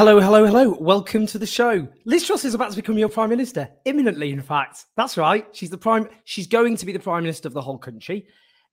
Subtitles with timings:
[0.00, 0.78] Hello, hello, hello.
[0.80, 1.86] Welcome to the show.
[2.06, 4.86] Liz Truss is about to become your prime minister, imminently, in fact.
[4.96, 5.46] That's right.
[5.52, 6.08] She's the prime.
[6.24, 8.26] She's going to be the prime minister of the whole country.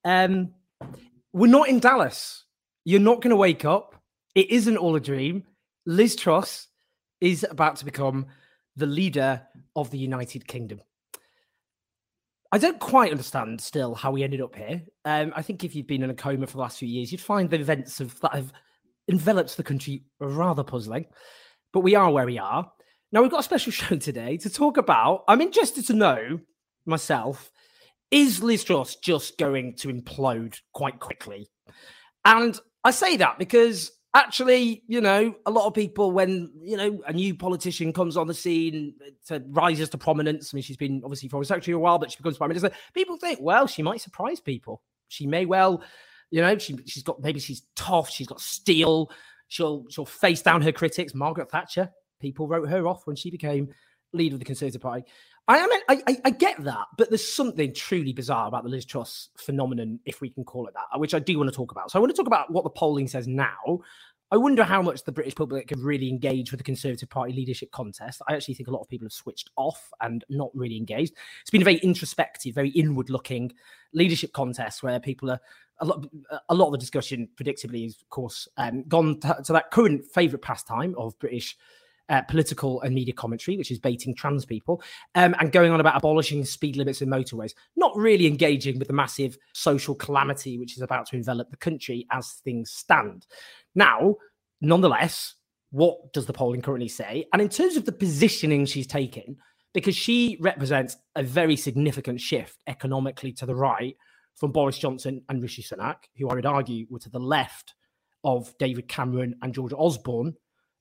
[0.06, 0.54] Um,
[1.34, 2.46] we're not in Dallas.
[2.86, 4.02] You're not going to wake up.
[4.36, 5.44] It isn't all a dream.
[5.86, 6.70] Liz Truss
[7.20, 8.28] is about to become
[8.78, 9.42] the leader
[9.76, 10.80] of the United Kingdom.
[12.54, 14.82] I don't quite understand still how we ended up here.
[15.04, 17.20] Um, I think if you've been in a coma for the last few years, you'd
[17.20, 18.54] find the events of that have
[19.08, 21.06] envelops the country rather puzzling,
[21.74, 22.72] but we are where we are.
[23.12, 25.24] Now, we've got a special show today to talk about.
[25.28, 26.40] I'm interested to know
[26.86, 27.52] myself
[28.12, 31.50] is Liz Truss just going to implode quite quickly?
[32.24, 37.02] And I say that because actually, you know, a lot of people, when, you know,
[37.06, 38.94] a new politician comes on the scene
[39.28, 42.18] to rises to prominence, I mean, she's been obviously foreign secretary a while, but she
[42.18, 44.82] becomes prime minister, people think, well, she might surprise people.
[45.10, 45.84] She may well
[46.32, 49.12] you know, she she's got maybe she's tough, she's got steel.
[49.48, 51.14] She'll she'll face down her critics.
[51.14, 51.90] Margaret Thatcher,
[52.20, 53.70] people wrote her off when she became
[54.14, 55.06] leader of the Conservative Party.
[55.50, 58.84] I am I, I, I get that, but there's something truly bizarre about the Liz
[58.84, 61.90] Truss phenomenon, if we can call it that, which I do want to talk about.
[61.90, 63.80] So I want to talk about what the polling says now.
[64.30, 67.72] I wonder how much the British public have really engaged with the Conservative Party leadership
[67.72, 68.22] contest.
[68.28, 71.14] I actually think a lot of people have switched off and not really engaged.
[71.42, 73.54] It's been a very introspective, very inward looking
[73.94, 75.40] leadership contest where people are
[75.80, 76.06] a lot,
[76.50, 80.04] a lot of the discussion, predictably, is of course um, gone to, to, that current
[80.06, 81.56] favourite pastime of British
[82.10, 84.82] uh, political and media commentary, which is baiting trans people,
[85.16, 88.94] um, and going on about abolishing speed limits in motorways, not really engaging with the
[88.94, 93.26] massive social calamity which is about to envelop the country as things stand.
[93.76, 94.16] Now,
[94.62, 95.36] nonetheless,
[95.72, 97.26] what does the polling currently say?
[97.34, 99.38] And in terms of the positioning she's taken,
[99.74, 103.96] because she represents a very significant shift economically to the right
[104.36, 107.74] from Boris Johnson and Rishi Sunak, who I would argue were to the left
[108.24, 110.36] of David Cameron and George Osborne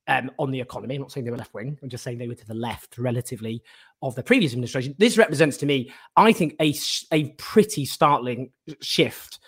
[0.08, 0.94] um, on the economy.
[0.94, 1.78] I'm not saying they were left wing.
[1.82, 3.62] I'm just saying they were to the left relatively
[4.02, 4.94] of the previous administration.
[4.98, 6.74] This represents to me, I think, a,
[7.12, 8.50] a pretty startling
[8.80, 9.40] shift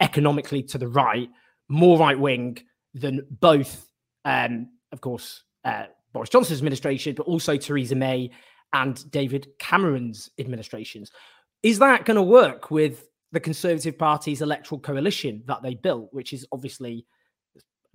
[0.00, 1.28] economically to the right,
[1.68, 2.58] more right wing
[2.94, 3.86] than both,
[4.24, 8.30] um, of course, uh, Boris Johnson's administration, but also Theresa May
[8.72, 11.10] and David Cameron's administrations.
[11.62, 16.32] Is that going to work with the Conservative Party's electoral coalition that they built, which
[16.32, 17.06] is obviously,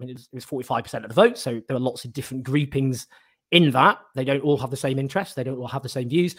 [0.06, 1.38] mean, it was 45% of the vote.
[1.38, 3.08] So there are lots of different groupings
[3.52, 4.00] in that.
[4.16, 6.36] They don't all have the same interests, they don't all have the same views.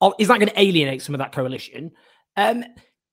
[0.00, 1.90] Oh, is that going to alienate some of that coalition?
[2.36, 2.64] Um,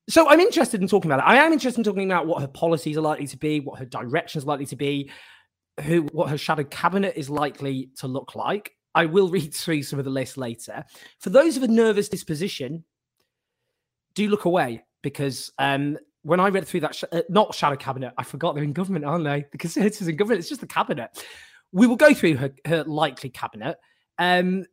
[0.09, 1.29] so I'm interested in talking about it.
[1.29, 3.85] I am interested in talking about what her policies are likely to be, what her
[3.85, 5.09] direction is likely to be,
[5.81, 8.73] who what her shadow cabinet is likely to look like.
[8.95, 10.83] I will read through some of the list later.
[11.19, 12.83] For those of a nervous disposition,
[14.13, 18.13] do look away because um, when I read through that, sh- uh, not shadow cabinet,
[18.17, 19.45] I forgot they're in government, aren't they?
[19.51, 21.23] The Conservatives in government, it's just the cabinet.
[21.71, 23.77] We will go through her, her likely cabinet.
[24.17, 24.65] Um,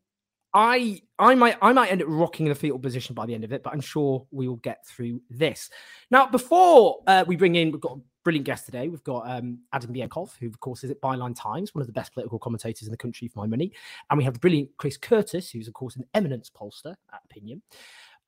[0.52, 3.44] I I might I might end up rocking in a fetal position by the end
[3.44, 5.70] of it, but I'm sure we will get through this.
[6.10, 8.88] Now, before uh, we bring in, we've got a brilliant guest today.
[8.88, 11.92] We've got um, Adam Bienkov, who of course is at Byline Times, one of the
[11.92, 13.72] best political commentators in the country for my money,
[14.10, 17.62] and we have the brilliant Chris Curtis, who's of course an eminence pollster at Opinium.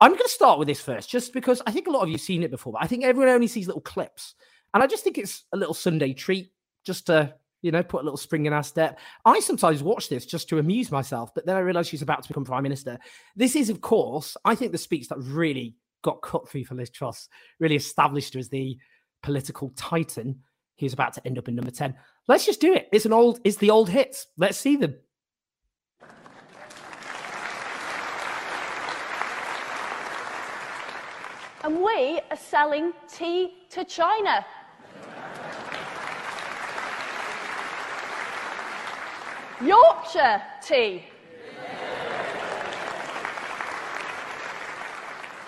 [0.03, 2.15] I'm going to start with this first, just because I think a lot of you
[2.15, 4.35] have seen it before, but I think everyone only sees little clips.
[4.73, 6.51] And I just think it's a little Sunday treat
[6.85, 8.99] just to, you know, put a little spring in our step.
[9.23, 12.27] I sometimes watch this just to amuse myself, but then I realize she's about to
[12.27, 12.99] become prime minister.
[13.37, 16.89] This is, of course, I think the speech that really got cut through for Liz
[16.89, 17.29] Truss,
[17.61, 18.77] really established her as the
[19.21, 20.37] political titan
[20.79, 21.95] who's about to end up in number 10.
[22.27, 22.89] Let's just do it.
[22.91, 24.27] It's an old, it's the old hits.
[24.35, 24.95] Let's see them.
[31.63, 34.45] And we are selling tea to China.
[39.61, 41.05] Yorkshire tea.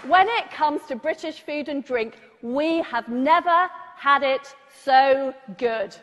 [0.07, 5.95] When it comes to British food and drink, we have never had it so good.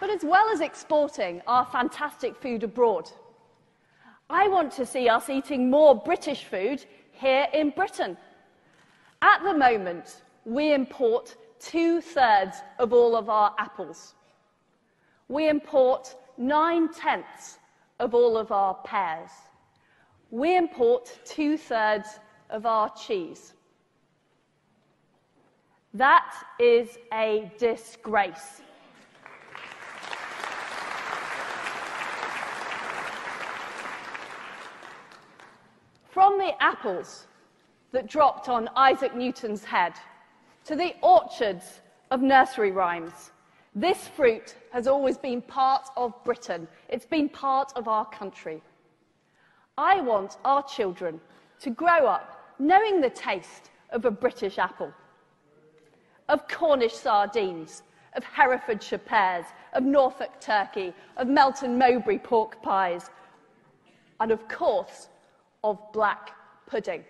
[0.00, 3.08] but as well as exporting our fantastic food abroad.
[4.32, 6.82] I want to see us eating more British food
[7.12, 8.16] here in Britain.
[9.20, 14.14] At the moment, we import two thirds of all of our apples.
[15.28, 17.58] We import nine tenths
[18.00, 19.30] of all of our pears.
[20.30, 22.18] We import two thirds
[22.48, 23.52] of our cheese.
[25.92, 28.62] That is a disgrace.
[36.12, 37.26] From the apples
[37.92, 39.94] that dropped on Isaac Newton's head
[40.66, 41.80] to the orchards
[42.10, 43.30] of nursery rhymes,
[43.74, 46.68] this fruit has always been part of Britain.
[46.90, 48.60] It's been part of our country.
[49.78, 51.18] I want our children
[51.60, 54.92] to grow up knowing the taste of a British apple,
[56.28, 63.08] of Cornish sardines, of Herefordshire pears, of Norfolk turkey, of Melton Mowbray pork pies,
[64.20, 65.08] and of course,
[65.64, 66.32] of black
[66.66, 67.04] pudding.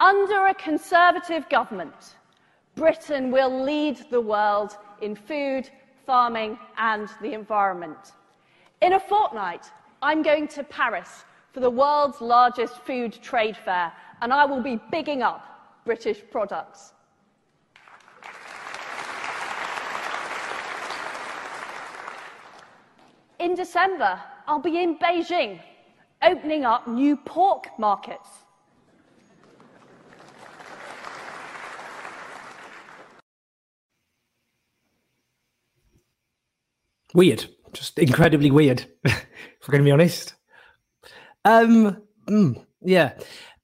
[0.00, 2.16] Under a Conservative government,
[2.74, 5.70] Britain will lead the world in food,
[6.04, 8.12] farming, and the environment.
[8.82, 9.64] In a fortnight,
[10.02, 14.78] I'm going to Paris for the world's largest food trade fair, and I will be
[14.90, 16.92] bigging up British products.
[23.46, 25.60] In December, I'll be in Beijing,
[26.20, 28.28] opening up new pork markets.
[37.14, 38.84] Weird, just incredibly weird.
[39.04, 39.14] if
[39.62, 40.34] we're going to be honest.
[41.44, 43.12] Um, mm, yeah.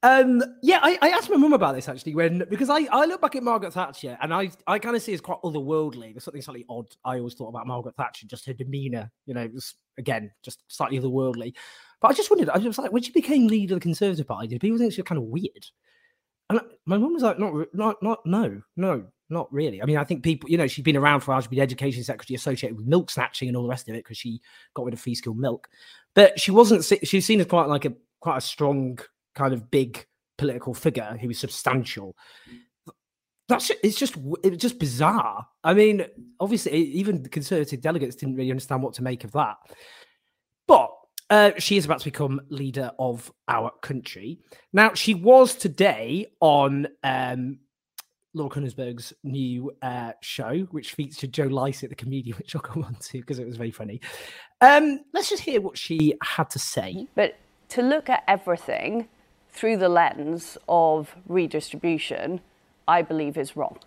[0.04, 3.20] Um, yeah, I, I asked my mum about this actually when because I, I look
[3.20, 6.12] back at Margaret Thatcher and I I kind of see as quite otherworldly.
[6.12, 9.46] There's something slightly odd I always thought about Margaret Thatcher, just her demeanor, you know,
[9.46, 11.54] just again, just slightly otherworldly.
[12.00, 14.49] But I just wondered, I was like, when she became leader of the Conservative Party,
[14.49, 15.66] did people think she was kind of weird?
[16.50, 19.81] And my mum was like, not, not, not, no, no, not really.
[19.81, 22.02] I mean, I think people, you know, she's been around for hours, She'd been education
[22.02, 24.40] secretary associated with milk snatching and all the rest of it because she
[24.75, 25.69] got rid of free school milk.
[26.14, 28.98] But she wasn't, she was seen as quite like a, quite a strong
[29.34, 30.06] kind of big
[30.38, 32.17] political figure who was substantial.
[33.49, 35.46] That's it's just it's just bizarre.
[35.62, 36.05] I mean,
[36.40, 39.56] obviously, even conservative delegates didn't really understand what to make of that.
[40.67, 40.90] But
[41.29, 44.38] uh, she is about to become leader of our country.
[44.73, 47.58] Now, she was today on um,
[48.34, 52.94] Laura Kuenssberg's new uh, show, which featured Joe Lycett, the comedian, which I'll come on
[52.94, 54.00] to because it was very funny.
[54.61, 57.06] Um, let's just hear what she had to say.
[57.14, 57.37] But
[57.70, 59.08] to look at everything
[59.52, 62.40] through the lens of redistribution,
[62.88, 63.78] I believe is wrong.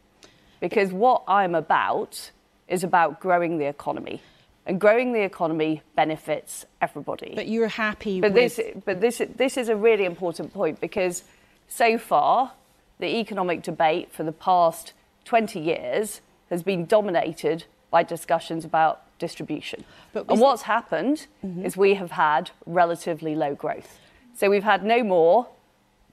[0.60, 2.32] Because what I'm about
[2.68, 4.22] is about growing the economy.
[4.66, 7.34] And growing the economy benefits everybody.
[7.36, 8.56] But you're happy but with...
[8.56, 11.24] This, but this, this is a really important point because
[11.68, 12.54] so far,
[13.00, 14.94] the economic debate for the past
[15.26, 19.84] 20 years has been dominated by discussions about distribution.
[20.14, 21.66] But and what's happened mm-hmm.
[21.66, 24.00] is we have had relatively low growth.
[24.36, 25.48] So we've had no more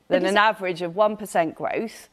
[0.09, 2.09] than an average of 1% growth.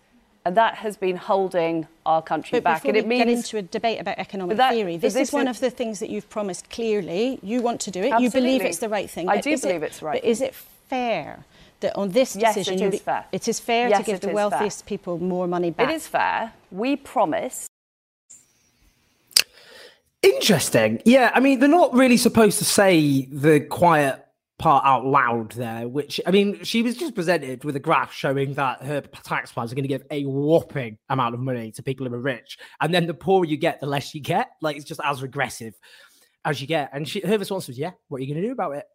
[0.45, 2.81] And that has been holding our country but back.
[2.81, 4.97] Before and it we means get into a debate about economic that, theory.
[4.97, 7.39] This, this, is one of the things that you've promised clearly.
[7.43, 8.11] You want to do it.
[8.11, 8.25] Absolutely.
[8.25, 9.27] You believe it's the right thing.
[9.27, 10.21] I do believe it, it's right.
[10.21, 11.45] But is it fair
[11.81, 13.25] that on this decision, yes, decision, it is fair.
[13.31, 14.97] It is fair yes, to give the wealthiest fair.
[14.97, 15.89] people more money back.
[15.89, 16.53] It is fair.
[16.71, 17.67] We promise.
[20.21, 21.01] Interesting.
[21.05, 24.25] Yeah, I mean, they're not really supposed to say the quiet
[24.59, 28.53] part out loud there, which I mean, she was just presented with a graph showing
[28.55, 32.05] that her tax plans are going to give a whopping amount of money to people
[32.05, 34.51] who are rich, and then the poorer you get, the less you get.
[34.61, 35.73] Like it's just as regressive
[36.45, 36.89] as you get.
[36.93, 38.85] And she, her response was, "Yeah, what are you going to do about it?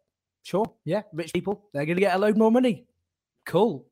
[0.43, 2.85] Sure, yeah, rich people they're going to get a load more money.
[3.45, 3.87] Cool.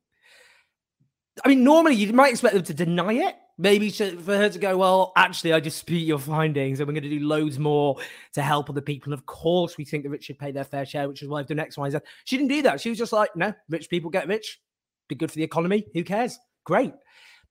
[1.44, 4.76] I mean, normally you might expect them to deny it, maybe for her to go,
[4.76, 7.96] well, actually, I dispute your findings, and we're going to do loads more
[8.32, 9.12] to help other people.
[9.12, 11.40] And of course, we think the rich should pay their fair share, which is why
[11.40, 11.98] I've done X, Y, Z.
[12.24, 12.80] She didn't do that.
[12.80, 14.60] She was just like, no, rich people get rich,
[15.08, 15.86] be good for the economy.
[15.94, 16.38] Who cares?
[16.64, 16.94] Great.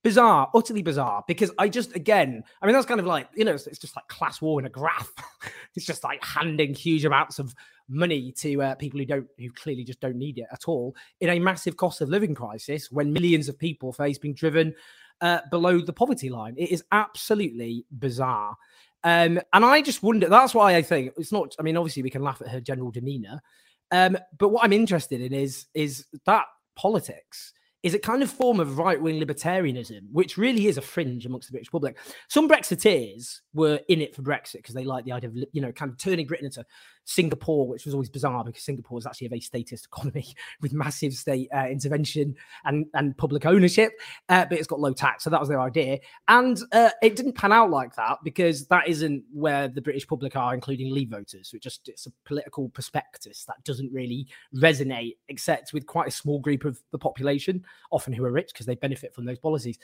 [0.02, 1.24] Bizarre, utterly bizarre.
[1.26, 3.96] Because I just, again, I mean, that's kind of like, you know, it's, it's just
[3.96, 5.10] like class war in a graph.
[5.74, 7.54] it's just like handing huge amounts of
[7.88, 11.30] money to uh, people who don't, who clearly just don't need it at all in
[11.30, 14.74] a massive cost of living crisis when millions of people face being driven
[15.20, 16.54] uh, below the poverty line.
[16.56, 18.56] It is absolutely bizarre.
[19.04, 22.10] Um, and I just wonder, that's why I think it's not, I mean, obviously we
[22.10, 23.42] can laugh at her general demeanor.
[23.90, 27.52] Um, but what I'm interested in is, is that politics
[27.82, 31.48] is a kind of form of right wing libertarianism, which really is a fringe amongst
[31.48, 31.98] the British public.
[32.28, 35.70] Some Brexiteers were in it for Brexit because they like the idea of, you know,
[35.70, 36.64] kind of turning Britain into
[37.04, 41.12] Singapore, which was always bizarre because Singapore is actually a very statist economy with massive
[41.12, 42.34] state uh, intervention
[42.64, 43.92] and, and public ownership,
[44.28, 45.24] uh, but it's got low tax.
[45.24, 45.98] So that was their idea.
[46.28, 50.36] And uh, it didn't pan out like that because that isn't where the British public
[50.36, 51.48] are, including Leave voters.
[51.48, 56.12] So it just, it's a political prospectus that doesn't really resonate, except with quite a
[56.12, 59.78] small group of the population often who are rich because they benefit from those policies.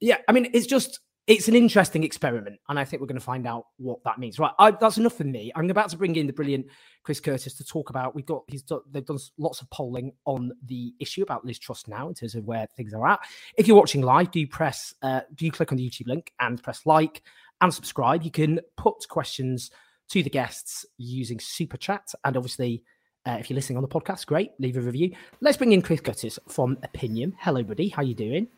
[0.00, 3.24] Yeah, I mean, it's just it's an interesting experiment, and I think we're going to
[3.24, 4.38] find out what that means.
[4.38, 5.50] Right, I, that's enough for me.
[5.54, 6.66] I'm about to bring in the brilliant
[7.02, 8.14] Chris Curtis to talk about.
[8.14, 11.88] We've got he's done, they've done lots of polling on the issue about Liz Truss
[11.88, 13.20] now in terms of where things are at.
[13.56, 16.32] If you're watching live, do you press uh, do you click on the YouTube link
[16.40, 17.22] and press like
[17.60, 18.22] and subscribe.
[18.22, 19.70] You can put questions
[20.10, 22.82] to the guests using super chat, and obviously
[23.26, 24.50] uh, if you're listening on the podcast, great.
[24.58, 25.14] Leave a review.
[25.40, 27.34] Let's bring in Chris Curtis from Opinium.
[27.38, 27.88] Hello, buddy.
[27.88, 28.48] How you doing?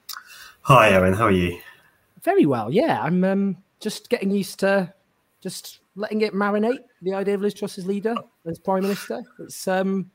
[0.63, 1.15] Hi, Aaron.
[1.15, 1.61] How are you?
[2.27, 2.73] Very well.
[2.73, 4.93] Yeah, I'm um, just getting used to
[5.41, 6.81] just letting it marinate.
[7.03, 9.23] The idea of Liz Truss as leader, as prime minister.
[9.39, 10.11] It's um,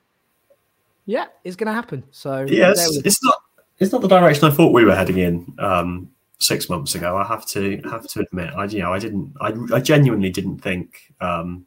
[1.06, 2.04] yeah, it's going to happen.
[2.12, 3.36] So yes, it's not.
[3.80, 7.16] It's not the direction I thought we were heading in um, six months ago.
[7.16, 9.34] I have to have to admit, I you know I didn't.
[9.40, 11.66] I, I genuinely didn't think um,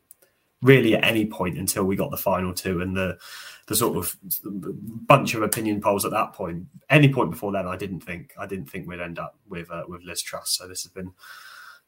[0.61, 3.17] really at any point until we got the final two and the
[3.67, 4.17] the sort of
[5.07, 6.67] bunch of opinion polls at that point.
[6.91, 9.85] Any point before then, I didn't think I didn't think we'd end up with uh,
[9.89, 10.51] with Liz Truss.
[10.51, 11.13] So this has been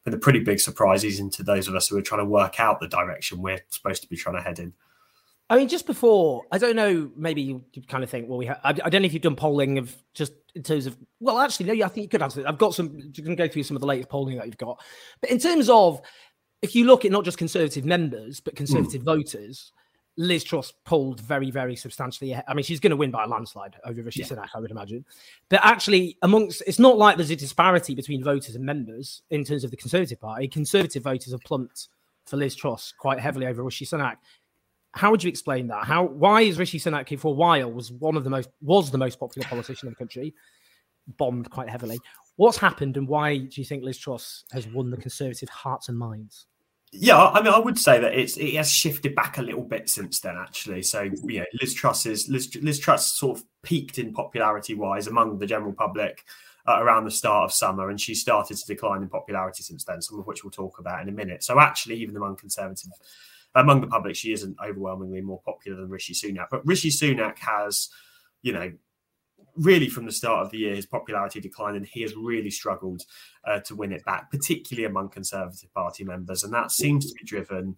[0.03, 2.59] been a pretty big surprise, even to those of us who are trying to work
[2.59, 4.73] out the direction we're supposed to be trying to head in.
[5.49, 8.59] I mean, just before, I don't know, maybe you kind of think, well, we have,
[8.65, 11.67] I, I, don't know if you've done polling of just in terms of, well, actually,
[11.67, 12.45] no, yeah, I think you could answer it.
[12.45, 14.81] I've got some, you can go through some of the latest polling that you've got.
[15.21, 16.01] But in terms of
[16.61, 19.05] if you look at not just Conservative members, but Conservative mm.
[19.05, 19.71] voters,
[20.17, 22.35] Liz Truss pulled very, very substantially.
[22.35, 24.27] I mean, she's going to win by a landslide over Rishi yeah.
[24.27, 25.05] Sunak, I would imagine.
[25.49, 29.63] But actually, amongst it's not like there's a disparity between voters and members in terms
[29.63, 30.47] of the Conservative Party.
[30.47, 31.89] Conservative voters have plumped
[32.25, 34.15] for Liz Truss quite heavily over Rishi Sunak.
[34.93, 35.85] How would you explain that?
[35.85, 38.89] How why is Rishi Sunak, who for a while was one of the most was
[38.89, 40.33] the most popular politician in the country,
[41.17, 41.99] bombed quite heavily?
[42.37, 45.97] What's happened, and why do you think Liz Truss has won the Conservative hearts and
[45.97, 46.47] minds?
[46.93, 49.89] Yeah, I mean, I would say that it's it has shifted back a little bit
[49.89, 50.83] since then, actually.
[50.83, 55.07] So, you know, Liz Truss is Liz, Liz Truss sort of peaked in popularity wise
[55.07, 56.23] among the general public
[56.65, 60.01] uh, around the start of summer, and she started to decline in popularity since then.
[60.01, 61.43] Some of which we'll talk about in a minute.
[61.43, 62.91] So, actually, even among conservative,
[63.53, 66.47] among the public, she isn't overwhelmingly more popular than Rishi Sunak.
[66.49, 67.89] But Rishi Sunak has,
[68.43, 68.71] you know,
[69.57, 73.03] really from the start of the year, his popularity declined, and he has really struggled
[73.45, 77.25] uh, to win it back, particularly among Conservative Party members, and that seems to be
[77.25, 77.75] driven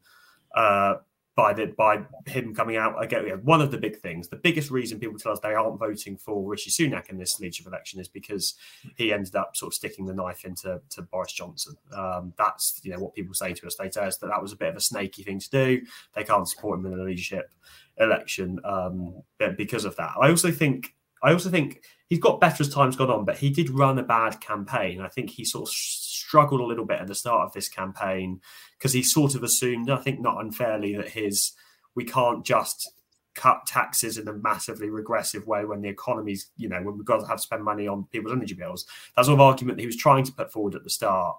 [0.56, 0.96] uh,
[1.40, 3.26] by the by him coming out again.
[3.44, 6.46] One of the big things, the biggest reason people tell us they aren't voting for
[6.46, 8.56] Rishi Sunak in this leadership election is because
[8.98, 11.76] he ended up sort of sticking the knife into to Boris Johnson.
[11.96, 13.76] Um, that's you know what people say to us.
[13.76, 15.82] They tell us that that was a bit of a snaky thing to do.
[16.14, 17.52] They can't support him in the leadership
[17.98, 19.22] election um,
[19.58, 20.16] because of that.
[20.20, 23.50] I also think I also think he's got better as time's gone on, but he
[23.50, 25.02] did run a bad campaign.
[25.02, 28.42] I think he sort of struggled a little bit at the start of this campaign
[28.78, 31.54] because he sort of assumed, I think not unfairly, that his
[31.96, 32.92] we can't just
[33.36, 37.22] cut taxes in a massively regressive way when the economy's, you know, when we've got
[37.22, 38.86] to have to spend money on people's energy bills.
[39.16, 41.38] That sort of argument that he was trying to put forward at the start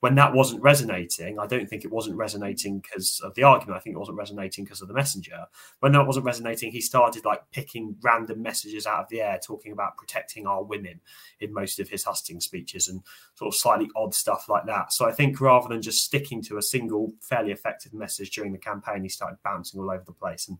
[0.00, 3.76] when that wasn't resonating, I don't think it wasn't resonating because of the argument.
[3.78, 5.46] I think it wasn't resonating because of the messenger.
[5.80, 9.72] When that wasn't resonating, he started like picking random messages out of the air, talking
[9.72, 11.00] about protecting our women
[11.40, 13.02] in most of his hustings speeches and
[13.34, 14.92] sort of slightly odd stuff like that.
[14.92, 18.58] So I think rather than just sticking to a single fairly effective message during the
[18.58, 20.58] campaign, he started bouncing all over the place, and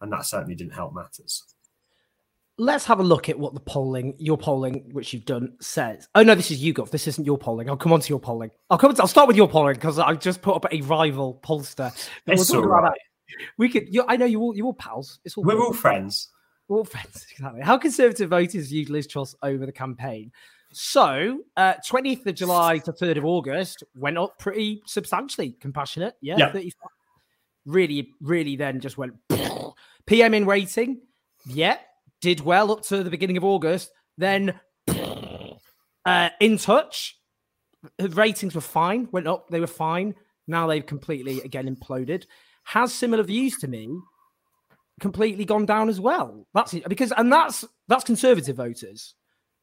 [0.00, 1.44] and that certainly didn't help matters
[2.58, 6.08] let's have a look at what the polling, your polling, which you've done, says.
[6.14, 6.90] Oh no, this is you, YouGov.
[6.90, 7.68] This isn't your polling.
[7.68, 8.50] I'll come on to your polling.
[8.70, 8.94] I'll come.
[8.94, 11.92] To, I'll start with your polling because I just put up a rival pollster.
[12.26, 12.98] It's we'll all right.
[13.58, 13.88] We could.
[14.08, 14.56] I know you all.
[14.56, 15.20] You all pals.
[15.24, 15.44] It's all.
[15.44, 16.28] We're all friends.
[16.68, 17.26] We're all friends.
[17.32, 17.62] Exactly.
[17.62, 20.30] How conservative voters viewed Liz Truss over the campaign?
[20.72, 25.56] So, uh, 20th of July to 3rd of August went up pretty substantially.
[25.60, 26.52] Compassionate, yeah, yeah.
[26.52, 26.88] 35.
[27.66, 29.14] Really, really then just went
[30.06, 31.02] PM in rating,
[31.46, 31.76] yeah,
[32.22, 33.90] did well up to the beginning of August.
[34.16, 34.58] Then
[36.06, 37.18] uh, in touch,
[37.98, 40.14] ratings were fine, went up, they were fine.
[40.46, 42.24] Now they've completely again imploded.
[42.64, 43.98] Has similar views to me
[45.00, 46.46] completely gone down as well.
[46.54, 46.88] That's it.
[46.88, 49.14] because and that's that's conservative voters.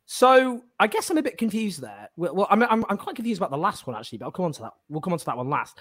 [0.05, 2.09] So I guess I'm a bit confused there.
[2.17, 4.53] Well, I'm, I'm, I'm quite confused about the last one actually, but I'll come on
[4.53, 4.73] to that.
[4.89, 5.79] We'll come on to that one last.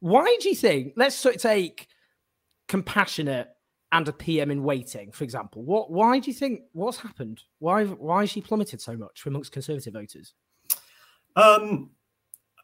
[0.00, 0.94] Why do you think?
[0.96, 1.86] Let's sort take
[2.66, 3.48] compassionate
[3.92, 5.62] and a PM in waiting, for example.
[5.62, 5.90] What?
[5.90, 6.62] Why do you think?
[6.72, 7.42] What's happened?
[7.58, 7.84] Why?
[7.84, 10.34] Why has she plummeted so much amongst Conservative voters?
[11.36, 11.90] Um.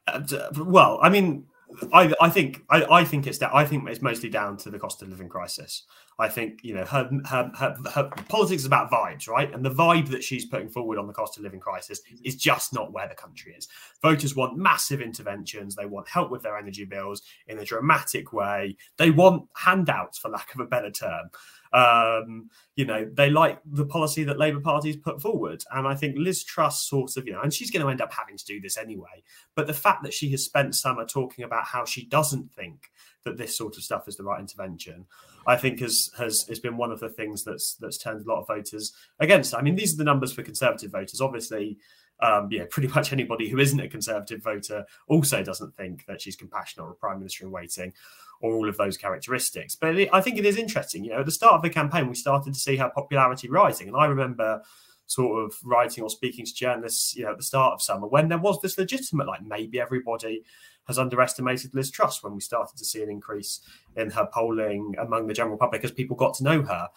[0.06, 0.20] Uh,
[0.58, 1.46] well, I mean,
[1.92, 4.78] I, I think I, I think it's that I think it's mostly down to the
[4.78, 5.84] cost of living crisis.
[6.18, 9.52] I think you know her, her her her politics is about vibes, right?
[9.52, 12.24] And the vibe that she's putting forward on the cost of living crisis mm-hmm.
[12.24, 13.66] is just not where the country is.
[14.02, 15.74] Voters want massive interventions.
[15.74, 18.76] They want help with their energy bills in a dramatic way.
[18.96, 21.30] They want handouts, for lack of a better term.
[21.74, 25.64] Um, you know, they like the policy that Labour Party's put forward.
[25.72, 28.12] And I think Liz Truss sort of, you know, and she's going to end up
[28.12, 29.24] having to do this anyway.
[29.56, 32.90] But the fact that she has spent summer talking about how she doesn't think
[33.24, 35.04] that this sort of stuff is the right intervention,
[35.46, 38.40] I think has has has been one of the things that's that's turned a lot
[38.40, 39.54] of voters against.
[39.54, 41.20] I mean, these are the numbers for Conservative voters.
[41.20, 41.78] Obviously,
[42.24, 46.36] um, yeah, pretty much anybody who isn't a Conservative voter also doesn't think that she's
[46.36, 47.92] compassionate or a Prime Minister in waiting
[48.40, 49.76] or all of those characteristics.
[49.76, 51.04] But I think it is interesting.
[51.04, 53.88] You know, at the start of the campaign, we started to see her popularity rising.
[53.88, 54.62] And I remember
[55.06, 58.28] sort of writing or speaking to journalists, you know, at the start of summer when
[58.28, 60.42] there was this legitimate, like maybe everybody
[60.86, 63.60] has underestimated Liz Truss when we started to see an increase
[63.96, 66.88] in her polling among the general public as people got to know her.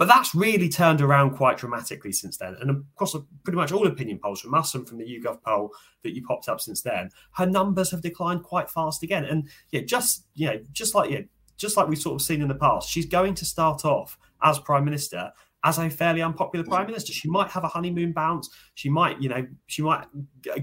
[0.00, 2.56] But that's really turned around quite dramatically since then.
[2.58, 3.14] And across
[3.44, 6.48] pretty much all opinion polls from us and from the YouGov poll that you popped
[6.48, 9.26] up since then, her numbers have declined quite fast again.
[9.26, 11.20] And yeah, just you know, just like yeah,
[11.58, 14.58] just like we've sort of seen in the past, she's going to start off as
[14.58, 15.32] prime minister
[15.64, 16.92] as a fairly unpopular prime mm-hmm.
[16.92, 17.12] minister.
[17.12, 18.48] She might have a honeymoon bounce.
[18.76, 20.06] She might, you know, she might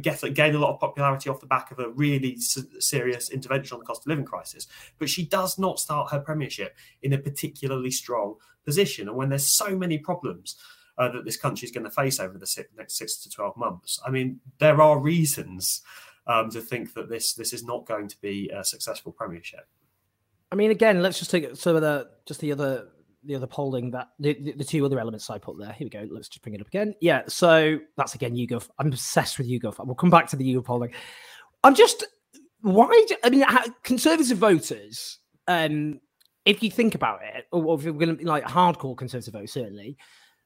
[0.01, 3.81] get gain a lot of popularity off the back of a really serious intervention on
[3.81, 4.65] the cost of living crisis.
[4.97, 8.37] But she does not start her premiership in a particularly strong
[8.67, 9.07] position.
[9.07, 10.57] And when there's so many problems
[10.99, 13.57] uh, that this country is going to face over the six, next six to 12
[13.57, 15.81] months, I mean, there are reasons
[16.27, 19.65] um, to think that this this is not going to be a successful premiership.
[20.51, 22.89] I mean, again, let's just take some of the just the other
[23.23, 25.73] the other polling that the, the, two other elements I put there.
[25.73, 26.07] Here we go.
[26.09, 26.93] Let's just bring it up again.
[27.01, 27.23] Yeah.
[27.27, 28.69] So that's again YouGov.
[28.79, 29.85] I'm obsessed with YouGov.
[29.85, 30.93] We'll come back to the YouGov polling.
[31.63, 32.05] I'm just
[32.61, 33.05] why?
[33.07, 33.45] Do, I mean,
[33.83, 35.99] conservative voters um,
[36.47, 39.49] if you think about it, or if you're going to be like hardcore conservative vote,
[39.49, 39.97] certainly,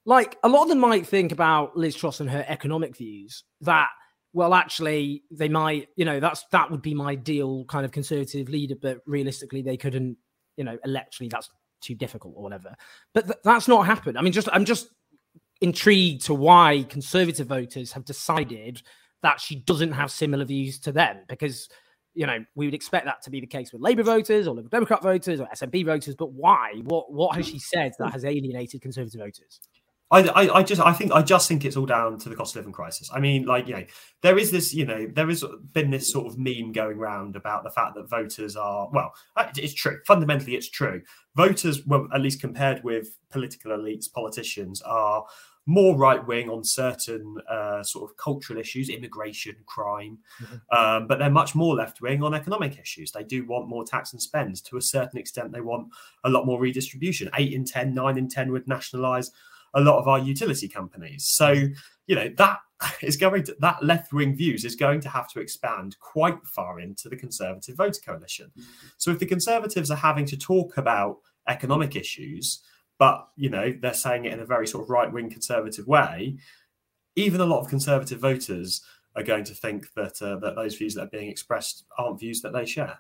[0.04, 3.90] like a lot of them might think about Liz Truss and her economic views that,
[4.34, 8.50] well, actually, they might, you know, that's that would be my ideal kind of conservative
[8.50, 10.18] leader, but realistically, they couldn't,
[10.58, 12.74] you know, electorally, that's too difficult or whatever.
[13.14, 14.18] But th- that's not happened.
[14.18, 14.88] I mean, just I'm just
[15.62, 18.82] intrigued to why conservative voters have decided
[19.22, 21.70] that she doesn't have similar views to them because
[22.14, 24.70] you know, we would expect that to be the case with Labour voters or Liberal
[24.70, 26.16] Democrat voters or SNP voters.
[26.16, 26.82] But why?
[26.84, 29.62] What what has she said that has alienated Conservative voters?
[30.12, 32.54] I, I, I, just I think I just think it's all down to the cost
[32.54, 33.10] of living crisis.
[33.14, 33.86] I mean, like you know,
[34.22, 37.64] there is this you know there has been this sort of meme going around about
[37.64, 39.14] the fact that voters are well,
[39.56, 40.00] it's true.
[40.06, 41.02] Fundamentally, it's true.
[41.36, 45.24] Voters, well, at least compared with political elites, politicians are
[45.66, 50.78] more right wing on certain uh, sort of cultural issues, immigration, crime, mm-hmm.
[50.78, 53.12] um, but they're much more left wing on economic issues.
[53.12, 54.64] They do want more tax and spend.
[54.66, 55.90] To a certain extent, they want
[56.24, 57.30] a lot more redistribution.
[57.38, 59.32] Eight in 10, nine in 10 would nationalise
[59.74, 61.30] a lot of our utility companies.
[61.30, 61.52] So,
[62.08, 62.60] you know, that
[63.02, 66.80] is going to, that left wing views is going to have to expand quite far
[66.80, 68.52] into the Conservative voter coalition.
[68.58, 68.88] Mm-hmm.
[68.98, 72.62] So, if the Conservatives are having to talk about economic issues,
[73.02, 76.38] but you know they're saying it in a very sort of right wing conservative way.
[77.16, 78.84] Even a lot of conservative voters
[79.16, 82.42] are going to think that uh, that those views that are being expressed aren't views
[82.42, 83.00] that they share.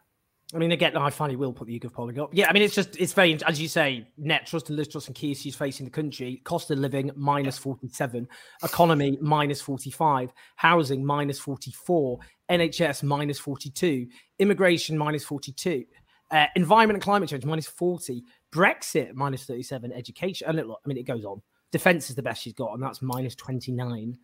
[0.55, 2.31] I mean, again, I finally will put the YouGov polling up.
[2.33, 5.07] Yeah, I mean, it's just, it's very, as you say, net trust and Liz Truss
[5.07, 6.41] and key issues facing the country.
[6.43, 8.27] Cost of living, minus 47.
[8.61, 10.33] Economy, minus 45.
[10.57, 12.19] Housing, minus 44.
[12.49, 14.07] NHS, minus 42.
[14.39, 15.85] Immigration, minus 42.
[16.31, 18.21] Uh, environment and climate change, minus 40.
[18.51, 20.47] Brexit minus 37, education.
[20.47, 21.41] And look, I mean, it goes on.
[21.71, 24.17] Defense is the best she's got, and that's minus 29.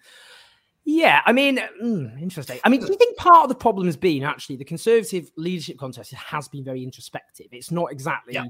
[0.89, 2.59] Yeah, I mean, mm, interesting.
[2.63, 5.77] I mean, do you think part of the problem has been actually the Conservative leadership
[5.77, 7.47] contest has been very introspective?
[7.51, 8.45] It's not exactly yeah.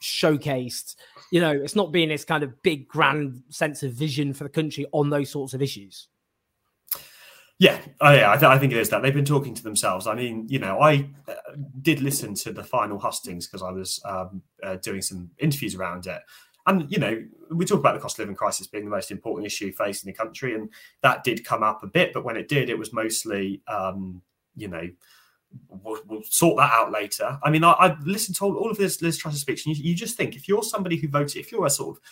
[0.00, 0.96] showcased,
[1.30, 4.50] you know, it's not being this kind of big, grand sense of vision for the
[4.50, 6.08] country on those sorts of issues.
[7.62, 10.08] Yeah, oh, yeah, I, th- I, think it is that they've been talking to themselves.
[10.08, 11.34] I mean, you know, I uh,
[11.80, 16.08] did listen to the final hustings because I was um, uh, doing some interviews around
[16.08, 16.22] it,
[16.66, 17.22] and you know,
[17.52, 20.16] we talk about the cost of living crisis being the most important issue facing the
[20.16, 20.70] country, and
[21.02, 22.12] that did come up a bit.
[22.12, 24.22] But when it did, it was mostly, um,
[24.56, 24.88] you know,
[25.68, 27.38] we'll, we'll, sort that out later.
[27.44, 29.90] I mean, I, I listened to all, all of this Liz Truss speech, and you,
[29.90, 32.02] you just think if you're somebody who voted, if you're a sort of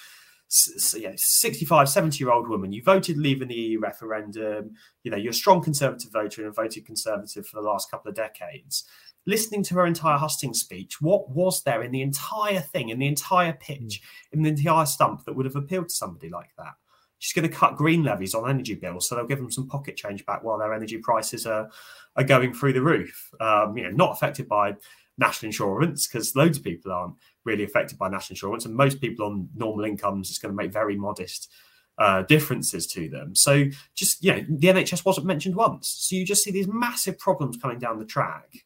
[0.95, 2.73] you know, 65, 70 year old woman.
[2.73, 4.73] You voted leaving the EU referendum.
[5.05, 8.09] You know, you're a strong conservative voter and have voted conservative for the last couple
[8.09, 8.85] of decades.
[9.27, 13.07] Listening to her entire hustings speech, what was there in the entire thing, in the
[13.07, 14.33] entire pitch, mm.
[14.33, 16.75] in the entire stump that would have appealed to somebody like that?
[17.19, 19.95] She's going to cut green levies on energy bills, so they'll give them some pocket
[19.95, 21.69] change back while their energy prices are
[22.17, 23.31] are going through the roof.
[23.41, 24.75] Um, you know, not affected by
[25.21, 29.27] national insurance because loads of people aren't really affected by national insurance, and most people
[29.27, 31.53] on normal incomes is going to make very modest
[31.99, 33.37] uh, differences to them.
[33.37, 35.89] So just you know, the NHS wasn't mentioned once.
[35.89, 38.65] So you just see these massive problems coming down the track.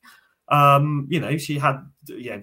[0.49, 2.43] Um, you know, she had you know,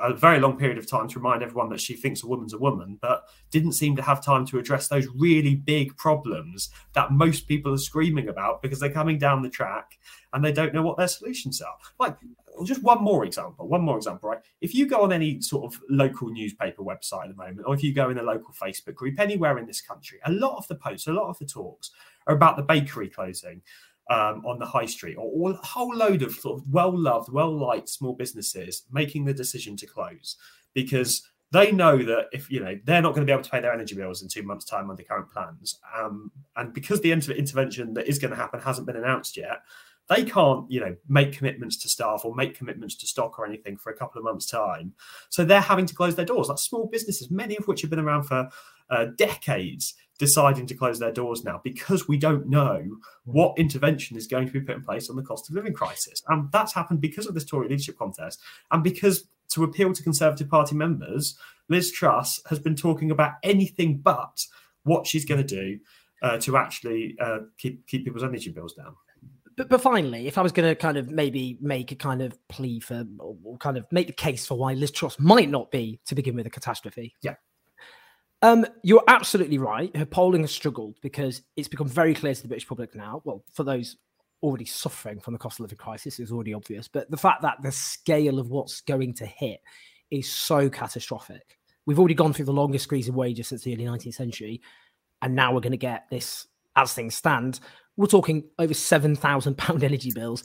[0.00, 2.58] a very long period of time to remind everyone that she thinks a woman's a
[2.58, 7.46] woman, but didn't seem to have time to address those really big problems that most
[7.46, 9.98] people are screaming about because they're coming down the track
[10.32, 11.76] and they don't know what their solutions are.
[12.00, 12.16] Like
[12.64, 14.40] just one more example, one more example, right?
[14.60, 17.82] If you go on any sort of local newspaper website at the moment, or if
[17.82, 20.76] you go in a local Facebook group anywhere in this country, a lot of the
[20.76, 21.90] posts, a lot of the talks
[22.26, 23.62] are about the bakery closing
[24.10, 28.12] um, on the high street, or, a whole load of sort of well-loved, well-liked small
[28.12, 30.36] businesses making the decision to close
[30.74, 33.60] because they know that if you know they're not going to be able to pay
[33.60, 37.32] their energy bills in two months' time under current plans, um, and because the inter-
[37.32, 39.60] intervention that is going to happen hasn't been announced yet,
[40.08, 43.76] they can't, you know, make commitments to staff or make commitments to stock or anything
[43.76, 44.92] for a couple of months' time.
[45.30, 46.48] So they're having to close their doors.
[46.48, 48.48] Like small businesses, many of which have been around for
[48.90, 52.84] uh, decades, deciding to close their doors now because we don't know
[53.24, 56.22] what intervention is going to be put in place on the cost of living crisis.
[56.28, 58.40] And that's happened because of this Tory leadership contest
[58.70, 61.36] and because to appeal to Conservative Party members,
[61.68, 64.44] Liz Truss has been talking about anything but
[64.82, 65.78] what she's going to do
[66.22, 68.94] uh, to actually uh, keep keep people's energy bills down
[69.56, 72.36] but, but finally, if I was going to kind of maybe make a kind of
[72.48, 76.00] plea for, or kind of make the case for why Liz Truss might not be
[76.06, 77.14] to begin with a catastrophe.
[77.22, 77.34] Yeah.
[78.42, 79.94] Um, you're absolutely right.
[79.96, 83.22] Her polling has struggled because it's become very clear to the British public now.
[83.24, 83.96] Well, for those
[84.42, 87.56] already suffering from the cost of living crisis is already obvious, but the fact that
[87.62, 89.60] the scale of what's going to hit
[90.10, 91.58] is so catastrophic.
[91.86, 94.60] We've already gone through the longest squeeze of wages since the early 19th century,
[95.22, 97.60] and now we're going to get this, as things stand,
[97.96, 100.44] we're talking over seven thousand pound energy bills.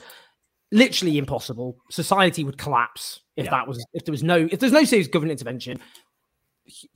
[0.72, 1.78] Literally impossible.
[1.90, 3.52] Society would collapse if yeah.
[3.52, 5.80] that was if there was no if there's no serious government intervention.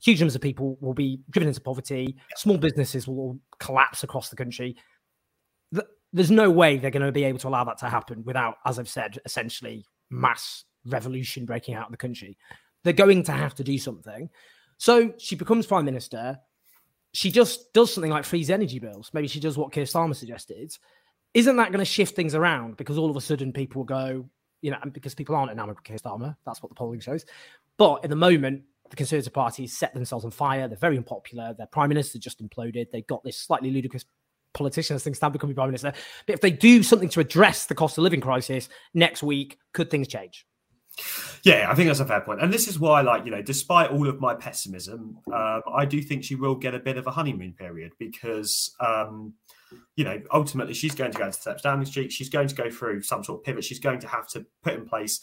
[0.00, 2.14] Huge numbers of people will be driven into poverty.
[2.16, 2.22] Yeah.
[2.36, 4.76] Small businesses will collapse across the country.
[6.12, 8.78] There's no way they're going to be able to allow that to happen without, as
[8.78, 12.38] I've said, essentially mass revolution breaking out of the country.
[12.84, 14.30] They're going to have to do something.
[14.78, 16.38] So she becomes prime minister
[17.14, 19.10] she just does something like freeze energy bills.
[19.14, 20.76] Maybe she does what Keir Starmer suggested.
[21.32, 22.76] Isn't that going to shift things around?
[22.76, 24.28] Because all of a sudden people will go,
[24.62, 26.36] you know, because people aren't enamored with Keir Starmer.
[26.44, 27.24] That's what the polling shows.
[27.78, 30.66] But in the moment, the Conservative Party set themselves on fire.
[30.66, 31.54] They're very unpopular.
[31.56, 32.90] Their prime minister just imploded.
[32.90, 34.04] They've got this slightly ludicrous
[34.52, 35.92] politician as things stand becoming prime minister.
[36.26, 39.88] But if they do something to address the cost of living crisis next week, could
[39.88, 40.46] things change?
[41.42, 43.90] Yeah, I think that's a fair point, and this is why, like you know, despite
[43.90, 47.10] all of my pessimism, um, I do think she will get a bit of a
[47.10, 49.34] honeymoon period because, um,
[49.96, 52.12] you know, ultimately she's going to go into steps Downing Street.
[52.12, 53.64] She's going to go through some sort of pivot.
[53.64, 55.20] She's going to have to put in place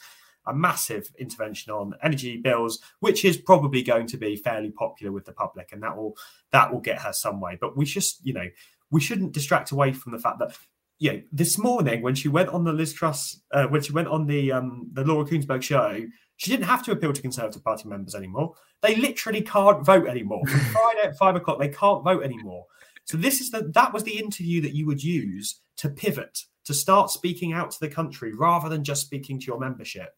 [0.48, 5.26] a massive intervention on energy bills, which is probably going to be fairly popular with
[5.26, 6.16] the public, and that will
[6.52, 7.58] that will get her some way.
[7.60, 8.48] But we just, you know,
[8.90, 10.58] we shouldn't distract away from the fact that
[11.02, 14.28] yeah, this morning when she went on the Liz Truss, uh, when she went on
[14.28, 16.00] the um, the Laura Kuenssberg show,
[16.38, 18.54] she didn't have to appeal to Conservative Party members anymore.
[18.84, 20.46] They literally can't vote anymore.
[20.72, 22.68] Friday at five o'clock, they can't vote anymore.
[23.06, 26.74] So this is the that was the interview that you would use to pivot to
[26.76, 30.16] start speaking out to the country rather than just speaking to your membership.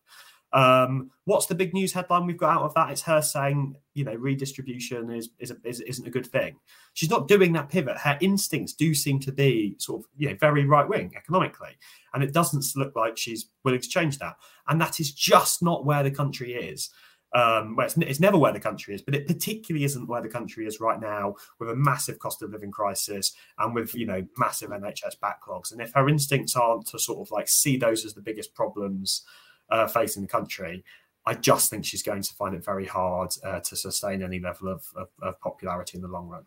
[0.54, 2.92] Um, what's the big news headline we've got out of that?
[2.92, 6.58] It's her saying, you know, redistribution is, is, a, is isn't a good thing.
[6.94, 7.98] She's not doing that pivot.
[7.98, 11.76] Her instincts do seem to be sort of, you know, very right wing economically,
[12.14, 14.36] and it doesn't look like she's willing to change that.
[14.68, 16.92] And that is just not where the country is.
[17.36, 20.30] Um, well, it's, it's, never where the country is, but it particularly isn't where the
[20.30, 24.24] country is right now, with a massive cost of living crisis and with you know
[24.38, 25.72] massive NHS backlogs.
[25.72, 29.24] And if her instincts aren't to sort of like see those as the biggest problems
[29.70, 30.84] uh, facing the country,
[31.26, 34.68] I just think she's going to find it very hard uh, to sustain any level
[34.68, 36.44] of, of, of, popularity in the long run.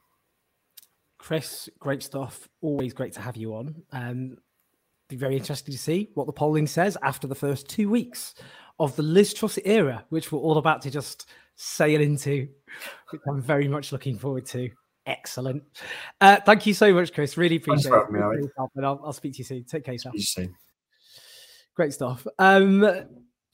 [1.18, 2.48] Chris, great stuff.
[2.61, 3.74] Always great to have you on.
[3.92, 4.37] Um,
[5.09, 8.35] be very interesting to see what the polling says after the first two weeks
[8.79, 12.48] of the Liz Truss era, which we're all about to just sail into,
[13.11, 14.70] which I'm very much looking forward to.
[15.07, 15.62] Excellent.
[16.20, 17.37] Uh, thank you so much, Chris.
[17.37, 18.11] Really appreciate it.
[18.11, 18.20] Me,
[18.59, 19.64] I'll, I'll, speak to you soon.
[19.64, 20.14] Take care, yourself.
[21.77, 22.27] Great stuff.
[22.39, 23.07] Um,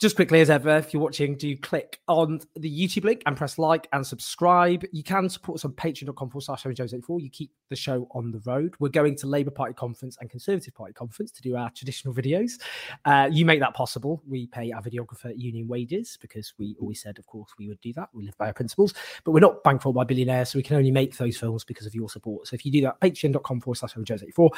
[0.02, 3.56] just quickly as ever, if you're watching, do click on the YouTube link and press
[3.56, 4.84] like and subscribe.
[4.90, 7.20] You can support us on patreon.com forward slash Jones84.
[7.22, 8.74] You keep the show on the road.
[8.80, 12.60] We're going to Labour Party conference and Conservative Party conference to do our traditional videos.
[13.04, 14.22] Uh, you make that possible.
[14.26, 17.92] We pay our videographer union wages because we always said, of course, we would do
[17.92, 18.08] that.
[18.12, 20.90] We live by our principles, but we're not bankrolled by billionaires, so we can only
[20.90, 22.48] make those films because of your support.
[22.48, 24.50] So if you do that, patreon.com forward slash Jones84.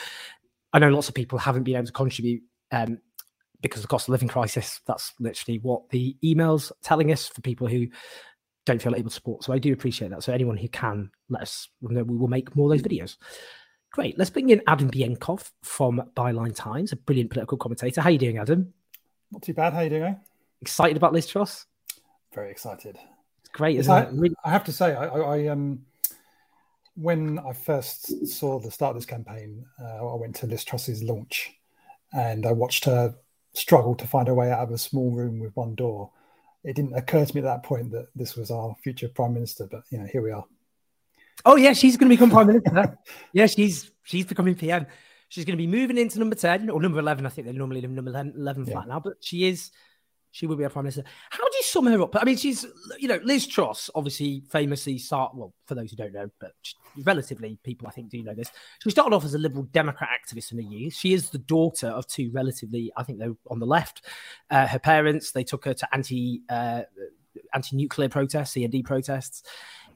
[0.73, 2.99] I know lots of people haven't been able to contribute um,
[3.65, 4.81] because of the cost of living crisis.
[4.87, 7.89] That's literally what the emails telling us for people who
[8.67, 9.43] don't feel able to support.
[9.43, 10.23] So I do appreciate that.
[10.23, 12.03] So anyone who can, let us know.
[12.03, 13.17] We will make more of those videos.
[13.91, 14.19] Great.
[14.19, 18.01] Let's bring in Adam Bienkov from Byline Times, a brilliant political commentator.
[18.01, 18.75] How are you doing, Adam?
[19.33, 19.73] Not too bad.
[19.73, 20.21] How are you doing?
[20.61, 21.67] Excited about Liz Truss?
[22.35, 22.99] Very excited.
[23.53, 24.09] Great, isn't I, it?
[24.13, 25.87] Really- I have to say, I, I um,
[26.97, 31.03] when I first saw the start of this campaign, uh, I went to Liz Truss's
[31.03, 31.53] launch,
[32.13, 33.15] and I watched her
[33.55, 36.11] struggle to find a way out of a small room with one door.
[36.65, 39.67] It didn't occur to me at that point that this was our future prime minister,
[39.71, 40.45] but you know, here we are.
[41.45, 42.99] Oh yeah, she's going to become prime minister.
[43.33, 44.87] yeah, she's she's becoming PM.
[45.29, 47.27] She's going to be moving into number ten or number eleven.
[47.27, 48.95] I think they're normally number eleven flat yeah.
[48.95, 49.71] now, but she is
[50.35, 51.05] she will be a prime minister.
[51.31, 52.17] How do you sum her up?
[52.21, 52.67] I mean, she's,
[52.99, 56.55] you know, Liz Truss, obviously famously start, well, for those who don't know, but
[57.05, 58.51] relatively people I think do know this.
[58.83, 60.95] She started off as a liberal Democrat activist in the youth.
[60.95, 64.07] She is the daughter of two relatively, I think they're on the left.
[64.51, 66.83] Uh, her parents, they took her to anti, uh,
[67.55, 69.45] anti-nuclear protests, CND protests.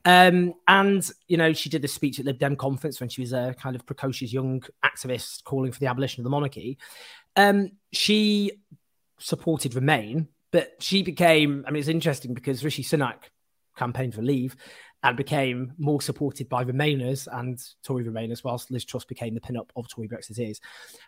[0.04, 3.32] Um, and you know, she did this speech at Lib Dem conference when she was
[3.32, 6.78] a kind of precocious young activist calling for the abolition of the monarchy.
[7.34, 8.52] Um, she
[9.18, 11.64] supported Remain, but she became.
[11.66, 13.30] I mean, it's interesting because Rishi Sunak
[13.76, 14.56] campaigned for Leave
[15.04, 19.72] and became more supported by Remainers and Tory Remainers, whilst Liz Truss became the pin-up
[19.76, 20.58] of Tory Brexiteers.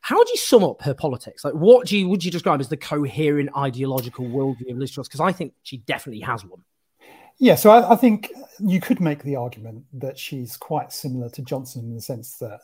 [0.01, 1.44] How do you sum up her politics?
[1.44, 5.09] Like, what do you would you describe as the coherent ideological worldview of Liz Truss?
[5.09, 6.62] Because I think she definitely has one.
[7.38, 11.40] Yeah, so I, I, think you could make the argument that she's quite similar to
[11.40, 12.61] Johnson in the sense that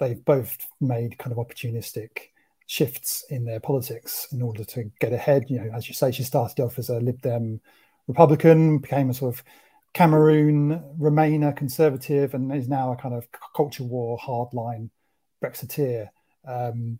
[0.00, 2.30] they've both made kind of opportunistic
[2.66, 5.44] shifts in their politics in order to get ahead.
[5.48, 7.60] You know, as you say, she started off as a Lib Dem
[8.08, 9.44] Republican, became a sort of
[9.94, 14.90] Cameroon Remainer conservative, and is now a kind of culture war hardline
[15.42, 16.08] Brexiteer.
[16.46, 16.98] Um,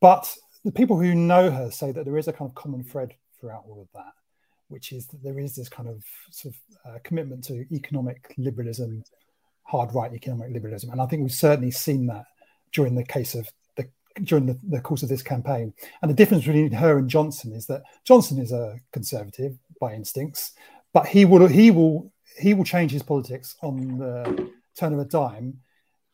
[0.00, 3.14] but the people who know her say that there is a kind of common thread
[3.38, 4.12] throughout all of that,
[4.68, 9.04] which is that there is this kind of sort of uh, commitment to economic liberalism,
[9.62, 12.24] hard right economic liberalism, and I think we've certainly seen that
[12.72, 13.48] during the case of
[14.22, 15.72] during the, the, course of this campaign.
[16.02, 20.52] And the difference between her and Johnson is that Johnson is a conservative by instincts,
[20.92, 25.04] but he will he will he will change his politics on the turn of a
[25.04, 25.60] dime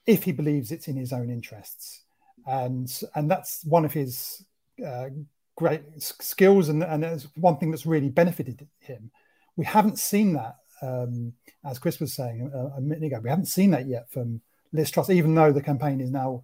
[0.06, 2.02] if he believes it's in his own interests.
[2.46, 4.44] And and that's one of his
[4.84, 5.10] uh,
[5.56, 9.10] great skills, and and it's one thing that's really benefited him.
[9.56, 11.34] We haven't seen that, um,
[11.64, 13.20] as Chris was saying a, a minute ago.
[13.22, 14.40] We haven't seen that yet from
[14.72, 16.42] Liz Truss, even though the campaign is now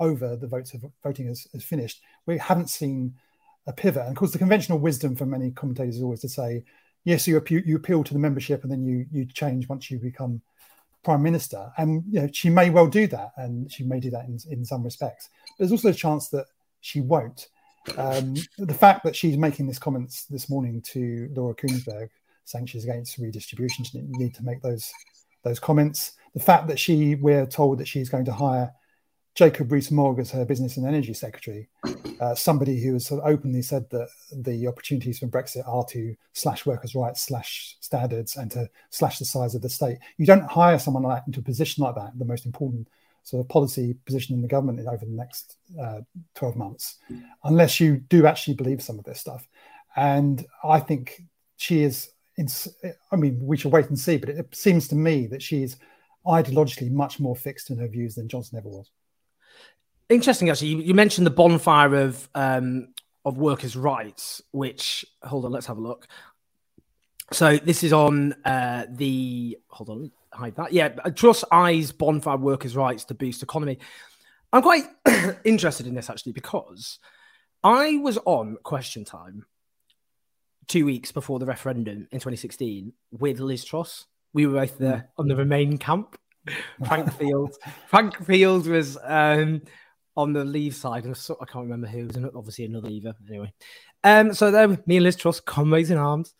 [0.00, 3.14] over, the votes of voting has, has finished, we haven't seen
[3.66, 4.02] a pivot.
[4.02, 6.64] And of course, the conventional wisdom for many commentators is always to say,
[7.04, 9.98] yes, you appeal, you appeal to the membership, and then you you change once you
[9.98, 10.40] become
[11.04, 11.70] prime minister.
[11.76, 14.64] And you know, she may well do that, and she may do that in, in
[14.64, 15.28] some respects.
[15.58, 16.46] But there's also a chance that
[16.80, 17.48] she won't.
[17.96, 22.08] Um, the fact that she's making this comments this morning to Laura Kuenssberg,
[22.44, 24.90] saying she's against redistribution, she didn't need to make those
[25.42, 26.12] those comments.
[26.34, 28.72] The fact that she, we're told that she's going to hire
[29.34, 31.68] Jacob Rees-Mogg as her business and energy secretary,
[32.20, 36.14] uh, somebody who has sort of openly said that the opportunities for Brexit are to
[36.34, 39.98] slash workers' rights, slash standards, and to slash the size of the state.
[40.18, 42.88] You don't hire someone like that into a position like that, the most important
[43.22, 46.00] sort of policy position in the government over the next uh,
[46.34, 46.98] 12 months,
[47.44, 49.48] unless you do actually believe some of this stuff.
[49.96, 51.22] And I think
[51.56, 55.42] she is, I mean, we shall wait and see, but it seems to me that
[55.42, 55.76] she is
[56.26, 58.90] ideologically much more fixed in her views than Johnson ever was.
[60.12, 60.68] Interesting, actually.
[60.68, 62.88] You, you mentioned the bonfire of um,
[63.24, 66.06] of workers' rights, which hold on, let's have a look.
[67.32, 70.72] So this is on uh, the hold on, hide that.
[70.72, 73.78] Yeah, Truss eyes bonfire workers' rights to boost economy.
[74.52, 74.84] I'm quite
[75.44, 76.98] interested in this actually because
[77.64, 79.46] I was on Question Time
[80.68, 84.06] two weeks before the referendum in 2016 with Liz Truss.
[84.34, 86.18] We were both there on the Remain camp.
[86.86, 87.56] Frank Field.
[87.86, 89.62] Frank Field was um,
[90.16, 93.14] on the leave side, and I can't remember who was obviously another leaver.
[93.28, 93.52] Anyway,
[94.04, 96.34] um, so there, me and Liz Truss, comrades in arms.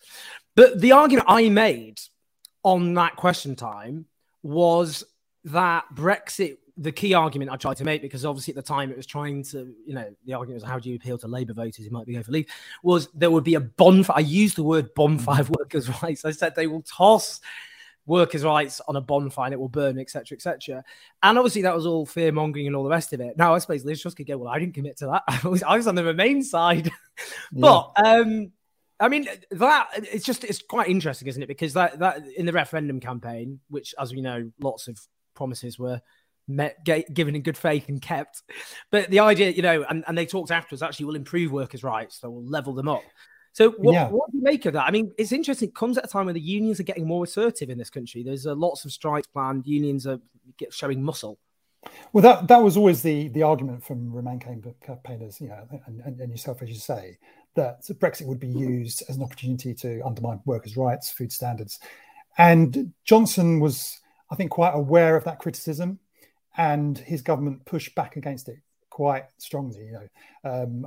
[0.55, 2.01] But the argument I made
[2.63, 4.07] on that question time
[4.43, 5.05] was
[5.45, 8.97] that Brexit the key argument I tried to make, because obviously at the time it
[8.97, 11.85] was trying to, you know, the argument was how do you appeal to Labour voters
[11.85, 12.47] who might be for leave,
[12.83, 14.17] was there would be a bonfire.
[14.17, 16.25] I used the word bonfire workers' rights.
[16.25, 17.41] I said they will toss
[18.07, 20.85] workers' rights on a bonfire and it will burn, etc., etc.
[21.23, 23.37] And obviously that was all fear mongering and all the rest of it.
[23.37, 25.23] Now I suppose Liz Truss could go, well, I didn't commit to that.
[25.45, 26.91] I was, I was on the Remain side,
[27.53, 28.53] but um,
[28.99, 31.49] I mean that it's just it's quite interesting, isn't it?
[31.49, 34.99] Because that that in the referendum campaign, which as we know, lots of
[35.35, 36.01] promises were
[36.49, 38.43] met, given in good faith and kept.
[38.91, 42.21] But the idea, you know, and, and they talked afterwards, actually will improve workers' rights,
[42.21, 43.03] so we'll level them up.
[43.53, 44.09] So what, yeah.
[44.09, 44.87] what do you make of that?
[44.87, 45.69] I mean, it's interesting.
[45.69, 48.23] It comes at a time when the unions are getting more assertive in this country.
[48.23, 49.67] There's uh, lots of strikes planned.
[49.67, 50.19] Unions are
[50.71, 51.39] showing muscle.
[52.13, 56.21] Well, that that was always the the argument from Remain campaigners, you know, and, and,
[56.21, 57.19] and yourself, as you say,
[57.55, 61.81] that Brexit would be used as an opportunity to undermine workers' rights, food standards,
[62.39, 63.99] and Johnson was,
[64.31, 65.99] I think, quite aware of that criticism,
[66.57, 68.59] and his government pushed back against it
[68.93, 69.87] quite strongly.
[69.87, 70.09] You know,
[70.53, 70.87] um,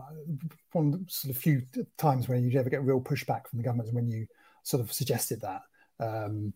[0.73, 1.63] one of the sort of few
[1.97, 4.27] times where you'd ever get real pushback from the government when you
[4.61, 5.61] sort of suggested that.
[5.99, 6.53] Um,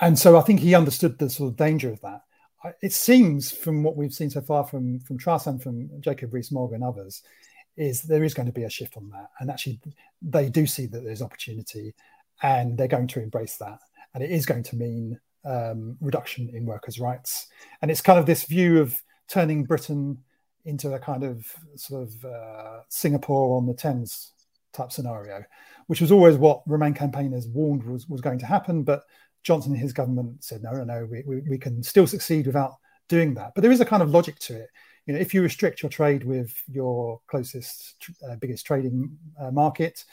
[0.00, 2.22] and so I think he understood the sort of danger of that.
[2.80, 6.72] It seems from what we've seen so far from from Truss and from Jacob Rees-Mogg
[6.72, 7.22] and others,
[7.76, 9.78] is there is going to be a shift on that, and actually
[10.22, 11.92] they do see that there's opportunity,
[12.42, 13.80] and they're going to embrace that,
[14.14, 17.48] and it is going to mean um, reduction in workers' rights,
[17.80, 20.18] and it's kind of this view of turning Britain
[20.64, 21.44] into a kind of
[21.76, 24.32] sort of uh, Singapore on the Thames
[24.72, 25.44] type scenario,
[25.86, 28.82] which was always what Remain campaigners warned was, was going to happen.
[28.82, 29.02] But
[29.42, 32.76] Johnson and his government said, no, no, no, we, we, we can still succeed without
[33.08, 33.52] doing that.
[33.54, 34.68] But there is a kind of logic to it.
[35.06, 37.96] You know, if you restrict your trade with your closest,
[38.28, 40.04] uh, biggest trading uh, market,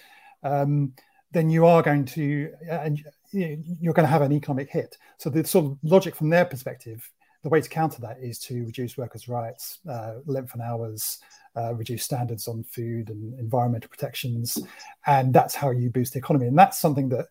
[0.41, 0.93] um,
[1.31, 4.97] then you are going to, uh, and you're going to have an economic hit.
[5.19, 7.07] So the sort of logic from their perspective
[7.43, 11.19] the way to counter that is to reduce workers' rights, uh, length and hours,
[11.55, 14.57] uh, reduce standards on food and environmental protections,
[15.05, 16.47] and that's how you boost the economy.
[16.47, 17.27] And that's something that,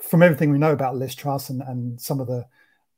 [0.00, 2.44] from everything we know about Liz Truss and, and some of the,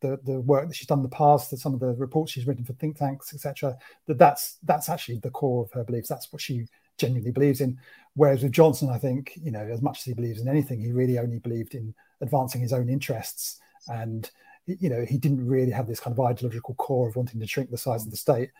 [0.00, 2.46] the the work that she's done in the past, that some of the reports she's
[2.46, 6.08] written for think tanks, etc., that that's that's actually the core of her beliefs.
[6.08, 6.66] That's what she
[6.98, 7.78] genuinely believes in.
[8.14, 10.92] Whereas with Johnson, I think you know as much as he believes in anything, he
[10.92, 14.30] really only believed in advancing his own interests and
[14.66, 17.70] you know, he didn't really have this kind of ideological core of wanting to shrink
[17.70, 18.50] the size of the state.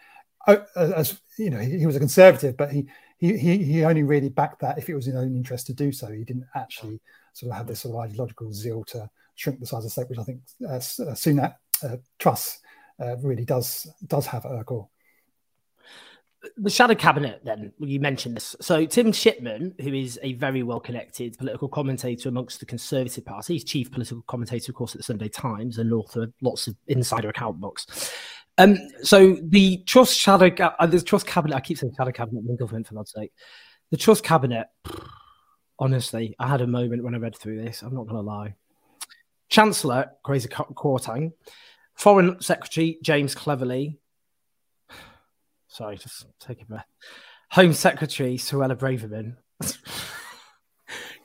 [0.47, 2.87] Uh, as you know, he, he was a conservative, but he,
[3.19, 5.91] he he only really backed that if it was in his own interest to do
[5.91, 6.11] so.
[6.13, 7.01] He didn't actually
[7.33, 10.09] sort of have this sort of ideological zeal to shrink the size of the state,
[10.09, 10.79] which I think uh, uh
[11.15, 12.61] Sunak uh, Truss
[13.01, 14.89] uh, really does does have her core
[16.57, 18.57] the shadow cabinet then you mentioned this.
[18.61, 23.55] So tim shipman who is a very well connected political commentator amongst the conservative party
[23.55, 26.77] he's chief political commentator of course at the sunday times and author of lots of
[26.89, 28.13] insider account books.
[28.59, 32.57] Um so the Truss shadow uh, the Truss cabinet i keep saying shadow cabinet in
[32.57, 33.33] government for god's sake.
[33.91, 34.67] The Truss cabinet
[35.79, 38.55] honestly i had a moment when i read through this i'm not going to lie.
[39.49, 41.33] Chancellor Kwasi Kwarteng
[41.95, 43.99] foreign secretary james cleverly
[45.77, 46.87] Sorry, just take a breath.
[47.51, 49.37] Home Secretary Suella Braverman.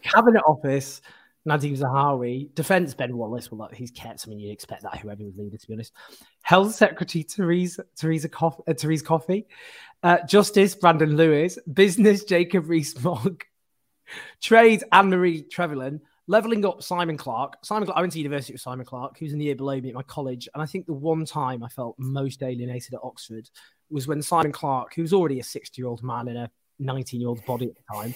[0.03, 1.01] Cabinet Office
[1.47, 2.53] Nadhim Zahawi.
[2.53, 3.49] Defence Ben Wallace.
[3.49, 4.25] Well, he's kept.
[4.27, 5.93] I mean, you'd expect that whoever was leader, to be honest.
[6.41, 9.47] Health Secretary Theresa Theresa, Coff- uh, Therese Coffey.
[10.03, 11.57] Uh, Justice Brandon Lewis.
[11.71, 13.45] Business Jacob Rees-Mogg.
[14.41, 17.55] Trade Anne Marie Trevelyan leveling up Simon Clarke.
[17.63, 19.89] Simon Clarke, I went to university with Simon Clarke, who's in the year below me
[19.89, 20.49] at my college.
[20.53, 23.49] And I think the one time I felt most alienated at Oxford
[23.91, 27.19] was when Simon Clarke, who was already a 60 year old man in a 19
[27.19, 28.15] year old body at the time,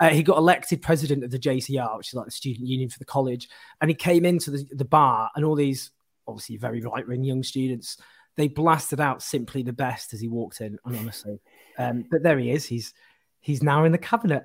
[0.00, 2.98] uh, he got elected president of the JCR, which is like the student union for
[2.98, 3.48] the college.
[3.80, 5.90] And he came into the, the bar, and all these
[6.26, 7.98] obviously very right wing young students,
[8.36, 10.78] they blasted out simply the best as he walked in.
[10.84, 11.40] And honestly,
[11.78, 12.64] um, but there he is.
[12.64, 12.94] He's
[13.42, 14.44] He's now in the cabinet.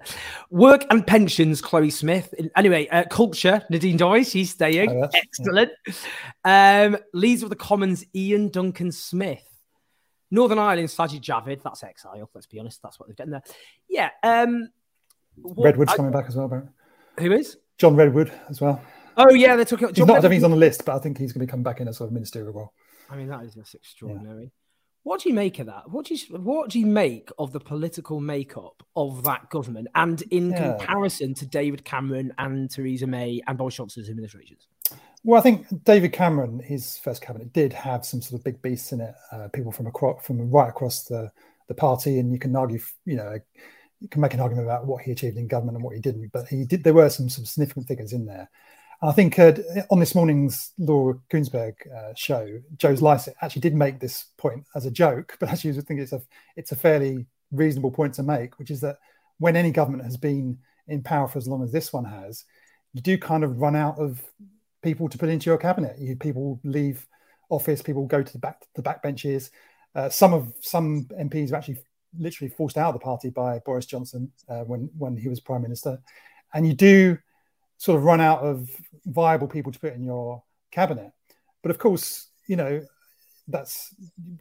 [0.49, 2.33] Work and pensions, Chloe Smith.
[2.55, 4.89] Anyway, uh, culture, Nadine Dorries, she's staying.
[4.89, 5.71] Oh, Excellent.
[6.45, 9.43] Um, Leads of the Commons, Iain Duncan Smith.
[10.35, 11.63] Northern Ireland, Sajid Javid.
[11.63, 12.81] That's exile, let's be honest.
[12.83, 13.43] That's what they've done there.
[13.89, 14.09] Yeah.
[14.21, 14.69] Um,
[15.35, 16.69] what, Redwood's I, coming back as well.
[17.19, 17.57] Who is?
[17.77, 18.81] John Redwood as well.
[19.17, 19.93] Oh, yeah, they took it.
[19.93, 21.47] John not, I don't think he's on the list, but I think he's going to
[21.47, 22.73] be coming back in a sort of ministerial role.
[23.09, 24.43] I mean, that is just extraordinary.
[24.43, 24.49] Yeah.
[25.05, 25.91] What do you make of that?
[25.91, 30.19] What do you what do you make of the political makeup of that government, and
[30.31, 30.77] in yeah.
[30.77, 34.65] comparison to David Cameron and Theresa May and Boris Johnson's administrations?
[35.23, 38.93] Well, I think David Cameron, his first cabinet, did have some sort of big beasts
[38.93, 39.13] in it.
[39.31, 41.31] Uh, people from across, from right across the
[41.67, 43.37] the party, and you can argue, you know,
[43.99, 46.31] you can make an argument about what he achieved in government and what he didn't.
[46.33, 46.83] But he did.
[46.83, 48.49] There were some some significant figures in there.
[49.01, 49.53] I think uh,
[49.91, 54.85] on this morning's Laura Kuenssberg uh, show, Joe's Lycett actually did make this point as
[54.85, 56.21] a joke, but actually I think it's a
[56.55, 58.97] it's a fairly reasonable point to make, which is that
[59.37, 62.45] when any government has been in power for as long as this one has,
[62.93, 64.23] you do kind of run out of
[64.81, 65.97] people to put into your cabinet.
[65.99, 67.05] You people leave
[67.49, 68.39] office, people go to the
[68.81, 69.51] back the.
[69.93, 71.81] Uh, some of some MPs were actually
[72.17, 75.61] literally forced out of the party by Boris Johnson uh, when when he was prime
[75.61, 75.99] minister,
[76.53, 77.17] and you do
[77.77, 78.69] sort of run out of
[79.05, 81.11] viable people to put in your cabinet.
[81.61, 82.81] But of course, you know
[83.47, 83.93] that's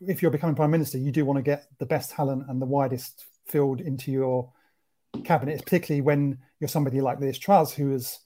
[0.07, 2.67] if you're becoming prime minister, you do want to get the best talent and the
[2.67, 4.53] widest field into your
[5.25, 8.21] cabinet, particularly when you're somebody like Liz Truss, who has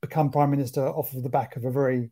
[0.00, 2.10] become prime minister off of the back of a very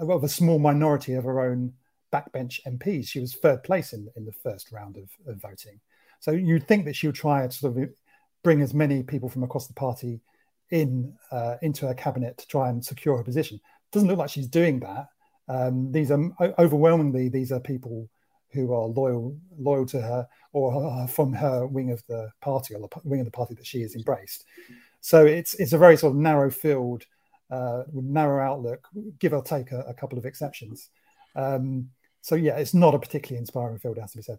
[0.00, 1.72] of a small minority of her own
[2.12, 3.08] backbench MPs.
[3.08, 5.80] She was third place in in the first round of, of voting.
[6.20, 7.88] So you'd think that she would try to sort of
[8.42, 10.20] bring as many people from across the party
[10.70, 13.60] in uh, into her cabinet to try and secure her position.
[13.92, 15.08] Doesn't look like she's doing that.
[15.48, 18.08] Um, these are overwhelmingly these are people
[18.52, 22.88] who are loyal loyal to her or from her wing of the party or the
[23.04, 24.44] wing of the party that she has embraced.
[25.00, 27.04] So it's it's a very sort of narrow field,
[27.50, 28.86] uh, narrow outlook,
[29.18, 30.90] give or take a, a couple of exceptions.
[31.34, 31.90] Um,
[32.20, 34.38] so yeah, it's not a particularly inspiring field, has to be said.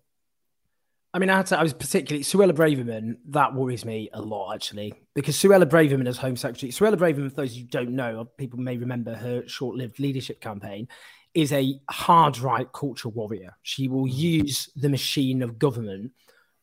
[1.14, 3.18] I mean, I had to, I was particularly Suella Braverman.
[3.30, 7.36] That worries me a lot, actually, because Suella Braverman as Home Secretary, Suella Braverman, for
[7.36, 10.88] those who don't know, people may remember her short-lived leadership campaign,
[11.34, 13.58] is a hard right culture warrior.
[13.62, 14.14] She will mm.
[14.14, 16.12] use the machine of government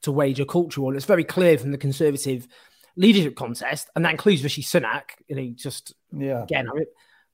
[0.02, 0.92] to wage a culture war.
[0.92, 2.48] And it's very clear from the Conservative
[2.96, 5.02] leadership contest, and that includes Rishi Sunak.
[5.28, 6.68] You know, just yeah, again,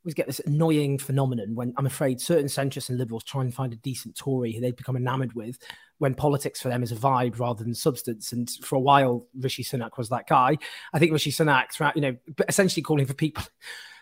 [0.04, 3.72] Always get this annoying phenomenon when I'm afraid certain centrists and liberals try and find
[3.72, 5.58] a decent Tory who they've become enamored with
[5.96, 8.32] when politics for them is a vibe rather than substance.
[8.32, 10.58] And for a while, Rishi Sunak was that guy.
[10.92, 12.16] I think Rishi Sunak, throughout, you know,
[12.48, 13.44] essentially calling for people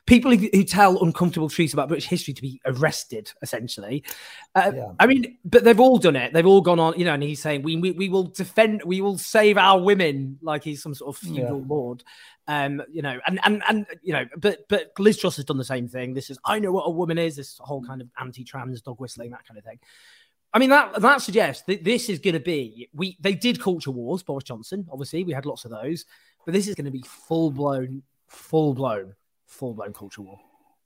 [0.06, 4.02] people who, who, tell uncomfortable truths about British history to be arrested, essentially.
[4.54, 4.92] Uh, yeah.
[4.98, 6.32] I mean, but they've all done it.
[6.32, 9.00] They've all gone on, you know, and he's saying, we, we, we will defend, we
[9.00, 11.66] will save our women, like he's some sort of feudal yeah.
[11.66, 12.04] lord.
[12.48, 15.64] Um, you know, and, and, and, you know, but, but Liz Truss has done the
[15.64, 16.14] same thing.
[16.14, 19.00] This is, I know what a woman is, this whole kind of anti trans dog
[19.00, 19.78] whistling, that kind of thing.
[20.54, 23.90] I mean that that suggests that this is going to be we they did culture
[23.90, 26.04] wars Boris Johnson obviously we had lots of those
[26.44, 29.14] but this is going to be full blown full blown
[29.52, 30.38] full blown culture war.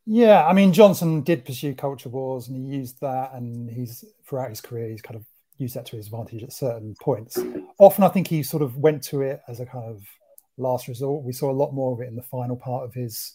[0.04, 4.50] Yeah, I mean Johnson did pursue culture wars, and he used that, and he's throughout
[4.50, 5.24] his career he's kind of
[5.58, 7.38] used that to his advantage at certain points.
[7.78, 10.04] Often, I think he sort of went to it as a kind of
[10.58, 11.24] last resort.
[11.24, 13.34] We saw a lot more of it in the final part of his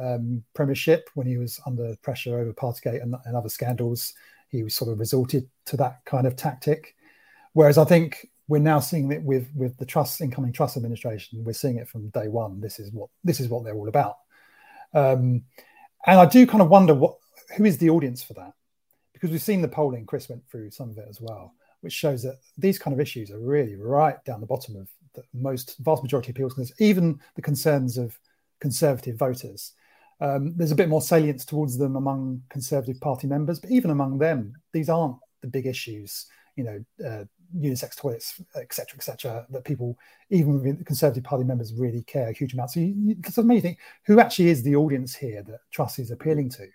[0.00, 4.14] um, premiership when he was under pressure over Partygate and, and other scandals.
[4.48, 6.96] He was sort of resorted to that kind of tactic.
[7.52, 11.44] Whereas I think we're now seeing it with with the Truss incoming Truss administration.
[11.44, 12.60] We're seeing it from day one.
[12.60, 14.16] This is what this is what they're all about.
[14.94, 15.44] Um,
[16.06, 17.16] and I do kind of wonder what
[17.56, 18.52] who is the audience for that,
[19.12, 20.06] because we've seen the polling.
[20.06, 23.30] Chris went through some of it as well, which shows that these kind of issues
[23.30, 27.20] are really right down the bottom of the most vast majority of people's concerns, even
[27.34, 28.18] the concerns of
[28.60, 29.72] conservative voters.
[30.20, 34.18] Um, there's a bit more salience towards them among Conservative Party members, but even among
[34.18, 36.26] them, these aren't the big issues.
[36.56, 37.24] You know, uh,
[37.56, 39.98] unisex toilets, etc., etc., that people,
[40.30, 42.70] even the Conservative Party members, really care a huge amount.
[42.70, 46.10] So, you, you, so me think, who actually is the audience here that Truss is
[46.10, 46.66] appealing to?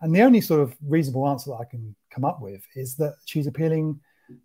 [0.00, 3.16] And the only sort of reasonable answer that I can come up with is that
[3.24, 3.98] she's appealing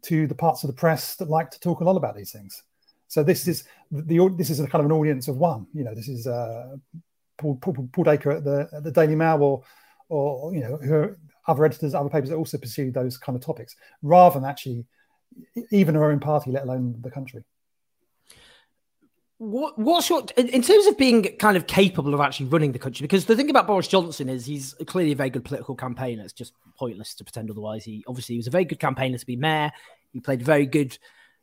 [0.03, 2.63] to the parts of the press that like to talk a lot about these things.
[3.07, 5.67] So this is the this is a kind of an audience of one.
[5.73, 6.77] You know, this is uh,
[7.37, 9.63] Paul, Paul, Paul Dacre at the at the Daily Mail or
[10.09, 11.15] or you know who
[11.47, 14.85] other editors, other papers that also pursue those kind of topics, rather than actually
[15.71, 17.43] even her own party, let alone the country.
[19.37, 23.03] What, what's your in terms of being kind of capable of actually running the country?
[23.03, 26.23] Because the thing about Boris Johnson is he's clearly a very good political campaigner.
[26.23, 27.83] It's just pointless to pretend otherwise.
[27.83, 29.71] He obviously he was a very good campaigner to be mayor.
[30.13, 30.97] He played very good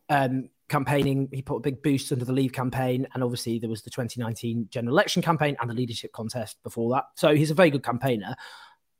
[0.09, 1.29] um, campaigning.
[1.31, 4.69] He put a big boost under the Leave campaign, and obviously there was the 2019
[4.71, 7.05] general election campaign and the leadership contest before that.
[7.17, 8.35] So he's a very good campaigner.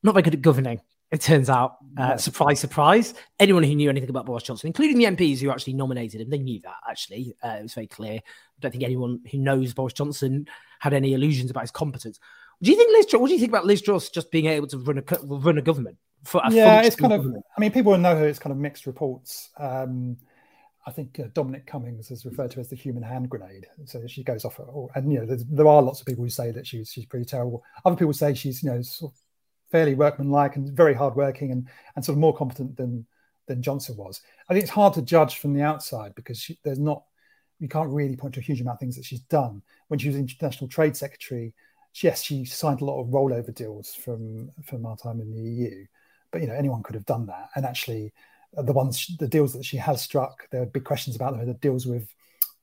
[0.03, 0.81] Not very good at governing
[1.11, 5.05] it turns out, uh, surprise, surprise, anyone who knew anything about Boris Johnson, including the
[5.05, 7.35] MPs who actually nominated him, they knew that actually.
[7.43, 8.15] Uh, it was very clear.
[8.15, 10.47] I don't think anyone who knows Boris Johnson
[10.79, 12.21] had any illusions about his competence.
[12.63, 13.21] Do you think Liz?
[13.21, 15.63] What do you think about Liz Truss just being able to run a run a
[15.63, 15.97] government?
[16.25, 17.39] For a yeah, it's kind government?
[17.39, 17.43] of.
[17.57, 18.29] I mean, people know her.
[18.29, 19.51] It's kind of mixed reports.
[19.57, 20.17] Um,
[20.87, 23.67] I think uh, Dominic Cummings is referred to as the human hand grenade.
[23.87, 24.61] So she goes off,
[24.95, 27.65] and you know, there are lots of people who say that she's she's pretty terrible.
[27.85, 29.19] Other people say she's you know sort of
[29.71, 33.07] fairly workmanlike and very hardworking and, and sort of more competent than
[33.47, 34.21] than Johnson was.
[34.49, 37.03] I think it's hard to judge from the outside because she, there's not
[37.59, 39.63] you can't really point to a huge amount of things that she's done.
[39.89, 41.53] When she was international trade secretary,
[42.01, 45.85] yes, she signed a lot of rollover deals from from our time in the EU,
[46.31, 47.51] but you know anyone could have done that.
[47.55, 48.13] And actually,
[48.57, 51.47] uh, the ones the deals that she has struck, there are big questions about them.
[51.47, 52.13] The deals with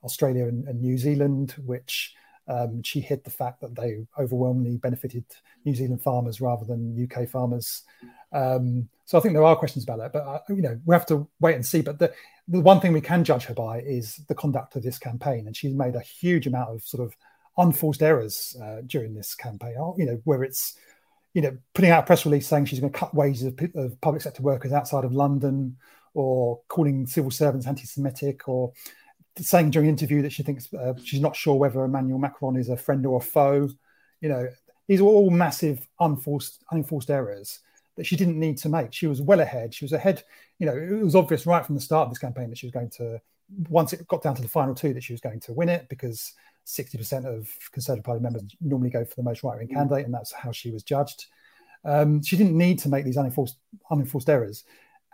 [0.03, 2.15] Australia and, and New Zealand, which
[2.47, 5.25] um, she hid the fact that they overwhelmingly benefited
[5.65, 7.83] New Zealand farmers rather than UK farmers.
[8.31, 11.05] Um, so I think there are questions about that, but uh, you know we have
[11.07, 11.81] to wait and see.
[11.81, 12.13] But the
[12.47, 15.55] the one thing we can judge her by is the conduct of this campaign, and
[15.55, 17.15] she's made a huge amount of sort of
[17.57, 19.75] unforced errors uh, during this campaign.
[19.97, 20.77] You know where it's
[21.33, 23.99] you know putting out a press release saying she's going to cut wages of, of
[24.01, 25.77] public sector workers outside of London,
[26.13, 28.73] or calling civil servants anti-Semitic, or
[29.39, 32.69] saying during an interview that she thinks uh, she's not sure whether Emmanuel Macron is
[32.69, 33.69] a friend or a foe.
[34.21, 34.49] You know,
[34.87, 37.59] these are all massive unforced, unenforced errors
[37.95, 38.93] that she didn't need to make.
[38.93, 39.73] She was well ahead.
[39.73, 40.23] She was ahead.
[40.59, 42.73] You know, it was obvious right from the start of this campaign that she was
[42.73, 43.19] going to,
[43.69, 45.87] once it got down to the final two, that she was going to win it
[45.89, 46.33] because
[46.67, 49.73] 60% of Conservative Party members normally go for the most right wing mm.
[49.73, 51.25] candidate, and that's how she was judged.
[51.85, 53.57] Um, she didn't need to make these unenforced,
[53.89, 54.63] unenforced errors.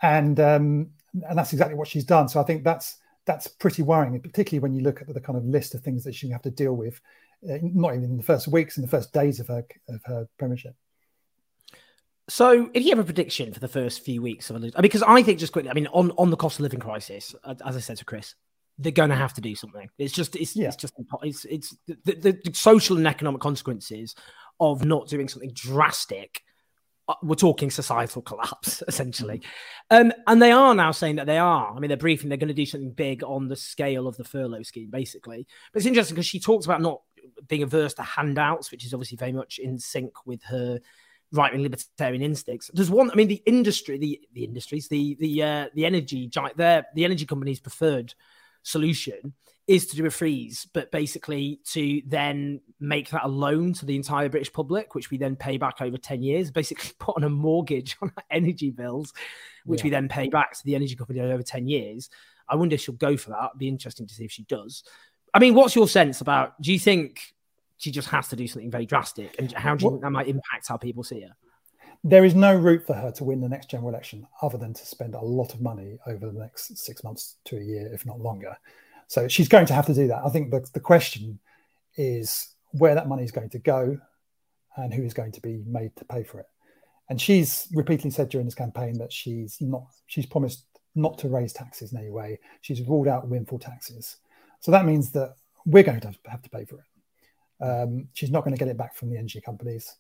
[0.02, 0.90] And um,
[1.30, 2.28] and that's exactly what she's done.
[2.28, 5.46] So I think that's that's pretty worrying, particularly when you look at the kind of
[5.46, 7.00] list of things that she have to deal with,
[7.50, 10.28] uh, not even in the first weeks, in the first days of her of her
[10.38, 10.76] premiership.
[12.30, 15.24] So, if you have a prediction for the first few weeks of a, because I
[15.24, 17.98] think just quickly, I mean, on on the cost of living crisis, as I said
[17.98, 18.36] to Chris,
[18.78, 19.90] they're going to have to do something.
[19.98, 20.68] It's just, it's, yeah.
[20.68, 24.16] it's just, it's, it's the, the, the, social and economic consequences
[24.60, 26.42] of not doing something drastic.
[27.08, 29.40] Uh, we're talking societal collapse, essentially.
[29.92, 30.08] Mm-hmm.
[30.08, 31.76] Um, and they are now saying that they are.
[31.76, 34.24] I mean, they're briefing, they're going to do something big on the scale of the
[34.24, 35.46] furlough scheme, basically.
[35.72, 37.02] But it's interesting because she talks about not
[37.48, 40.80] being averse to handouts, which is obviously very much in sync with her
[41.34, 42.70] right wing libertarian instincts.
[42.74, 43.12] There's one.
[43.12, 47.06] I mean, the industry, the the industries, the the uh, the energy giant, their the
[47.06, 48.14] energy companies' preferred
[48.62, 49.34] solution
[49.68, 53.96] is to do a freeze, but basically to then make that a loan to the
[53.96, 57.30] entire British public, which we then pay back over 10 years, basically put on a
[57.30, 59.14] mortgage on our energy bills,
[59.66, 59.86] which yeah.
[59.86, 62.10] we then pay back to the energy company over 10 years.
[62.50, 63.52] I wonder if she'll go for that.
[63.52, 64.84] It'd be interesting to see if she does.
[65.34, 67.34] I mean, what's your sense about do you think
[67.84, 69.36] she just has to do something very drastic.
[69.38, 71.36] And how do you think that might impact how people see her?
[72.06, 74.86] There is no route for her to win the next general election other than to
[74.86, 78.22] spend a lot of money over the next six months to a year, if not
[78.22, 78.56] longer.
[79.08, 80.24] So she's going to have to do that.
[80.26, 81.40] I think the, the question
[81.96, 84.00] is where that money is going to go
[84.76, 86.48] and who is going to be made to pay for it.
[87.10, 91.54] And she's repeatedly said during this campaign that she's not, she's promised not to raise
[91.54, 92.40] taxes in any way.
[92.62, 94.18] She's ruled out windfall taxes.
[94.62, 95.36] So that means that
[95.66, 97.64] we're going to have to pay for it.
[97.64, 99.96] Um, she's not going to get it back from the energy companies.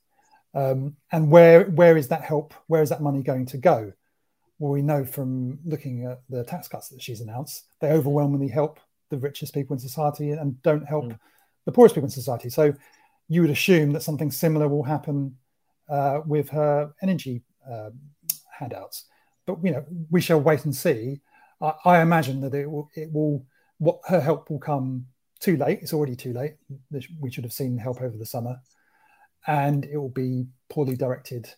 [0.55, 2.53] Um, and where where is that help?
[2.67, 3.93] Where is that money going to go?
[4.59, 8.79] Well, we know from looking at the tax cuts that she's announced, they overwhelmingly help
[9.13, 11.19] the richest people in society and don't help mm.
[11.65, 12.49] the poorest people in society.
[12.49, 12.73] So
[13.29, 15.37] you would assume that something similar will happen
[15.87, 17.91] uh, with her energy uh,
[18.59, 19.05] handouts.
[19.45, 21.21] But you know, we shall wait and see.
[21.61, 23.45] I, I imagine that it will, it will,
[23.77, 25.05] what her help will come
[25.39, 25.79] too late.
[25.81, 26.55] It's already too late.
[27.19, 28.55] We should have seen help over the summer,
[29.45, 31.49] and it will be poorly directed,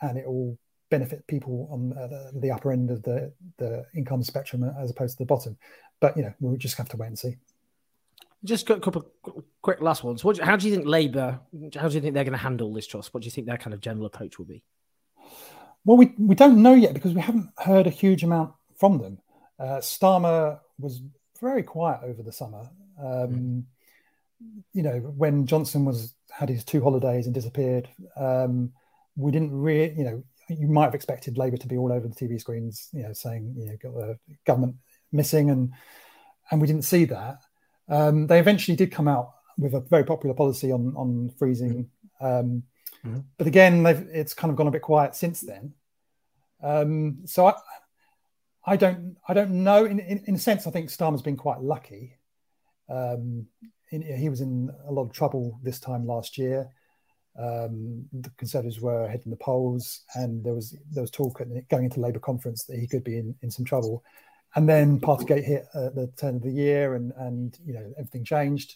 [0.00, 0.58] and it will
[0.90, 5.24] benefit people on the, the upper end of the the income spectrum as opposed to
[5.24, 5.56] the bottom.
[6.04, 7.38] But you know, we'll just have to wait and see.
[8.44, 10.22] Just a couple of quick last ones.
[10.22, 11.40] What, how do you think Labour?
[11.74, 13.14] How do you think they're going to handle this trust?
[13.14, 14.62] What do you think their kind of general approach will be?
[15.86, 19.16] Well, we we don't know yet because we haven't heard a huge amount from them.
[19.58, 21.00] Uh, Starmer was
[21.40, 22.68] very quiet over the summer.
[23.00, 23.62] Um, mm.
[24.74, 28.72] You know, when Johnson was had his two holidays and disappeared, um,
[29.16, 32.14] we didn't really, you know, you might have expected Labour to be all over the
[32.14, 34.76] TV screens, you know, saying, you know, got the government
[35.14, 35.72] missing, and
[36.50, 37.38] and we didn't see that.
[37.88, 41.88] Um, they eventually did come out with a very popular policy on on freezing,
[42.20, 42.62] mm.
[43.06, 43.24] Mm.
[43.38, 45.72] but again, it's kind of gone a bit quiet since then.
[46.62, 47.54] Um, so I,
[48.66, 49.84] I don't I don't know.
[49.84, 52.18] In, in, in a sense, I think Starmer's been quite lucky
[52.88, 53.46] um,
[53.90, 56.68] in, he was in a lot of trouble this time last year.
[57.38, 61.84] Um, the Conservatives were ahead in the polls, and there was there was talk going
[61.84, 64.04] into Labour conference that he could be in, in some trouble.
[64.56, 68.24] And then Partygate hit at the turn of the year, and and you know everything
[68.24, 68.74] changed.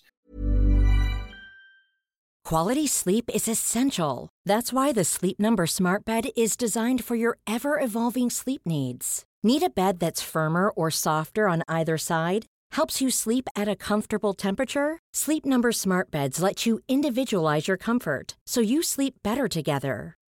[2.45, 4.31] Quality sleep is essential.
[4.47, 9.25] That's why the Sleep Number Smart Bed is designed for your ever evolving sleep needs.
[9.43, 12.47] Need a bed that's firmer or softer on either side?
[12.73, 14.99] helps you sleep at a comfortable temperature?
[15.13, 20.18] Sleep Number smart beds let you individualize your comfort so you sleep better together.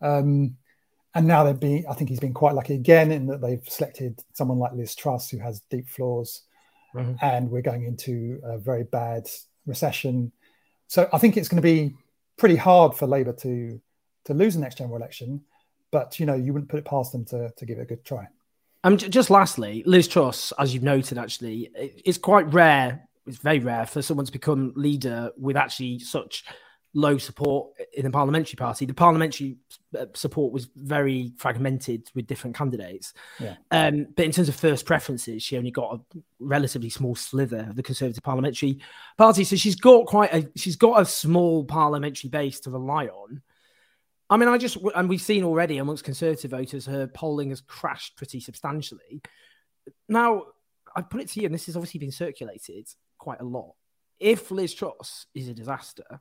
[0.00, 0.56] Um,
[1.14, 4.22] and now they've been, I think he's been quite lucky again in that they've selected
[4.34, 6.42] someone like Liz Truss who has deep flaws,
[6.94, 7.14] mm-hmm.
[7.22, 9.28] and we're going into a very bad
[9.66, 10.32] recession.
[10.86, 11.94] So I think it's going to be
[12.36, 13.80] pretty hard for Labour to
[14.26, 15.42] to lose the next general election,
[15.90, 18.04] but you know you wouldn't put it past them to to give it a good
[18.04, 18.28] try.
[18.84, 23.08] Um, just lastly, Liz Truss, as you've noted, actually, it's quite rare.
[23.26, 26.44] It's very rare for someone to become leader with actually such
[26.98, 28.84] low support in the parliamentary party.
[28.84, 29.56] The parliamentary
[29.96, 33.14] uh, support was very fragmented with different candidates.
[33.38, 33.54] Yeah.
[33.70, 37.76] Um, but in terms of first preferences, she only got a relatively small slither of
[37.76, 38.80] the Conservative parliamentary
[39.16, 39.44] party.
[39.44, 43.42] So she's got quite a she's got a small parliamentary base to rely on.
[44.28, 48.16] I mean, I just and we've seen already amongst Conservative voters, her polling has crashed
[48.16, 49.22] pretty substantially.
[50.08, 50.46] Now,
[50.96, 52.88] I put it to you, and this has obviously been circulated
[53.18, 53.74] quite a lot.
[54.18, 56.20] If Liz Truss is a disaster,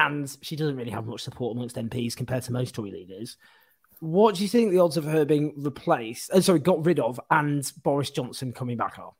[0.00, 3.36] and she doesn't really have much support amongst MPs compared to most Tory leaders.
[4.00, 7.20] What do you think the odds of her being replaced, uh, sorry, got rid of,
[7.30, 9.12] and Boris Johnson coming back are?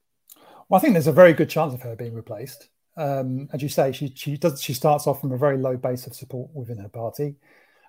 [0.68, 2.70] Well, I think there's a very good chance of her being replaced.
[2.96, 6.06] Um, as you say, she she does she starts off from a very low base
[6.06, 7.36] of support within her party.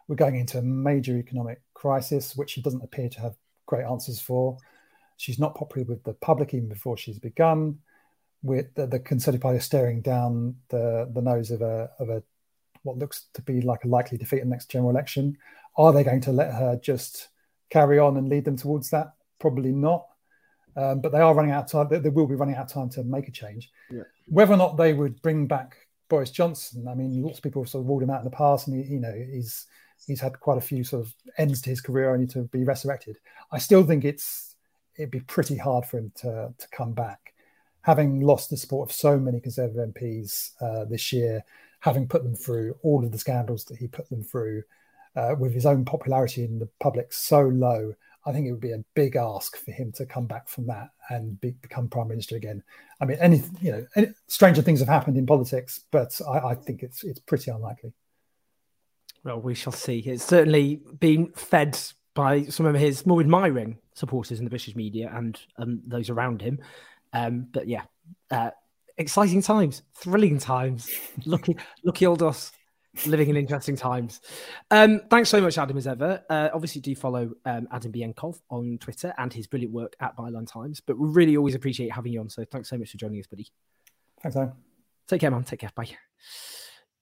[0.07, 3.35] We're going into a major economic crisis, which she doesn't appear to have
[3.67, 4.57] great answers for.
[5.15, 7.79] She's not popular with the public even before she's begun.
[8.43, 12.23] With the, the Conservative Party staring down the, the nose of a of a
[12.83, 15.37] what looks to be like a likely defeat in the next general election.
[15.77, 17.29] Are they going to let her just
[17.69, 19.13] carry on and lead them towards that?
[19.39, 20.05] Probably not.
[20.75, 21.87] Um, but they are running out of time.
[21.89, 23.69] They, they, will be running out of time to make a change.
[23.89, 24.03] Yeah.
[24.27, 25.75] Whether or not they would bring back
[26.07, 28.31] Boris Johnson, I mean, lots of people have sort of ruled him out in the
[28.31, 29.67] past, and he, you know, he's
[30.07, 33.17] he's had quite a few sort of ends to his career only to be resurrected.
[33.51, 34.55] I still think it's
[34.97, 37.33] it'd be pretty hard for him to to come back,
[37.81, 41.43] having lost the support of so many Conservative MPs uh, this year
[41.81, 44.63] having put them through all of the scandals that he put them through,
[45.15, 47.93] uh, with his own popularity in the public so low,
[48.25, 50.89] I think it would be a big ask for him to come back from that
[51.09, 52.63] and be, become prime minister again.
[53.01, 56.55] I mean, any you know, any, stranger things have happened in politics, but I, I
[56.55, 57.93] think it's it's pretty unlikely.
[59.23, 59.99] Well, we shall see.
[59.99, 61.79] It's certainly been fed
[62.13, 66.41] by some of his more admiring supporters in the British media and um, those around
[66.41, 66.59] him.
[67.13, 67.83] Um, but yeah,
[68.29, 68.51] uh,
[68.97, 70.89] exciting times, thrilling times.
[71.25, 72.51] lucky, lucky old us
[73.05, 74.21] living in interesting times.
[74.69, 76.23] Um, thanks so much, Adam, as ever.
[76.29, 80.51] Uh, obviously, do follow um, Adam Bienkov on Twitter and his brilliant work at Byline
[80.51, 80.81] Times.
[80.81, 82.29] But we really always appreciate having you on.
[82.29, 83.47] So thanks so much for joining us, buddy.
[84.21, 84.53] Thanks, man.
[85.07, 85.43] Take care, man.
[85.43, 85.71] Take care.
[85.75, 85.89] Bye.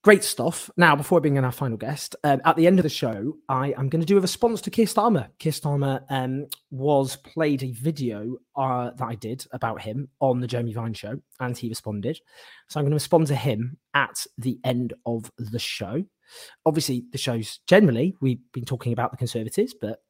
[0.02, 0.70] Great stuff.
[0.78, 3.90] Now, before in our final guest, um, at the end of the show, I am
[3.90, 5.28] going to do a response to Keir Starmer.
[5.38, 10.46] Keir Starmer um, was played a video uh, that I did about him on the
[10.46, 12.18] Jeremy Vine show, and he responded.
[12.68, 16.02] So I'm going to respond to him at the end of the show.
[16.64, 20.02] Obviously, the shows generally we've been talking about the Conservatives, but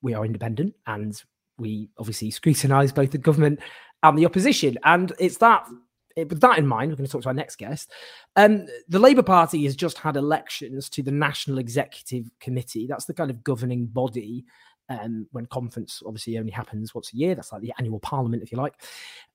[0.00, 1.22] we are independent, and
[1.58, 3.60] we obviously scrutinise both the government
[4.02, 5.68] and the opposition, and it's that
[6.16, 7.92] with that in mind, we're going to talk to our next guest.
[8.36, 12.86] Um, the Labour Party has just had elections to the National Executive Committee.
[12.86, 14.46] That's the kind of governing body
[14.88, 17.34] um, when conference obviously only happens once a year.
[17.34, 18.74] That's like the annual parliament, if you like.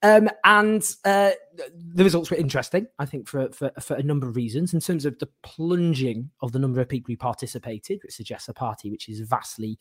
[0.02, 1.32] Um, and uh,
[1.74, 4.74] the results were interesting, I think, for, for, for a number of reasons.
[4.74, 8.54] In terms of the plunging of the number of people who participated, which suggests a
[8.54, 9.78] party which is vastly,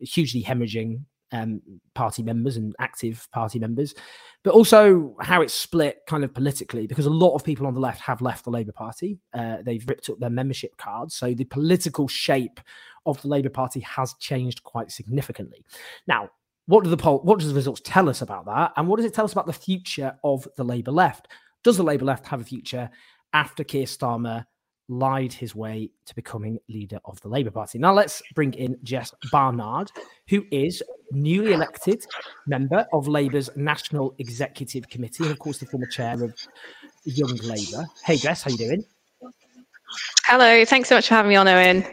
[0.00, 1.60] hugely hemorrhaging um,
[1.94, 3.94] party members and active party members,
[4.44, 7.80] but also how it's split kind of politically, because a lot of people on the
[7.80, 9.18] left have left the Labour Party.
[9.34, 11.14] Uh, they've ripped up their membership cards.
[11.14, 12.60] So the political shape
[13.06, 15.64] of the Labour Party has changed quite significantly.
[16.06, 16.30] Now,
[16.66, 18.72] what do the poll, what does the results tell us about that?
[18.76, 21.28] And what does it tell us about the future of the Labour left?
[21.64, 22.88] Does the Labour left have a future
[23.32, 24.44] after Keir Starmer
[24.92, 27.78] lied his way to becoming leader of the Labour Party.
[27.78, 29.90] Now let's bring in Jess Barnard,
[30.28, 32.04] who is newly elected
[32.46, 36.34] member of Labour's National Executive Committee, and of course the former chair of
[37.04, 37.86] Young Labour.
[38.04, 38.84] Hey Jess, how you doing?
[40.26, 41.84] Hello, thanks so much for having me on, Owen.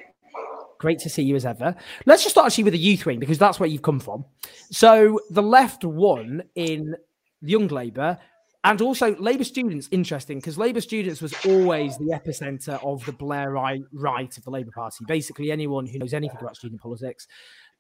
[0.78, 1.76] Great to see you as ever.
[2.06, 4.24] Let's just start actually with the youth wing because that's where you've come from.
[4.72, 6.95] So the left won in
[7.41, 8.18] Young Labour
[8.64, 9.88] and also Labour students.
[9.91, 14.72] Interesting because Labour students was always the epicenter of the Blairite right of the Labour
[14.76, 15.05] Party.
[15.07, 17.28] Basically, anyone who knows anything about student politics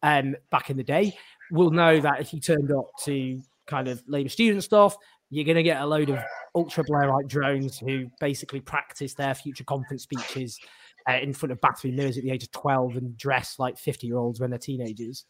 [0.03, 1.15] um, back in the day
[1.51, 4.95] will know that if you turned up to kind of Labour student stuff,
[5.29, 6.19] you're going to get a load of
[6.55, 10.59] ultra Blairite drones who basically practice their future conference speeches
[11.07, 14.07] uh, in front of bathroom mirrors at the age of 12 and dress like 50
[14.07, 15.25] year olds when they're teenagers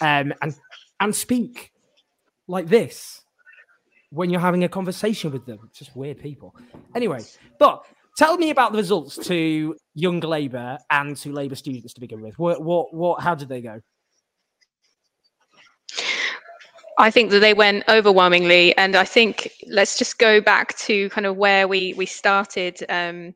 [0.00, 0.54] um, and
[1.00, 1.72] and speak
[2.48, 3.22] like this
[4.10, 5.70] when you're having a conversation with them.
[5.74, 6.54] Just weird people.
[6.94, 7.20] Anyway
[7.58, 7.84] but
[8.16, 12.38] tell me about the results to young labour and to labour students to begin with.
[12.38, 13.80] What what what how did they go?
[16.98, 21.26] I think that they went overwhelmingly, and I think let's just go back to kind
[21.26, 23.34] of where we we started um,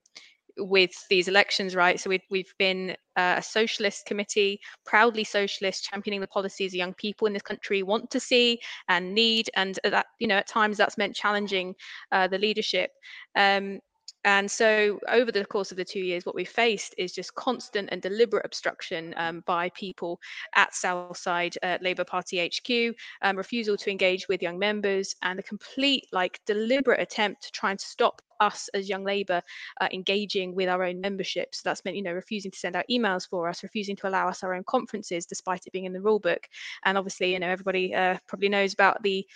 [0.60, 1.98] with these elections, right?
[1.98, 7.26] So we've we've been uh, a socialist committee, proudly socialist, championing the policies young people
[7.26, 10.98] in this country want to see and need, and that you know at times that's
[10.98, 11.74] meant challenging
[12.12, 12.90] uh, the leadership.
[13.36, 13.80] Um,
[14.24, 17.88] and so, over the course of the two years, what we faced is just constant
[17.90, 20.20] and deliberate obstruction um, by people
[20.54, 25.42] at Southside uh, Labour Party HQ, um, refusal to engage with young members, and a
[25.42, 29.42] complete, like, deliberate attempt to try and stop us as Young Labour
[29.80, 31.54] uh, engaging with our own membership.
[31.54, 34.28] So that's meant, you know, refusing to send out emails for us, refusing to allow
[34.28, 36.46] us our own conferences, despite it being in the rule book.
[36.84, 39.26] And obviously, you know, everybody uh, probably knows about the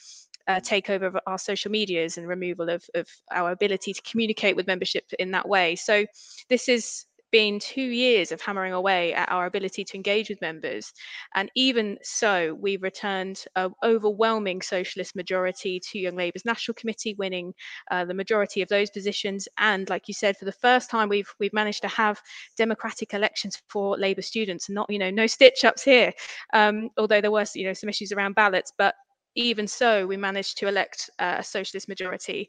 [0.48, 4.66] uh, takeover of our social medias and removal of, of our ability to communicate with
[4.66, 5.76] membership in that way.
[5.76, 6.06] So
[6.48, 10.92] this has been two years of hammering away at our ability to engage with members.
[11.34, 17.52] And even so, we returned an overwhelming socialist majority to Young Labour's National Committee, winning
[17.90, 19.48] uh, the majority of those positions.
[19.58, 22.22] And like you said, for the first time, we've we've managed to have
[22.56, 26.12] democratic elections for Labour students, not you know no stitch ups here.
[26.52, 28.94] Um, although there were you know some issues around ballots, but
[29.34, 32.48] even so, we managed to elect uh, a socialist majority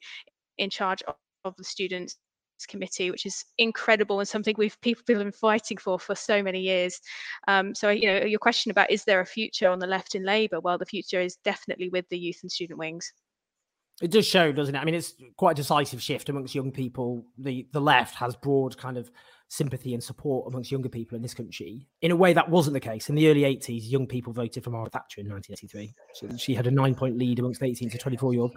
[0.57, 2.17] in charge of, of the students
[2.69, 6.61] committee, which is incredible and something we've people have been fighting for for so many
[6.61, 7.01] years.
[7.49, 10.23] Um, so, you know, your question about is there a future on the left in
[10.23, 10.61] Labour?
[10.61, 13.11] Well, the future is definitely with the youth and student wings.
[14.01, 14.79] It does show, doesn't it?
[14.79, 17.25] I mean, it's quite a decisive shift amongst young people.
[17.37, 19.11] The the left has broad kind of
[19.47, 21.87] sympathy and support amongst younger people in this country.
[22.01, 23.09] In a way that wasn't the case.
[23.09, 26.67] In the early 80s young people voted for margaret thatcher in 1983 so she had
[26.67, 28.55] a nine point lead amongst 18 to 24 year olds.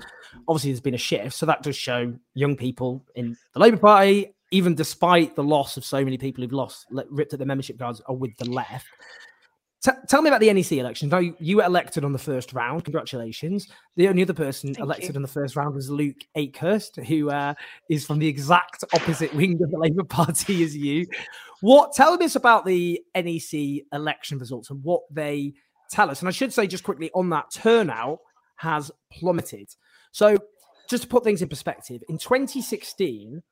[0.48, 1.34] obviously there's been a shift.
[1.34, 5.84] So that does show young people in the labour party even despite the loss of
[5.84, 8.86] so many people who've lost ripped at the membership cards are with the left
[9.88, 11.08] T- tell me about the NEC election.
[11.08, 12.84] Now, you were elected on the first round.
[12.84, 13.68] Congratulations.
[13.96, 15.16] The only other person Thank elected you.
[15.16, 17.54] on the first round was Luke Akehurst, who uh,
[17.88, 21.06] is from the exact opposite wing of the Labour Party as you.
[21.60, 21.94] What?
[21.94, 25.54] Tell us about the NEC election results and what they
[25.90, 26.20] tell us.
[26.20, 28.18] And I should say, just quickly on that, turnout
[28.56, 29.68] has plummeted.
[30.12, 30.36] So,
[30.90, 33.42] just to put things in perspective, in 2016,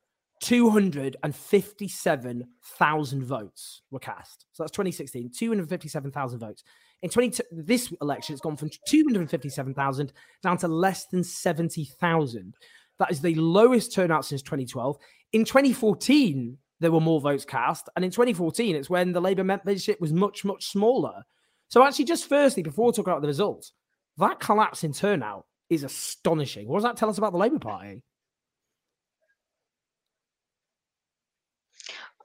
[0.41, 4.47] 257,000 votes were cast.
[4.53, 6.63] So that's 2016, 257,000 votes.
[7.03, 10.13] In 20, this election, it's gone from 257,000
[10.43, 12.55] down to less than 70,000.
[12.99, 14.97] That is the lowest turnout since 2012.
[15.33, 17.89] In 2014, there were more votes cast.
[17.97, 21.23] And in 2014, it's when the Labour membership was much, much smaller.
[21.69, 23.73] So, actually, just firstly, before talking about the results,
[24.19, 26.69] that collapse in turnout is astonishing.
[26.69, 28.03] What does that tell us about the Labour Party?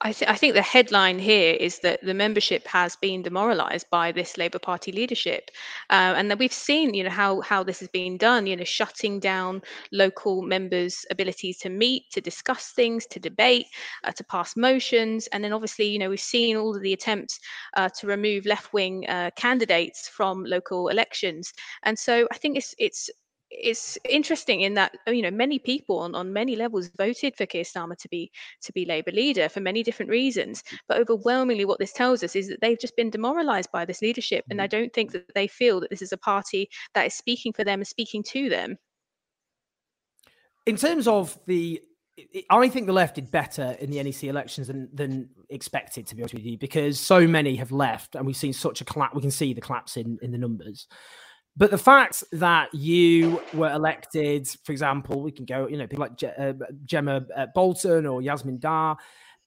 [0.03, 4.11] I, th- I, think the headline here is that the membership has been demoralised by
[4.11, 5.51] this Labour Party leadership,
[5.91, 8.47] uh, and that we've seen, you know, how how this has been done.
[8.47, 13.67] You know, shutting down local members' abilities to meet, to discuss things, to debate,
[14.03, 17.39] uh, to pass motions, and then obviously, you know, we've seen all of the attempts
[17.77, 21.53] uh, to remove left-wing uh, candidates from local elections.
[21.83, 23.07] And so, I think it's it's
[23.51, 27.63] it's interesting in that you know many people on, on many levels voted for Keir
[27.63, 28.31] Starmer to be
[28.61, 30.63] to be Labour leader for many different reasons.
[30.87, 34.45] But overwhelmingly, what this tells us is that they've just been demoralised by this leadership,
[34.49, 34.79] and I mm-hmm.
[34.79, 37.79] don't think that they feel that this is a party that is speaking for them
[37.79, 38.77] and speaking to them.
[40.65, 41.81] In terms of the
[42.49, 46.21] I think the left did better in the NEC elections than, than expected, to be
[46.21, 49.15] honest with you, because so many have left, and we've seen such a collapse.
[49.15, 50.87] We can see the collapse in, in the numbers.
[51.57, 56.03] But the fact that you were elected, for example, we can go, you know, people
[56.03, 56.53] like Je- uh,
[56.85, 58.97] Gemma uh, Bolton or Yasmin Dar.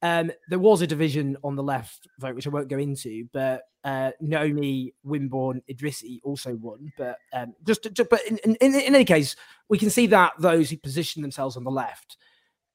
[0.02, 3.62] Um, there was a division on the left vote, which I won't go into, but
[3.84, 6.92] uh, Naomi Wimborne Idrissi also won.
[6.98, 9.34] But um, just, just, but in, in, in, any case,
[9.70, 12.18] we can see that those who position themselves on the left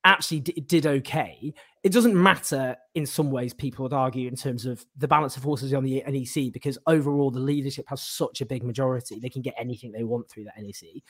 [0.04, 1.54] actually d- did okay.
[1.82, 5.44] It doesn't matter in some ways, people would argue, in terms of the balance of
[5.44, 9.18] forces on the NEC, because overall the leadership has such a big majority.
[9.20, 11.02] They can get anything they want through that NEC.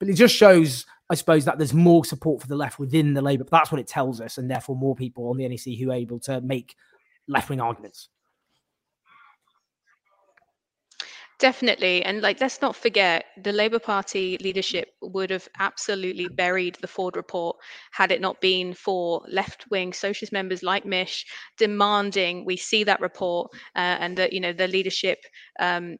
[0.00, 3.22] But it just shows, I suppose, that there's more support for the left within the
[3.22, 3.44] Labour.
[3.48, 4.36] That's what it tells us.
[4.36, 6.74] And therefore, more people on the NEC who are able to make
[7.28, 8.08] left wing arguments.
[11.38, 12.02] Definitely.
[12.02, 17.14] And like, let's not forget the Labour Party leadership would have absolutely buried the Forde
[17.16, 17.56] report
[17.92, 21.26] had it not been for left wing socialist members like Mish
[21.58, 25.18] demanding we see that report uh, and that, you know, the leadership
[25.60, 25.98] um,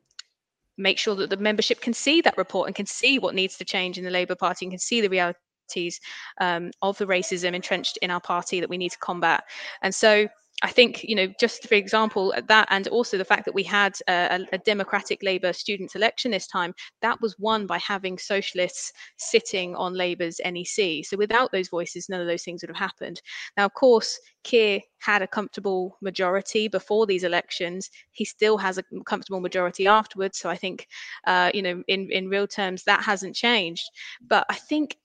[0.79, 3.65] make sure that the membership can see that report and can see what needs to
[3.65, 6.01] change in the Labour Party and can see the realities
[6.41, 9.45] um, of the racism entrenched in our party that we need to combat.
[9.83, 10.29] And so,
[10.63, 13.63] I think, you know, just for example, uh, that and also the fact that we
[13.63, 18.91] had a, a, Democratic Labour students' election this time, that was won by having socialists
[19.19, 21.05] sitting on Labour's NEC.
[21.05, 23.21] So without those voices, none of those things would have happened.
[23.59, 27.91] Now, of course, Keir had a comfortable majority before these elections.
[28.13, 30.39] He still has a comfortable majority afterwards.
[30.39, 30.87] So I think,
[31.27, 33.85] uh, you know, in, in real terms, that hasn't changed.
[34.27, 34.97] But I think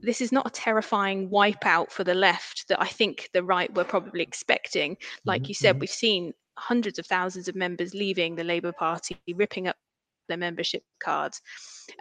[0.00, 3.84] this is not a terrifying wipeout for the left that I think the right were
[3.84, 4.96] probably expecting.
[5.24, 5.48] Like mm-hmm.
[5.48, 5.80] you said, mm-hmm.
[5.80, 9.76] we've seen hundreds of thousands of members leaving the Labour Party, ripping up
[10.28, 11.40] their membership cards.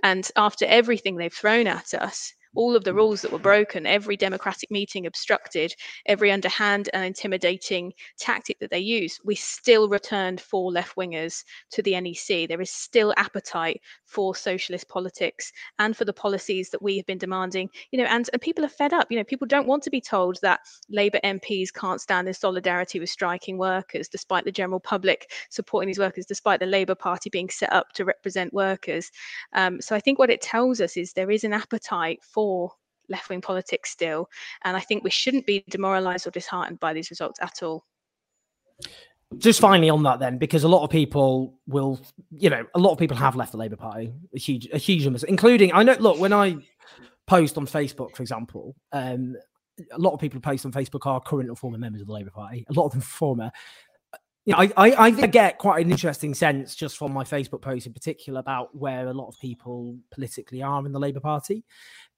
[0.03, 4.17] And after everything they've thrown at us, all of the rules that were broken, every
[4.17, 5.73] democratic meeting obstructed,
[6.07, 11.83] every underhand and intimidating tactic that they used, we still returned four left wingers to
[11.83, 12.49] the NEC.
[12.49, 17.19] There is still appetite for socialist politics and for the policies that we have been
[17.19, 17.69] demanding.
[17.91, 19.11] You know, and, and people are fed up.
[19.11, 22.99] You know, people don't want to be told that Labour MPs can't stand in solidarity
[22.99, 27.49] with striking workers, despite the general public supporting these workers, despite the Labour Party being
[27.49, 29.11] set up to represent workers.
[29.53, 32.46] Um, so I think what it tells us is there is an appetite for
[33.09, 34.29] left wing politics still.
[34.63, 37.85] And I think we shouldn't be demoralized or disheartened by these results at all.
[39.37, 41.99] Just finally on that, then, because a lot of people will,
[42.31, 45.03] you know, a lot of people have left the Labour Party, a huge, a huge
[45.03, 45.97] number, including I know.
[45.99, 46.55] Look, when I
[47.25, 49.35] post on Facebook, for example, um,
[49.91, 52.13] a lot of people who post on Facebook are current or former members of the
[52.13, 52.65] Labour Party.
[52.69, 53.51] A lot of them former.
[54.47, 57.85] You know, I, I, I get quite an interesting sense just from my Facebook post
[57.85, 61.65] in particular about where a lot of people politically are in the Labour Party.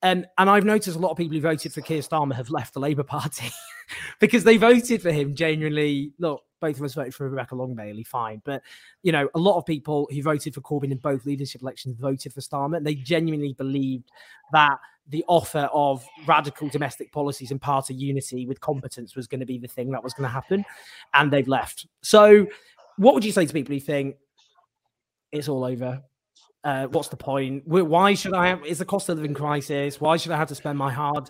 [0.03, 2.75] Um, and I've noticed a lot of people who voted for Keir Starmer have left
[2.75, 3.49] the Labour Party
[4.19, 6.13] because they voted for him genuinely.
[6.19, 8.43] Look, both of us voted for Rebecca Long Bailey, fine.
[8.45, 8.61] But,
[9.01, 12.31] you know, a lot of people who voted for Corbyn in both leadership elections voted
[12.31, 12.77] for Starmer.
[12.77, 14.11] And they genuinely believed
[14.53, 14.77] that
[15.09, 19.57] the offer of radical domestic policies and party unity with competence was going to be
[19.57, 20.63] the thing that was going to happen.
[21.13, 21.87] And they've left.
[22.01, 22.47] So,
[22.97, 24.15] what would you say to people who think
[25.31, 26.01] it's all over?
[26.63, 27.63] Uh, what's the point?
[27.65, 28.65] Why should I have?
[28.65, 29.99] Is the cost of living crisis?
[29.99, 31.29] Why should I have to spend my hard,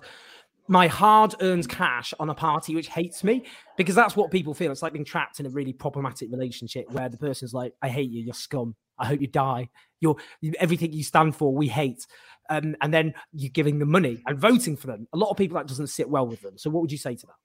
[0.67, 3.45] my hard-earned cash on a party which hates me?
[3.77, 4.71] Because that's what people feel.
[4.71, 8.09] It's like being trapped in a really problematic relationship where the person's like, "I hate
[8.09, 8.23] you.
[8.23, 8.75] You're scum.
[8.99, 9.69] I hope you die.
[9.99, 10.17] You're
[10.59, 11.53] everything you stand for.
[11.53, 12.05] We hate."
[12.49, 15.07] Um, and then you're giving them money and voting for them.
[15.13, 16.57] A lot of people that doesn't sit well with them.
[16.57, 17.35] So, what would you say to that?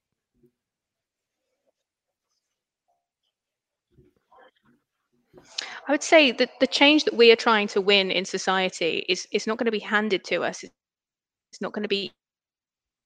[5.87, 9.29] I would say that the change that we are trying to win in society is
[9.31, 10.65] is not going to be handed to us.
[10.65, 12.11] It's not going to be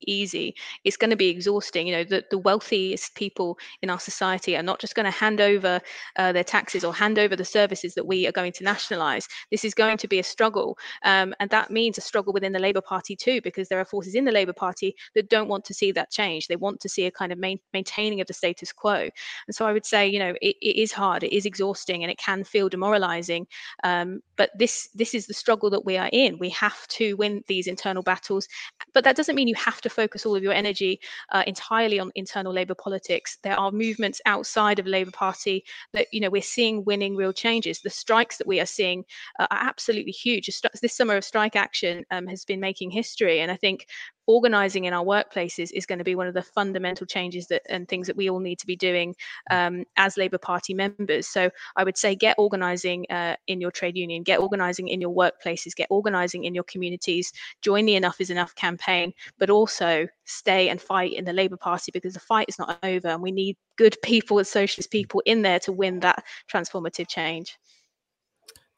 [0.06, 0.54] easy.
[0.84, 4.62] It's going to be exhausting you know the, the wealthiest people in our society are
[4.62, 5.80] not just going to hand over
[6.16, 9.28] uh, their taxes or hand over the services that we are going to nationalize.
[9.50, 12.58] This is going to be a struggle um, and that means a struggle within the
[12.58, 15.74] labour party too because there are forces in the labour party that don't want to
[15.74, 16.46] see that change.
[16.46, 19.08] They want to see a kind of main, maintaining of the status quo.
[19.46, 22.10] And so i would say you know it, it is hard it is exhausting and
[22.10, 23.46] it can feel demoralizing
[23.84, 26.38] um, but this this is the struggle that we are in.
[26.38, 28.48] We have to win these internal battles
[28.94, 31.00] but that doesn't mean you have to to focus all of your energy
[31.32, 33.38] uh, entirely on internal Labour politics.
[33.42, 37.80] There are movements outside of Labour Party that you know we're seeing winning real changes.
[37.80, 39.04] The strikes that we are seeing
[39.38, 40.50] uh, are absolutely huge.
[40.82, 43.86] This summer of strike action um, has been making history, and I think
[44.28, 47.88] organizing in our workplaces is going to be one of the fundamental changes that and
[47.88, 49.16] things that we all need to be doing
[49.50, 51.26] um, as Labour Party members.
[51.26, 55.14] So I would say get organizing uh, in your trade union, get organizing in your
[55.14, 60.68] workplaces, get organizing in your communities, join the Enough is Enough campaign, but also stay
[60.68, 63.56] and fight in the Labour Party because the fight is not over and we need
[63.76, 66.22] good people socialist people in there to win that
[66.52, 67.58] transformative change.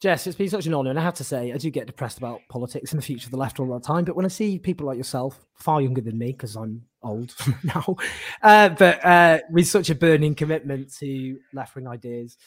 [0.00, 2.16] Jess, it's been such an honour, and I have to say, I do get depressed
[2.16, 4.06] about politics and the future of the left all the time.
[4.06, 7.96] But when I see people like yourself, far younger than me, because I'm old now,
[8.42, 12.38] uh, but uh, with such a burning commitment to left wing ideas,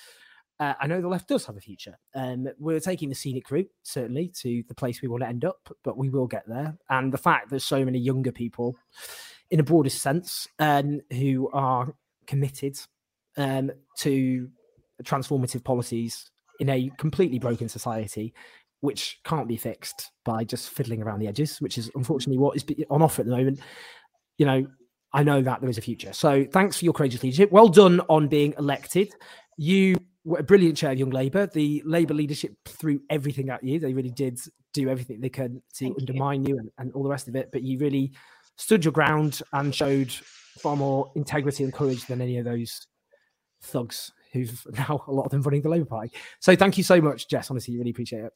[0.60, 1.99] uh, I know the left does have a future.
[2.16, 5.70] Um, we're taking the scenic route, certainly, to the place we want to end up,
[5.84, 6.76] but we will get there.
[6.89, 8.76] And the fact that so many younger people
[9.51, 11.93] in a broader sense, um, who are
[12.26, 12.80] committed
[13.38, 14.49] um, to
[15.04, 18.34] transformative policies in a completely broken society,
[18.82, 22.66] which can't be fixed by just fiddling around the edges, which is unfortunately what is
[22.89, 23.60] on offer at the moment.
[24.38, 24.68] You know,
[25.14, 26.12] I know that there is a future.
[26.12, 27.51] So thanks for your courageous leadership.
[27.51, 29.14] Well done on being elected.
[29.58, 29.95] You
[30.26, 31.47] were a brilliant chair of Young Labour.
[31.47, 33.80] The Labour leadership threw everything at you.
[33.80, 34.39] They really did
[34.74, 37.36] do everything they could to Thank undermine you, you and, and all the rest of
[37.36, 37.49] it.
[37.51, 38.14] But you really
[38.58, 42.88] stood your ground and showed far more integrity and courage than any of those
[43.62, 46.11] thugs who've now a lot of them running the Labour Party.
[46.39, 47.49] So thank you so much, Jess.
[47.49, 48.34] Honestly, you really appreciate it.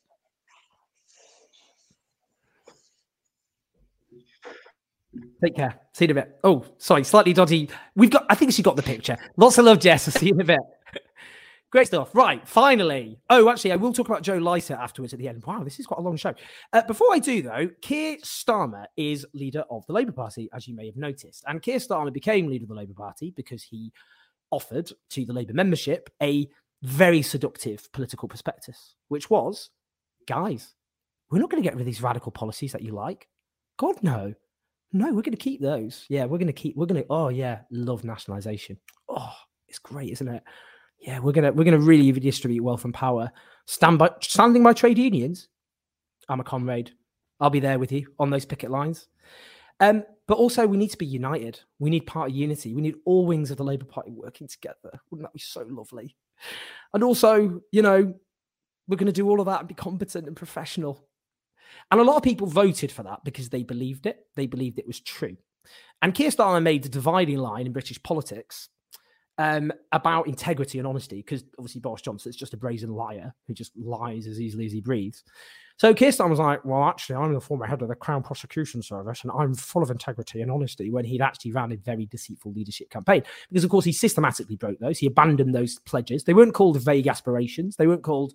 [5.44, 5.80] Take care.
[5.94, 6.40] See you in a bit.
[6.44, 7.70] Oh, sorry, slightly dodgy.
[7.96, 8.26] We've got.
[8.30, 9.18] I think she got the picture.
[9.36, 10.04] Lots of love, Jess.
[10.14, 10.60] See you in a bit.
[11.70, 12.16] Great stuff.
[12.16, 13.20] Right, finally.
[13.30, 15.44] Oh, actually, I will talk about Joe Lycett afterwards at the end.
[15.46, 16.34] Wow, this is quite a long show.
[16.72, 20.76] Uh, before I do, though, Keir Starmer is leader of the Labour Party, as you
[20.76, 21.44] may have noticed.
[21.46, 23.92] And Keir Starmer became leader of the Labour Party because he
[24.52, 26.48] offered to the Labour membership a
[26.84, 29.70] very seductive political prospectus, which was,
[30.28, 30.76] guys,
[31.30, 33.28] we're not going to get rid of these radical policies that you like.
[33.78, 34.34] God, no.
[34.94, 36.06] No, we're going to keep those.
[36.10, 38.78] Yeah, we're going to keep, we're going to, oh, yeah, love nationalisation.
[39.10, 39.34] Oh,
[39.68, 40.44] it's great, isn't it?
[41.00, 43.32] Yeah, we're gonna we're gonna really redistribute wealth and power.
[43.66, 45.48] Stand by standing by trade unions.
[46.28, 46.92] I'm a comrade.
[47.40, 49.08] I'll be there with you on those picket lines.
[49.80, 51.60] Um, but also we need to be united.
[51.80, 52.74] We need party unity.
[52.74, 55.00] We need all wings of the Labour Party working together.
[55.10, 56.16] Wouldn't that be so lovely?
[56.94, 58.14] And also, you know,
[58.88, 61.08] we're going to do all of that and be competent and professional.
[61.92, 64.26] And a lot of people voted for that because they believed it.
[64.36, 65.38] They believed it was true.
[66.02, 68.70] And Keir Starmer made the dividing line in British politics
[69.38, 73.54] um, about integrity and honesty, because obviously Boris Johnson is just a brazen liar who
[73.54, 75.24] just lies as easily as he breathes.
[75.78, 78.82] So Keir Starmer was like, well, actually, I'm the former head of the Crown Prosecution
[78.82, 82.52] Service and I'm full of integrity and honesty when he'd actually ran a very deceitful
[82.52, 83.22] leadership campaign.
[83.50, 84.98] Because, of course, he systematically broke those.
[84.98, 86.24] He abandoned those pledges.
[86.24, 87.76] They weren't called vague aspirations.
[87.76, 88.34] They weren't called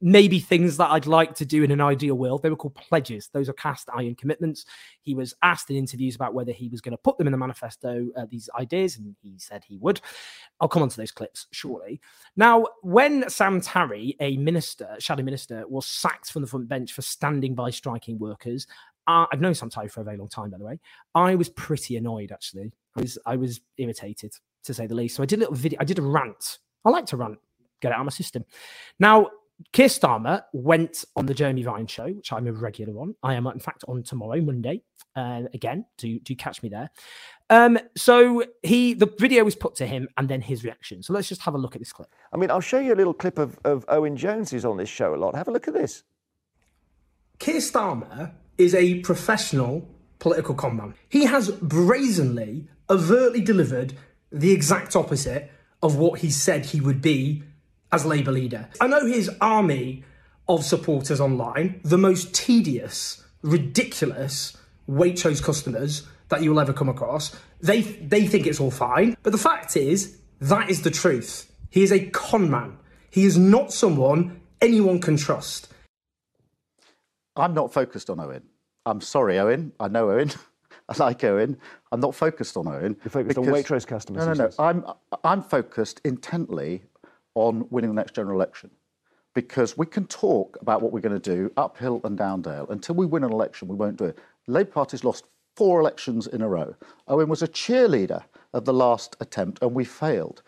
[0.00, 2.42] maybe things that I'd like to do in an ideal world.
[2.42, 3.28] They were called pledges.
[3.32, 4.64] Those are cast iron commitments.
[5.02, 7.38] He was asked in interviews about whether he was going to put them in the
[7.38, 10.00] manifesto, uh, these ideas, and he said he would.
[10.60, 12.00] I'll come on to those clips shortly.
[12.36, 17.02] Now, when Sam Tarry, a minister, shadow minister, was sacked from the front bench for
[17.02, 18.66] standing by striking workers,
[19.06, 20.78] uh, I've known Sam Tarry for a very long time, by the way.
[21.14, 22.70] I was pretty annoyed, actually.
[22.96, 24.34] I was, I was irritated,
[24.64, 25.16] to say the least.
[25.16, 25.78] So I did a little video.
[25.80, 26.58] I did a rant.
[26.84, 27.38] I like to rant
[27.80, 28.44] get it out of my system.
[28.98, 29.28] Now,
[29.72, 33.14] Keir Starmer went on the Jeremy Vine show, which I'm a regular on.
[33.22, 34.82] I am, in fact, on tomorrow, Monday.
[35.16, 36.90] Uh, again, do do catch me there.
[37.50, 41.02] Um, so he, the video was put to him, and then his reaction.
[41.02, 42.08] So let's just have a look at this clip.
[42.32, 44.88] I mean, I'll show you a little clip of, of Owen Jones, who's on this
[44.88, 45.34] show a lot.
[45.34, 46.04] Have a look at this.
[47.38, 49.88] Keir Starmer is a professional
[50.18, 50.94] political conman.
[51.08, 53.94] He has brazenly, overtly delivered
[54.30, 55.50] the exact opposite
[55.82, 57.44] of what he said he would be
[57.92, 58.68] as Labour leader.
[58.80, 60.04] I know his army
[60.48, 64.56] of supporters online, the most tedious, ridiculous
[64.88, 67.36] Waitrose customers that you will ever come across.
[67.60, 71.50] They they think it's all fine, but the fact is that is the truth.
[71.70, 72.78] He is a con man.
[73.10, 75.68] He is not someone anyone can trust.
[77.36, 78.42] I'm not focused on Owen.
[78.86, 79.72] I'm sorry, Owen.
[79.78, 80.30] I know Owen.
[80.88, 81.58] I like Owen.
[81.92, 82.96] I'm not focused on Owen.
[83.04, 84.26] You're focused because, on Waitrose customers.
[84.26, 84.50] No, no, no.
[84.58, 84.84] I'm
[85.24, 86.82] I'm focused intently
[87.34, 88.70] on winning the next general election.
[89.34, 92.66] Because we can talk about what we're going to do uphill and down dale.
[92.70, 94.18] Until we win an election, we won't do it.
[94.46, 95.26] Labour Party's lost
[95.56, 96.74] four elections in a row.
[97.08, 98.22] Owen was a cheerleader
[98.54, 100.42] of the last attempt, and we failed.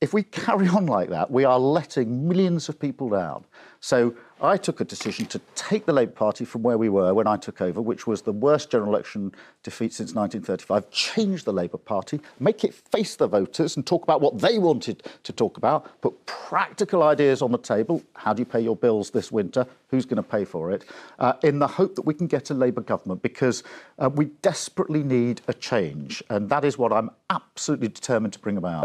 [0.00, 3.46] If we carry on like that, we are letting millions of people down.
[3.80, 7.26] So I took a decision to take the Labour Party from where we were when
[7.26, 9.32] I took over, which was the worst general election
[9.62, 14.20] defeat since 1935, change the Labour Party, make it face the voters and talk about
[14.20, 18.02] what they wanted to talk about, put practical ideas on the table.
[18.14, 19.66] How do you pay your bills this winter?
[19.88, 20.84] Who's going to pay for it?
[21.18, 23.62] Uh, in the hope that we can get a Labour government because
[23.98, 26.22] uh, we desperately need a change.
[26.28, 28.84] And that is what I'm absolutely determined to bring about.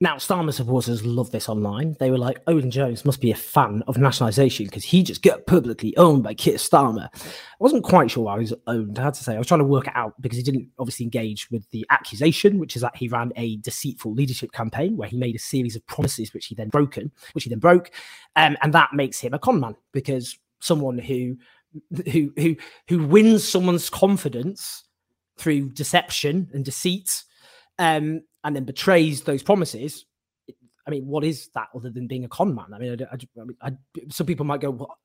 [0.00, 1.96] Now, Starmer supporters love this online.
[2.00, 5.46] They were like, Owen Jones must be a fan of nationalisation because he just got
[5.46, 7.08] publicly owned by Keir Starmer.
[7.14, 7.20] I
[7.60, 9.36] wasn't quite sure why he was owned, I had to say.
[9.36, 12.58] I was trying to work it out because he didn't obviously engage with the accusation,
[12.58, 15.86] which is that he ran a deceitful leadership campaign where he made a series of
[15.86, 17.92] promises which he then broken, which he then broke.
[18.34, 21.36] Um, and that makes him a con man because someone who
[22.10, 22.56] who who
[22.88, 24.84] who wins someone's confidence
[25.36, 27.24] through deception and deceit
[27.78, 30.04] um, and then betrays those promises,
[30.86, 32.66] I mean, what is that other than being a con man?
[32.74, 33.72] I mean, I, I, I,
[34.10, 34.98] some people might go, well,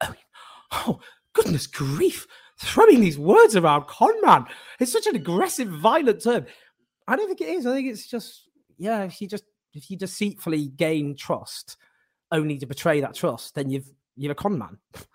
[0.71, 0.99] oh,
[1.33, 2.27] goodness grief,
[2.59, 4.45] throwing these words around, con man.
[4.79, 6.45] It's such an aggressive, violent term.
[7.07, 7.65] I don't think it is.
[7.65, 11.77] I think it's just, yeah, if you just if you deceitfully gain trust
[12.31, 14.77] only to betray that trust, then you've you're a con man.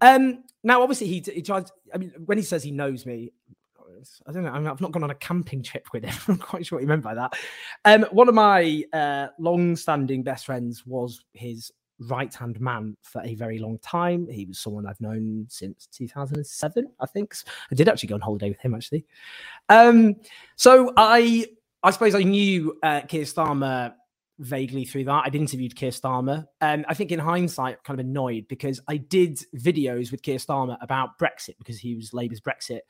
[0.00, 1.70] Um, now, obviously, he, he tried.
[1.94, 3.32] I mean, when he says he knows me,
[4.26, 4.50] I don't know.
[4.50, 6.14] I mean, I've not gone on a camping trip with him.
[6.28, 7.34] I'm quite sure what you meant by that.
[7.84, 13.58] Um, one of my uh, long-standing best friends was his right-hand man for a very
[13.58, 14.26] long time.
[14.28, 17.34] He was someone I've known since 2007, I think.
[17.70, 19.04] I did actually go on holiday with him, actually.
[19.68, 20.16] Um,
[20.56, 21.46] so I,
[21.82, 23.94] I suppose I knew uh, Keir Starmer
[24.38, 25.24] vaguely through that.
[25.26, 26.46] I'd interviewed Keir Starmer.
[26.60, 30.76] Um, I think in hindsight, kind of annoyed because I did videos with Keir Starmer
[30.80, 32.80] about Brexit because he was Labour's Brexit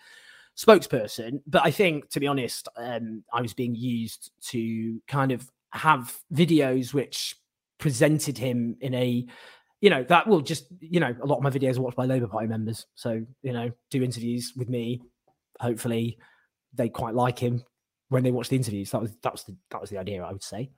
[0.57, 1.41] spokesperson.
[1.47, 6.19] But I think, to be honest, um, I was being used to kind of have
[6.33, 7.37] videos which
[7.79, 9.27] presented him in a
[9.81, 12.07] you know that will just you know a lot of my videos are watched by
[12.07, 15.03] labour party members so you know do interviews with me
[15.59, 16.17] hopefully
[16.75, 17.65] they quite like him
[18.13, 18.91] when they watch the interviews.
[18.91, 20.71] That was that was the that was the idea, I would say.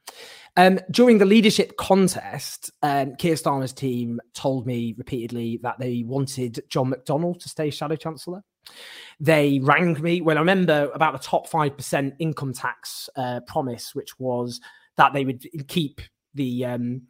[0.57, 6.62] Um, during the leadership contest, um, Keir Starmer's team told me repeatedly that they wanted
[6.68, 8.43] John McDonnell to stay shadow chancellor.
[9.20, 13.95] They rang me when I remember about the top five percent income tax uh, promise,
[13.95, 14.61] which was
[14.97, 16.01] that they would keep
[16.35, 17.03] the um,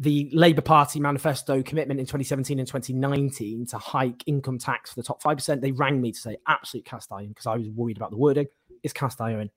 [0.00, 5.02] the Labour Party manifesto commitment in 2017 and 2019 to hike income tax for the
[5.02, 8.10] top 5%, they rang me to say absolute cast iron because I was worried about
[8.10, 8.46] the wording.
[8.82, 9.50] It's cast iron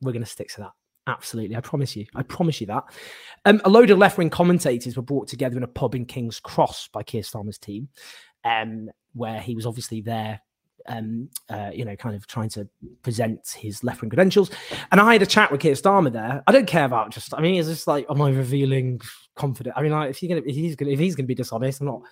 [0.00, 0.72] we're going to stick to that.
[1.06, 1.56] Absolutely.
[1.56, 2.06] I promise you.
[2.14, 2.84] I promise you that.
[3.44, 6.38] Um, a load of left wing commentators were brought together in a pub in King's
[6.38, 7.88] Cross by Keir Starmer's team,
[8.44, 10.40] um, where he was obviously there,
[10.86, 12.68] um, uh, you know, kind of trying to
[13.02, 14.50] present his left wing credentials.
[14.92, 16.42] And I had a chat with Keir Starmer there.
[16.46, 19.00] I don't care about just, I mean, it's just like, am I revealing
[19.36, 19.74] confidence?
[19.76, 21.86] I mean, like, if, you're gonna, if he's going if he's to be dishonest, I'm
[21.86, 22.02] not.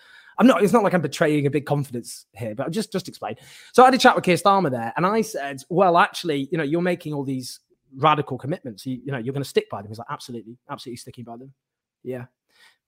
[0.41, 0.63] I'm not.
[0.63, 3.35] It's not like I'm betraying a big confidence here, but I'll just just explain.
[3.73, 6.59] So I had a chat with Keir Starmer there, and I said, "Well, actually, you
[6.59, 7.59] know, you're making all these
[7.97, 8.87] radical commitments.
[8.87, 9.91] You, you know, you're going to stick by them.
[9.91, 11.53] He's like, absolutely, absolutely sticking by them.
[12.03, 12.27] Yeah.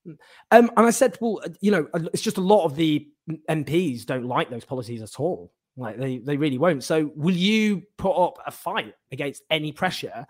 [0.07, 3.09] Um, and I said, well, uh, you know, uh, it's just a lot of the
[3.49, 5.53] MPs don't like those policies at all.
[5.77, 6.85] Like they, they really won't.
[6.85, 10.27] So will you put up a fight against any pressure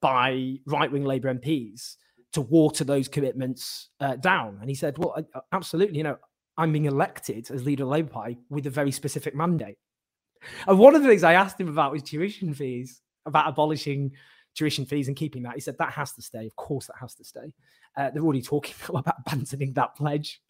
[0.00, 1.96] by right wing Labour MPs
[2.32, 4.58] to water those commitments uh, down?
[4.60, 5.98] And he said, well, I, absolutely.
[5.98, 6.18] You know,
[6.56, 9.78] I'm being elected as leader of Labour Party with a very specific mandate.
[10.66, 14.12] And one of the things I asked him about was tuition fees about abolishing
[14.54, 15.54] tuition fees and keeping that.
[15.54, 16.46] He said that has to stay.
[16.46, 17.54] Of course, that has to stay.
[17.96, 20.40] Uh, they're already talking about abandoning that pledge.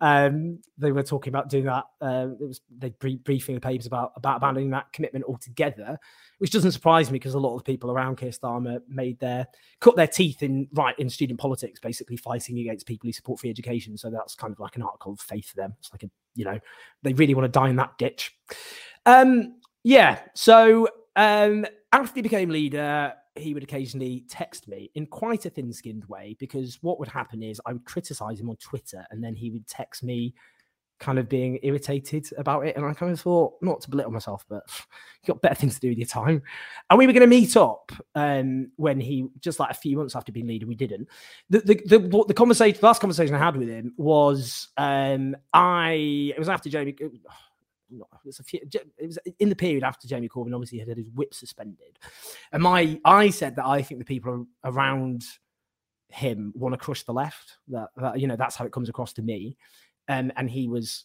[0.00, 1.84] Um, they were talking about doing that.
[2.00, 5.98] Uh, it was they briefing the papers about about abandoning that commitment altogether,
[6.38, 9.46] which doesn't surprise me because a lot of people around Keir Starmer made their
[9.80, 13.50] cut their teeth in right in student politics, basically fighting against people who support free
[13.50, 13.96] education.
[13.96, 15.74] So that's kind of like an article of faith for them.
[15.78, 16.58] It's like a you know
[17.02, 18.34] they really want to die in that ditch.
[19.04, 20.20] Um, yeah.
[20.34, 25.72] So um, after he became leader, he would occasionally text me in quite a thin
[25.72, 29.34] skinned way because what would happen is I would criticize him on Twitter and then
[29.34, 30.34] he would text me
[31.02, 32.76] kind of being irritated about it.
[32.76, 34.62] And I kind of thought, not to belittle myself, but
[35.22, 36.42] you got better things to do with your time.
[36.88, 40.14] And we were going to meet up um, when he, just like a few months
[40.14, 41.08] after being leader, we didn't.
[41.50, 46.32] The, the, the, the conversation, the last conversation I had with him was um, I,
[46.34, 46.94] it was after Jeremy
[48.24, 51.34] it few, it was in the period after Jeremy Corbyn obviously had had his whip
[51.34, 51.98] suspended,
[52.52, 55.24] and my I said that I think the people around
[56.08, 57.58] him want to crush the left.
[57.68, 59.56] That, that you know that's how it comes across to me,
[60.08, 61.04] um, and he was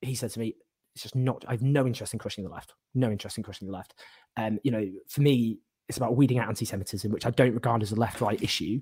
[0.00, 0.56] he said to me,
[0.94, 1.44] "It's just not.
[1.48, 2.74] I have no interest in crushing the left.
[2.94, 3.94] No interest in crushing the left.
[4.36, 5.58] Um, you know, for me,
[5.88, 8.80] it's about weeding out anti-Semitism, which I don't regard as a left-right issue."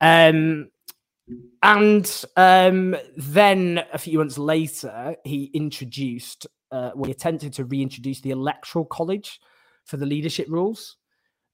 [0.00, 0.70] Um,
[1.62, 8.30] and um, then a few months later, he introduced uh, we attempted to reintroduce the
[8.30, 9.40] electoral college
[9.84, 10.96] for the leadership rules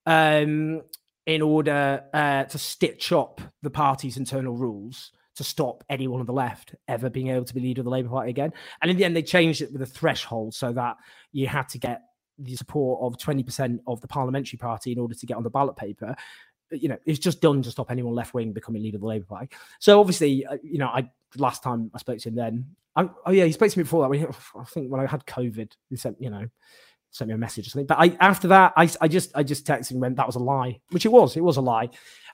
[0.07, 0.83] um,
[1.27, 6.33] in order uh, to stitch up the party's internal rules to stop anyone on the
[6.33, 8.53] left ever being able to be leader of the Labour Party again.
[8.83, 10.97] And in the end, they changed it with a threshold so that
[11.33, 12.03] you had to get
[12.39, 15.77] the support of 20% of the parliamentary party in order to get on the ballot
[15.77, 16.15] paper.
[16.71, 19.27] You know, it's just done to stop anyone left wing becoming leader of the Labour
[19.27, 19.49] Party.
[19.79, 22.67] So obviously, uh, you know, I last time I spoke to him then,
[22.97, 24.37] I, oh yeah, he spoke to me before that.
[24.59, 26.47] I think when I had COVID, he sent you know
[27.11, 27.87] sent me a message or something.
[27.87, 30.41] But I after that, I, I just I just texted him when that was a
[30.41, 31.37] lie, which it was.
[31.37, 31.91] It was a lie.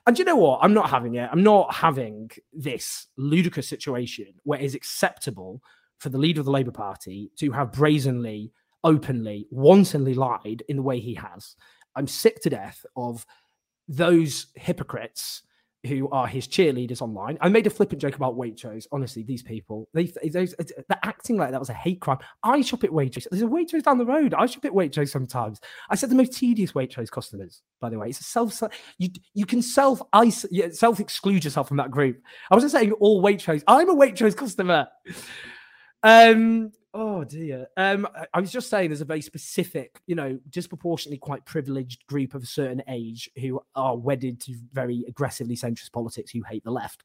[0.07, 0.59] And you know what?
[0.63, 1.29] I'm not having it.
[1.31, 5.61] I'm not having this ludicrous situation where it is acceptable
[5.99, 8.51] for the leader of the Labour Party to have brazenly,
[8.83, 11.55] openly, wantonly lied in the way he has.
[11.95, 13.25] I'm sick to death of
[13.87, 15.43] those hypocrites
[15.87, 17.37] who are his cheerleaders online.
[17.41, 18.85] I made a flippant joke about Waitrose.
[18.91, 22.19] Honestly, these people, they, they, they're acting like that was a hate crime.
[22.43, 23.27] I shop at Waitrose.
[23.31, 24.33] There's a Waitrose down the road.
[24.35, 25.59] I shop at Waitrose sometimes.
[25.89, 28.09] I said the most tedious Waitrose customers, by the way.
[28.09, 28.61] It's a self,
[28.99, 30.01] you, you can self
[30.71, 32.17] self exclude yourself from that group.
[32.51, 33.63] I wasn't saying all Waitrose.
[33.67, 34.87] I'm a Waitrose customer.
[36.03, 37.67] Um, Oh dear.
[37.77, 42.33] Um, I was just saying there's a very specific, you know, disproportionately quite privileged group
[42.33, 46.71] of a certain age who are wedded to very aggressively centrist politics who hate the
[46.71, 47.03] left.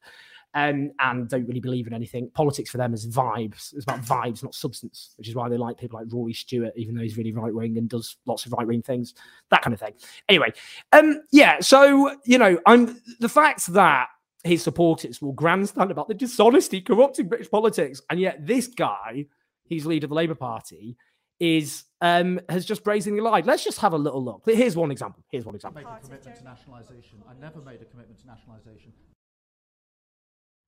[0.53, 2.29] Um, and don't really believe in anything.
[2.33, 3.73] Politics for them is vibes.
[3.73, 6.95] It's about vibes, not substance, which is why they like people like Rory Stewart, even
[6.95, 9.13] though he's really right wing and does lots of right wing things,
[9.51, 9.93] that kind of thing.
[10.27, 10.51] Anyway,
[10.93, 11.59] um, yeah.
[11.59, 14.07] So you know, I'm the fact that
[14.43, 19.27] his supporters will grandstand about the dishonesty corrupting British politics, and yet this guy
[19.67, 20.97] he's leader of the Labour Party,
[21.39, 23.45] is um, has just brazenly lied.
[23.45, 24.41] Let's just have a little look.
[24.45, 25.23] Here's one example.
[25.31, 25.81] Here's one example.
[25.81, 27.23] Made a commitment to nationalisation.
[27.29, 28.93] I never made a commitment to nationalisation.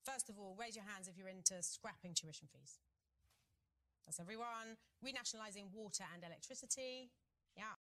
[0.06, 2.80] First of all, raise your hands if you're into scrapping tuition fees.
[4.06, 4.78] That's everyone.
[5.06, 7.12] Renationalising water and electricity.
[7.56, 7.78] Yeah.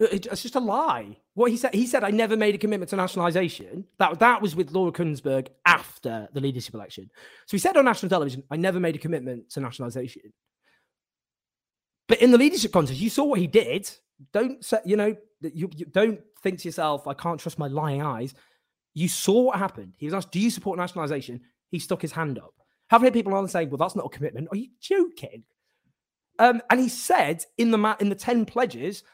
[0.00, 1.16] It's just a lie.
[1.34, 3.84] What he said, he said, I never made a commitment to nationalisation.
[3.98, 7.10] That that was with Laura Kuenssberg after the leadership election.
[7.46, 10.32] So he said on national television, I never made a commitment to nationalisation.
[12.08, 13.88] But in the leadership contest, you saw what he did.
[14.32, 18.02] Don't say, you know, you, you don't think to yourself, I can't trust my lying
[18.02, 18.34] eyes.
[18.94, 19.94] You saw what happened.
[19.96, 21.40] He was asked, Do you support nationalisation?
[21.70, 22.54] He stuck his hand up.
[22.90, 24.48] Have heard people on saying, Well, that's not a commitment.
[24.50, 25.44] Are you joking?
[26.38, 29.04] Um, and he said in the in the 10 pledges,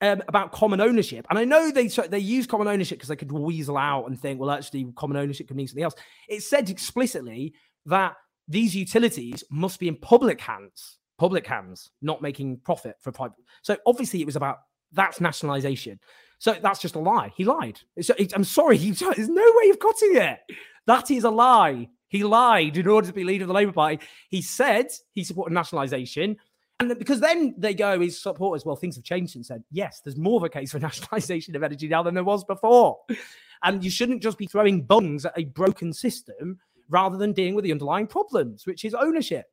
[0.00, 1.26] um, about common ownership.
[1.30, 4.40] And I know they they use common ownership because they could weasel out and think,
[4.40, 5.94] well, actually, common ownership could mean something else.
[6.28, 7.54] It said explicitly
[7.86, 8.14] that
[8.48, 13.36] these utilities must be in public hands, public hands, not making profit for private.
[13.62, 14.58] So obviously, it was about
[14.92, 15.98] that's nationalisation.
[16.38, 17.32] So that's just a lie.
[17.34, 17.80] He lied.
[17.96, 18.76] It's, it's, I'm sorry.
[18.76, 20.38] He, there's no way of cutting it.
[20.86, 21.88] That is a lie.
[22.08, 24.00] He lied in order to be leader of the Labour Party.
[24.28, 26.36] He said he supported nationalisation.
[26.78, 30.16] And because then they go, his supporters, well, things have changed and said, yes, there's
[30.16, 32.98] more of a case for nationalisation of energy now than there was before.
[33.62, 36.58] And you shouldn't just be throwing bungs at a broken system
[36.88, 39.46] rather than dealing with the underlying problems, which is ownership.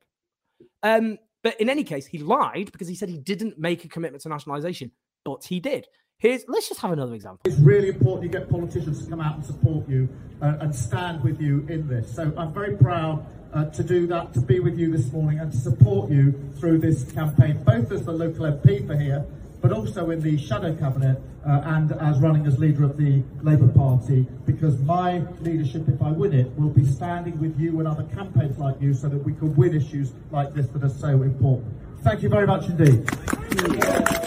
[0.82, 4.22] Um, but in any case, he lied because he said he didn't make a commitment
[4.22, 4.90] to nationalisation,
[5.24, 5.86] but he did.
[6.24, 7.40] Here's let's just have another example.
[7.44, 10.08] It's really important you get politicians to come out and support you
[10.40, 12.14] uh, and stand with you in this.
[12.14, 15.52] So I'm very proud uh, to do that, to be with you this morning and
[15.52, 19.26] to support you through this campaign, both as the local MP for here,
[19.60, 23.68] but also in the shadow cabinet uh, and as running as leader of the Labour
[23.68, 28.04] Party, because my leadership, if I win it, will be standing with you and other
[28.14, 31.70] campaigns like you so that we can win issues like this that are so important.
[32.00, 34.23] Thank you very much indeed.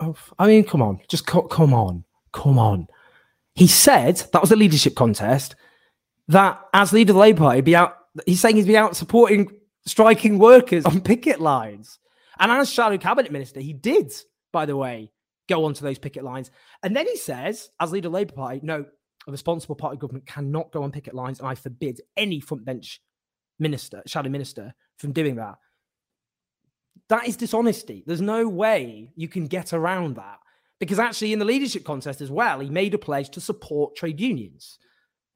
[0.00, 2.88] Oh, I mean, come on, just co- come on, come on.
[3.54, 5.54] He said that was a leadership contest
[6.28, 7.96] that as leader of the Labour Party, be out.
[8.26, 9.50] He's saying he's be out supporting
[9.86, 11.98] striking workers on picket lines.
[12.38, 14.12] And as shadow cabinet minister, he did,
[14.52, 15.10] by the way,
[15.48, 16.50] go onto those picket lines.
[16.82, 18.84] And then he says, as leader of the Labour Party, no,
[19.26, 23.00] a responsible party government cannot go on picket lines, and I forbid any front bench
[23.58, 25.56] minister, shadow minister, from doing that.
[27.08, 28.04] That is dishonesty.
[28.06, 30.38] There's no way you can get around that.
[30.78, 34.18] Because actually, in the leadership contest as well, he made a pledge to support trade
[34.18, 34.78] unions.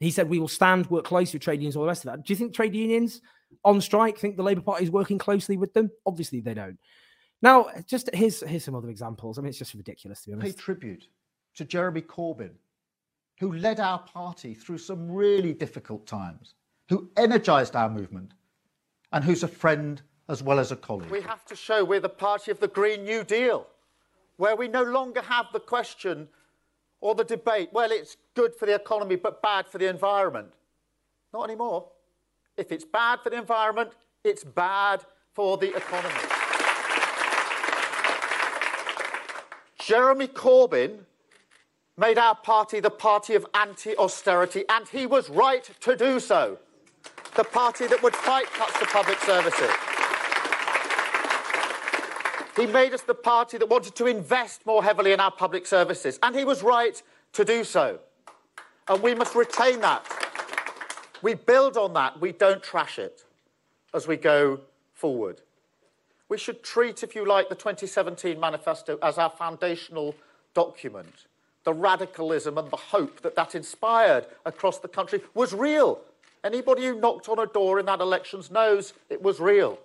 [0.00, 2.24] He said, We will stand, work closely with trade unions, all the rest of that.
[2.24, 3.20] Do you think trade unions
[3.64, 5.90] on strike think the Labour Party is working closely with them?
[6.04, 6.78] Obviously, they don't.
[7.42, 9.38] Now, just here's, here's some other examples.
[9.38, 10.56] I mean, it's just ridiculous, to be honest.
[10.56, 11.06] Pay tribute
[11.54, 12.54] to Jeremy Corbyn,
[13.38, 16.54] who led our party through some really difficult times,
[16.88, 18.32] who energised our movement,
[19.12, 21.10] and who's a friend as well as a colleague.
[21.10, 23.66] We have to show we're the party of the Green New Deal,
[24.36, 26.28] where we no longer have the question
[27.00, 30.48] or the debate, well, it's good for the economy but bad for the environment.
[31.32, 31.88] Not anymore.
[32.56, 33.90] If it's bad for the environment,
[34.24, 35.04] it's bad
[35.34, 36.14] for the economy.
[39.78, 40.98] Jeremy Corbyn
[41.96, 46.58] made our party the party of anti austerity, and he was right to do so.
[47.36, 49.70] The party that would fight cuts to public services.
[52.56, 56.18] He made us the party that wanted to invest more heavily in our public services,
[56.22, 57.00] and he was right
[57.34, 57.98] to do so.
[58.88, 60.04] And we must retain that.
[61.20, 63.24] We build on that, we don't trash it
[63.92, 64.60] as we go
[64.94, 65.42] forward.
[66.28, 70.14] We should treat, if you like, the 2017 manifesto as our foundational
[70.54, 71.26] document.
[71.64, 76.00] The radicalism and the hope that that inspired across the country was real.
[76.42, 79.78] Anybody who knocked on a door in that elections knows it was real.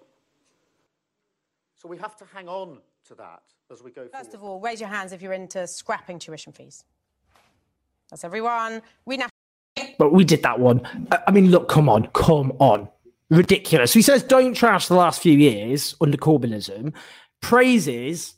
[1.81, 2.77] So we have to hang on
[3.07, 3.41] to that
[3.71, 4.35] as we go First forward.
[4.35, 6.83] of all, raise your hands if you're into scrapping tuition fees.
[8.11, 8.83] That's everyone.
[9.05, 9.29] We now.
[9.97, 10.81] But we did that one.
[11.27, 12.87] I mean, look, come on, come on.
[13.31, 13.93] Ridiculous.
[13.93, 16.93] So he says, don't trash the last few years under Corbynism,
[17.41, 18.35] praises,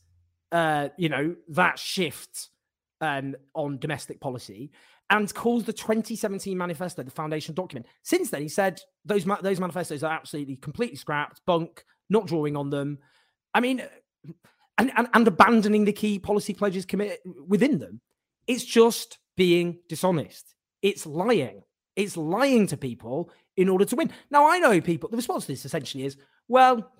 [0.54, 2.48] uh, you know, that shift
[3.02, 4.72] um, on domestic policy
[5.10, 7.88] and calls the 2017 manifesto the foundation document.
[8.04, 12.56] Since then, he said those ma- those manifestos are absolutely completely scrapped, bunk, not drawing
[12.56, 13.00] on them.
[13.54, 13.84] I mean,
[14.78, 18.02] and, and, and abandoning the key policy pledges committed within them.
[18.48, 20.56] It's just being dishonest.
[20.82, 21.64] It's lying.
[21.96, 24.12] It's lying to people in order to win.
[24.32, 26.18] Now, I know people, the response to this essentially is,
[26.48, 26.92] well,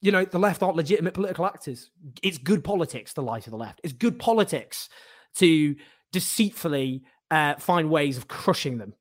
[0.00, 1.90] you know, the left aren't legitimate political actors.
[2.22, 3.80] It's good politics to lie to the left.
[3.82, 4.88] It's good politics
[5.36, 5.74] to
[6.12, 8.94] deceitfully uh, find ways of crushing them.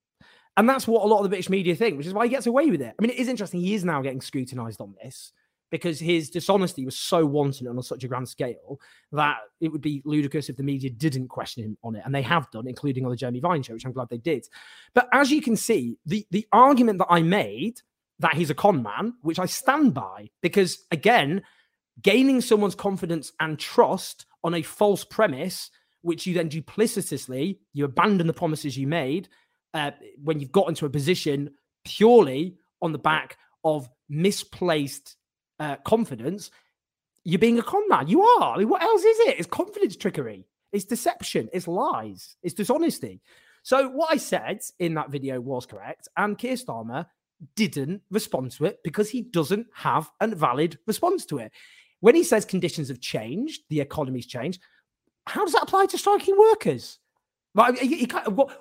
[0.56, 2.48] And that's what a lot of the British media think, which is why he gets
[2.48, 2.96] away with it.
[2.98, 3.60] I mean, it is interesting.
[3.60, 5.34] He is now getting scrutinized on this
[5.74, 8.80] because his dishonesty was so wanton and on such a grand scale
[9.12, 12.04] that it would be ludicrous if the media didn't question him on it.
[12.06, 14.46] And they have done, including on the Jeremy Vine show, which I'm glad they did.
[14.94, 17.82] But as you can see, the, the argument that I made
[18.20, 21.42] that he's a con man, which I stand by, because again,
[22.04, 25.72] gaining someone's confidence and trust on a false premise,
[26.04, 29.28] which you then duplicitously, you abandon the promises you made
[29.74, 29.90] uh,
[30.24, 31.50] when you've got into a position
[31.84, 35.16] purely on the back of misplaced
[35.60, 36.52] uh, confidence,
[37.24, 38.08] you're being a con man.
[38.08, 38.56] You are.
[38.56, 39.40] I mean, what else is it?
[39.40, 40.46] It's confidence trickery.
[40.72, 41.50] It's deception.
[41.54, 42.36] It's lies.
[42.42, 43.22] It's dishonesty.
[43.64, 47.06] So what I said in that video was correct, and Keir Starmer
[47.56, 51.52] didn't respond to it because he doesn't have a valid response to it.
[52.02, 54.62] When he says conditions have changed, the economy's changed,
[55.26, 57.00] how does that apply to striking workers?
[57.56, 57.78] Right?
[57.78, 58.06] He, he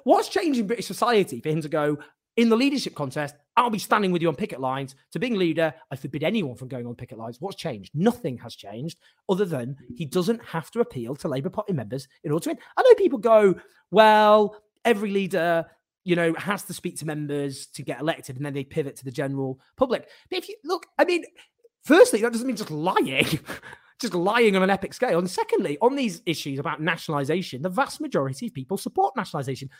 [0.05, 1.99] what's changed in British society for him to go
[2.37, 3.35] in the leadership contest?
[3.57, 4.95] I'll be standing with you on picket lines.
[5.13, 7.41] To being leader, I forbid anyone from going on picket lines.
[7.41, 7.93] What's changed?
[7.95, 8.99] Nothing has changed,
[9.29, 12.59] other than he doesn't have to appeal to Labour Party members in order to win.
[12.77, 13.55] I know people go,
[13.91, 15.67] well, every leader
[16.05, 19.05] you know, has to speak to members to get elected, and then they pivot to
[19.05, 20.09] the general public.
[20.29, 21.25] But if you look, I mean,
[21.85, 23.39] firstly, that doesn't mean just lying,
[24.01, 25.19] just lying on an epic scale.
[25.19, 29.71] And secondly, on these issues about nationalisation, the vast majority of people support nationalisation,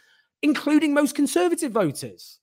[0.43, 2.39] including most conservative voters.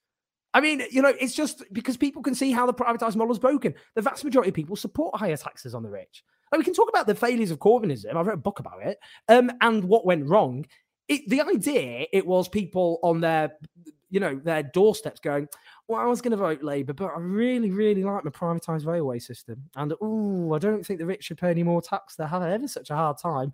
[0.53, 3.39] I mean, you know, it's just because people can see how the privatized model is
[3.39, 3.75] broken.
[3.95, 6.23] The vast majority of people support higher taxes on the rich.
[6.57, 8.15] we can talk about the failures of Corbynism.
[8.15, 8.97] I've read a book about it,
[9.27, 10.65] um, and what went wrong
[11.09, 13.51] it, the idea it was people on their
[14.09, 15.47] you know their doorsteps going
[15.87, 19.19] well i was going to vote labour but i really really like my privatised railway
[19.19, 22.47] system and oh i don't think the rich should pay any more tax they're having
[22.47, 23.51] ever such a hard time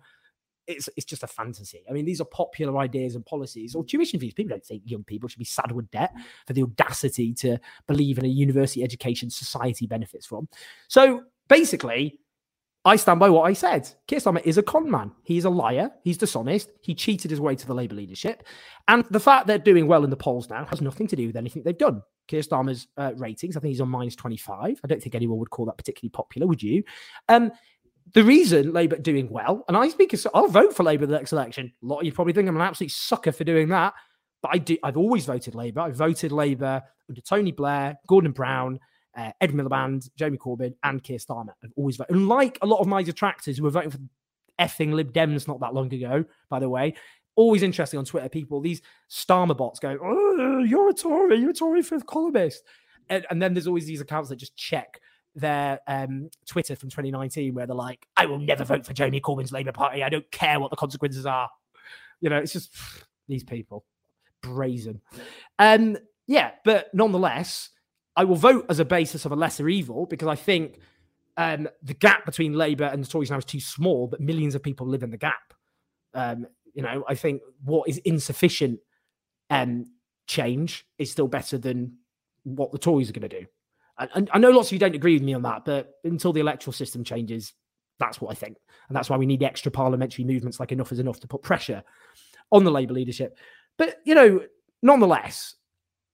[0.66, 1.84] it's it's just a fantasy.
[1.88, 4.34] I mean, these are popular ideas and policies or tuition fees.
[4.34, 6.12] People don't think young people should be saddled with debt
[6.46, 10.48] for the audacity to believe in a university education society benefits from.
[10.88, 12.18] So basically,
[12.86, 13.90] I stand by what I said.
[14.06, 15.10] Keir Starmer is a con man.
[15.24, 15.90] He's a liar.
[16.04, 16.70] He's dishonest.
[16.82, 18.44] He cheated his way to the Labour leadership.
[18.86, 21.36] And the fact they're doing well in the polls now has nothing to do with
[21.36, 22.02] anything they've done.
[22.28, 24.80] Keir Starmer's uh, ratings, I think he's on minus 25.
[24.82, 26.84] I don't think anyone would call that particularly popular, would you?
[27.28, 27.50] Um,
[28.14, 31.32] the reason Labour doing well, and I speak, as, I'll vote for Labour the next
[31.32, 31.72] election.
[31.82, 33.94] A lot of you probably think I'm an absolute sucker for doing that,
[34.42, 34.76] but I do.
[34.82, 35.80] I've always voted Labour.
[35.80, 38.78] I voted Labour under Tony Blair, Gordon Brown,
[39.16, 42.14] uh, Ed Miliband, Jeremy Corbyn, and Keir Starmer I've always voted.
[42.14, 43.98] And like a lot of my detractors who were voting for
[44.60, 46.94] effing Lib Dems not that long ago, by the way,
[47.34, 48.28] always interesting on Twitter.
[48.28, 52.62] People, these Starmer bots going, "Oh, you're a Tory, you're a Tory fifth columnist,"
[53.08, 55.00] and, and then there's always these accounts that just check
[55.36, 59.52] their um, Twitter from 2019 where they're like, "I will never vote for Jeremy Corbyn's
[59.52, 60.02] Labour Party.
[60.02, 61.48] I don't care what the consequences are."
[62.20, 62.74] You know, it's just
[63.28, 63.84] these people
[64.42, 65.00] brazen.
[65.58, 65.96] Um,
[66.26, 67.70] yeah, but nonetheless,
[68.16, 70.80] I will vote as a basis of a lesser evil because I think
[71.36, 74.62] um, the gap between Labour and the Tories now is too small, but millions of
[74.62, 75.54] people live in the gap.
[76.14, 78.80] Um, you know, I think what is insufficient
[79.50, 79.84] um,
[80.26, 81.98] change is still better than
[82.44, 83.46] what the Tories are going to do.
[83.98, 86.40] And, I know lots of you don't agree with me on that, but until the
[86.40, 87.52] electoral system changes,
[87.98, 88.58] that's what I think.
[88.88, 91.82] And that's why we need extra parliamentary movements like Enough is Enough to put pressure
[92.52, 93.38] on the Labour leadership.
[93.78, 94.42] But, you know,
[94.82, 95.54] nonetheless,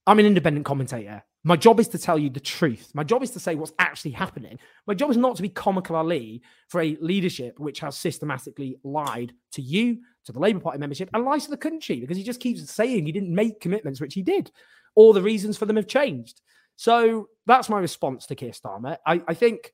[0.07, 1.23] I'm an independent commentator.
[1.45, 2.93] My job is to tell you the truth.
[2.95, 4.61] My job is to say what's actually happening.
[4.87, 9.33] My job is not to be comical Ali for a leadership which has systematically lied
[9.53, 12.41] to you, to the Labour Party membership, and lies to the country because he just
[12.41, 14.53] keeps saying he didn't make commitments, which he did.
[14.95, 16.41] All the reasons for them have changed.
[16.77, 18.97] So that's my response to Keir Starmer.
[19.07, 19.73] I, I think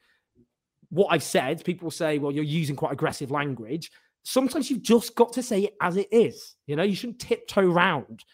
[0.91, 3.91] what I've said, people say, well, you're using quite aggressive language.
[4.23, 6.57] Sometimes you've just got to say it as it is.
[6.67, 8.25] You know, you shouldn't tiptoe around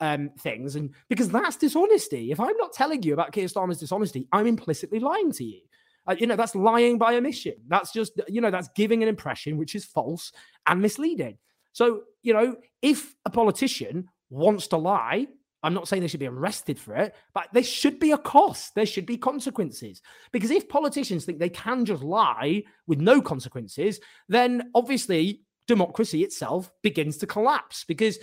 [0.00, 2.32] um, things, and because that's dishonesty.
[2.32, 5.60] If I'm not telling you about Keir Starmer's dishonesty, I'm implicitly lying to you.
[6.06, 7.54] Uh, you know, that's lying by omission.
[7.68, 10.32] That's just, you know, that's giving an impression which is false
[10.66, 11.38] and misleading.
[11.72, 15.28] So, you know, if a politician wants to lie,
[15.64, 18.74] I'm not saying they should be arrested for it, but there should be a cost.
[18.74, 20.02] There should be consequences.
[20.30, 26.70] Because if politicians think they can just lie with no consequences, then obviously democracy itself
[26.82, 28.18] begins to collapse because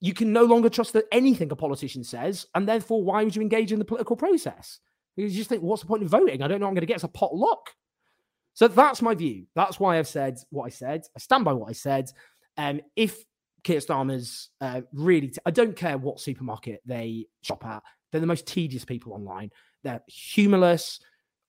[0.00, 2.46] you can no longer trust that anything a politician says.
[2.54, 4.78] And therefore, why would you engage in the political process?
[5.14, 6.42] Because you just think, what's the point of voting?
[6.42, 6.94] I don't know I'm going to get.
[6.94, 7.74] It's a pot luck.
[8.54, 9.46] So that's my view.
[9.54, 11.04] That's why I've said what I said.
[11.14, 12.10] I stand by what I said.
[12.56, 13.24] Um, if
[13.68, 17.82] Keir Starmer's uh, really, t- I don't care what supermarket they shop at.
[18.10, 19.50] They're the most tedious people online.
[19.84, 21.00] They're humorless,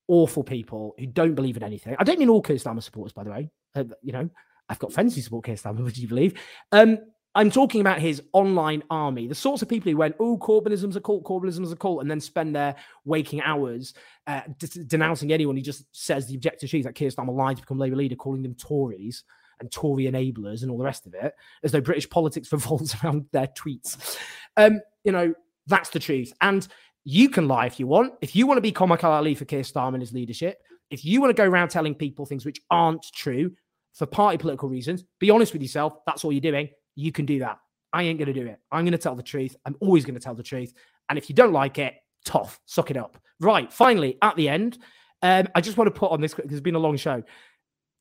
[0.10, 1.96] awful people who don't believe in anything.
[1.98, 3.50] I don't mean all Keir Starmer supporters, by the way.
[3.74, 4.30] Uh, you know,
[4.68, 6.34] I've got friends who support Keir Starmer, would you believe?
[6.74, 6.98] Um,
[7.36, 11.02] I'm talking about his online army, the sorts of people who went, oh, Corbynism's a
[11.02, 12.76] cult, Corbynism's a cult, and then spend their
[13.06, 13.94] waking hours
[14.28, 17.62] uh, d- denouncing anyone who just says the objective truth that Keir Starmer lied to
[17.62, 19.24] become Labour leader, calling them Tories
[19.60, 21.34] and Tory enablers and all the rest of it,
[21.64, 24.18] as though British politics revolves around their tweets.
[24.58, 25.34] Um, you know,
[25.68, 26.34] that's the truth.
[26.42, 26.68] And
[27.06, 28.14] you can lie if you want.
[28.22, 31.22] If you want to be comical Ali for Keir Starmer and his leadership, if you
[31.22, 33.52] want to go around telling people things which aren't true
[33.94, 35.94] for party political reasons, be honest with yourself.
[36.06, 36.70] That's all you're doing.
[36.96, 37.60] You can do that.
[37.94, 38.60] I ain't going to do it.
[38.72, 39.56] I'm going to tell the truth.
[39.66, 40.74] I'm always going to tell the truth.
[41.10, 41.96] And if you don't like it,
[42.26, 43.18] tough, suck it up.
[43.40, 43.72] Right.
[43.72, 44.78] Finally, at the end,
[45.22, 47.24] um, I just want to put on this because it's been a long show.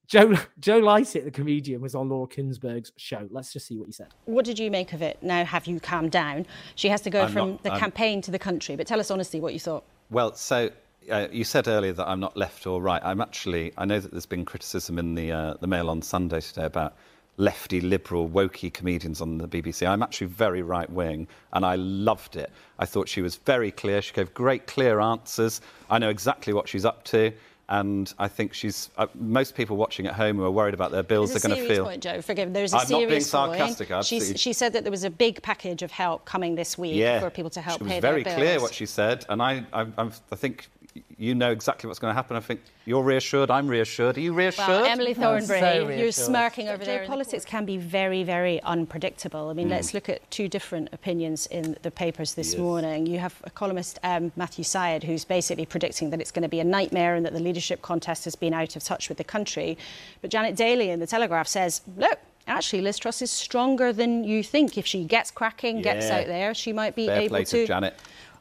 [0.09, 3.29] Joe Joe Lycett, the comedian, was on Laura Kuenssberg's show.
[3.31, 4.09] Let's just see what he said.
[4.25, 5.19] What did you make of it?
[5.23, 6.47] Now have you calmed down?
[6.75, 8.75] She has to go I'm from not- the I'm- campaign to the country.
[8.75, 9.85] But tell us honestly what you thought.
[10.11, 10.71] Well, so
[11.11, 13.03] uh, you said earlier that I'm not left or right.
[13.05, 13.73] I'm actually.
[13.77, 16.95] I know that there's been criticism in the uh, the Mail on Sunday today about
[17.37, 19.87] lefty, liberal, wokey comedians on the BBC.
[19.87, 22.51] I'm actually very right wing, and I loved it.
[22.81, 24.03] I thought she was very clear.
[24.03, 25.61] She gave great, clear answers.
[25.89, 27.33] I know exactly what she's up to.
[27.69, 28.91] And I think she's.
[28.97, 31.69] Uh, most people watching at home who are worried about their bills are going to
[31.69, 31.85] feel.
[31.85, 32.23] point, Joe.
[32.23, 32.55] Forgive me.
[32.55, 33.99] There's a I'm not serious being sarcastic, point.
[33.99, 34.37] Absolutely.
[34.39, 37.29] she said that there was a big package of help coming this week yeah, for
[37.29, 40.69] people to help she was very clear what she said, and I, I, I think
[41.17, 42.37] you know exactly what's going to happen.
[42.37, 43.51] I think you're reassured.
[43.51, 44.17] I'm reassured.
[44.17, 44.69] Are you reassured?
[44.69, 47.07] Well, Emily Thornberry, you're smirking over there.
[47.07, 49.49] Politics can be very, very unpredictable.
[49.49, 49.73] I mean, Mm.
[49.73, 52.59] let's look at two different opinions in the papers this Yes.
[52.61, 53.07] morning.
[53.07, 56.61] You have a columnist, um, Matthew Syed, who's basically predicting that it's going to be
[56.61, 59.77] a nightmare and that the leadership contest has been out of touch with the country.
[60.23, 62.19] But Janet Daley in the Telegraph says, look.
[62.47, 64.79] Actually, Liz Truss is stronger than you think.
[64.79, 67.51] If she gets cracking, gets out there, she might be Fair able play to.
[67.59, 67.95] to Janet.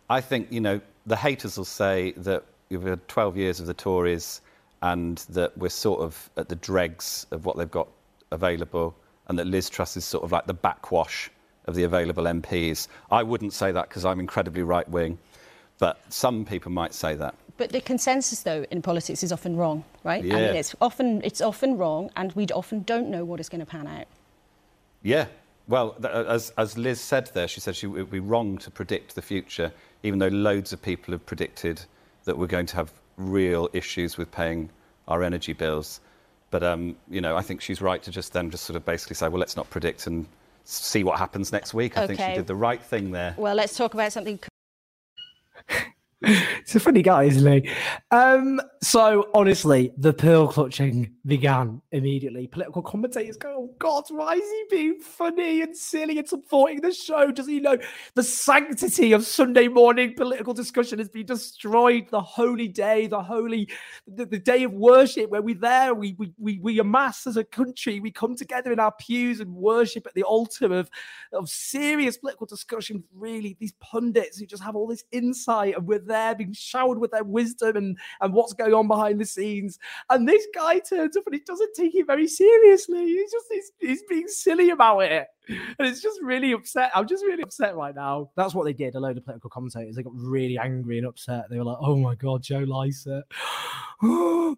[0.10, 3.74] I think you know the haters will say that you've had 12 years of the
[3.74, 4.42] Tories
[4.84, 7.88] and that we're sort of at the dregs of what they've got
[8.32, 8.94] available,
[9.28, 11.32] and that Liz Truss is sort of like the backwash
[11.66, 12.88] of the available MPs.
[13.10, 15.18] I wouldn't say that because I'm incredibly right wing,
[15.80, 17.34] but some people might say that.
[17.58, 20.24] But the consensus, though, in politics is often wrong, right?
[20.24, 20.36] I Yeah.
[20.36, 23.66] mean, it's often it's often wrong, and we often don't know what is going to
[23.66, 24.06] pan out.
[25.02, 25.26] Yeah.
[25.68, 28.58] Well, th- uh, as, as Liz said there, she said she, it would be wrong
[28.60, 29.74] to predict the future,
[30.04, 31.82] even though loads of people have predicted
[32.26, 34.70] that we're going to have real issues with paying
[35.08, 36.00] our energy bills.
[36.52, 39.16] But, um, you know, I think she's right to just then just sort of basically
[39.16, 40.26] say, well, let's not predict and
[40.64, 41.98] see what happens next week.
[41.98, 43.34] I think she did the right thing there.
[43.38, 44.40] Well, let's talk about something.
[46.26, 47.70] He's a funny guy, isn't he?
[48.12, 52.48] Um, so honestly, the pearl clutching began immediately.
[52.48, 56.94] Political commentators go, "Oh God, why is he being funny and silly and supporting the
[56.94, 57.32] show?
[57.32, 57.78] Does he know
[58.16, 62.08] the sanctity of Sunday morning political discussion has been destroyed?
[62.10, 63.70] The holy day, the holy,
[64.08, 67.44] the, the day of worship, where we there, we, we we we amass as a
[67.44, 70.90] country, we come together in our pews and worship at the altar of
[71.34, 73.04] of serious political discussion.
[73.14, 77.12] Really, these pundits who just have all this insight, and we're there being showered with
[77.12, 79.78] their wisdom and and what's going on behind the scenes.
[80.10, 83.06] And this guy turns up and he doesn't take it very seriously.
[83.06, 86.92] He's just he's, he's being silly about it, and it's just really upset.
[86.96, 88.30] I'm just really upset right now.
[88.36, 88.96] That's what they did.
[88.96, 91.46] A load of political commentators they got really angry and upset.
[91.50, 93.26] They were like, "Oh my god, Joe Lycett."
[94.02, 94.58] um,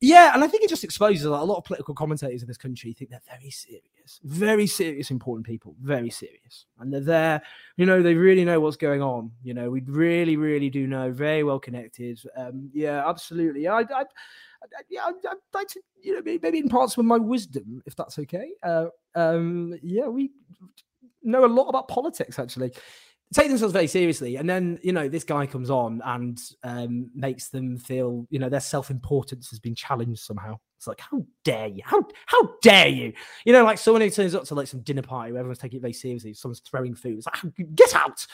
[0.00, 2.58] yeah, and I think it just exposes that a lot of political commentators in this
[2.58, 7.42] country think they're very serious, very serious, important people, very serious, and they're there.
[7.76, 9.30] You know, they really know what's going on.
[9.42, 12.20] You know, we really, really do know, very well connected.
[12.36, 13.66] Um, yeah, absolutely.
[13.66, 14.04] I, I
[14.88, 18.50] yeah, I'd, like to, you know, maybe impart some of my wisdom, if that's okay.
[18.62, 20.30] Uh, um, yeah, we
[21.22, 22.72] know a lot about politics, actually.
[23.32, 27.48] Take themselves very seriously, and then you know this guy comes on and um, makes
[27.48, 30.58] them feel, you know, their self-importance has been challenged somehow.
[30.80, 31.82] It's like, how dare you?
[31.84, 33.12] How how dare you?
[33.44, 35.76] You know, like someone who turns up to like some dinner party where everyone's taking
[35.76, 36.32] it very seriously.
[36.32, 37.18] Someone's throwing food.
[37.18, 38.26] It's like, get out.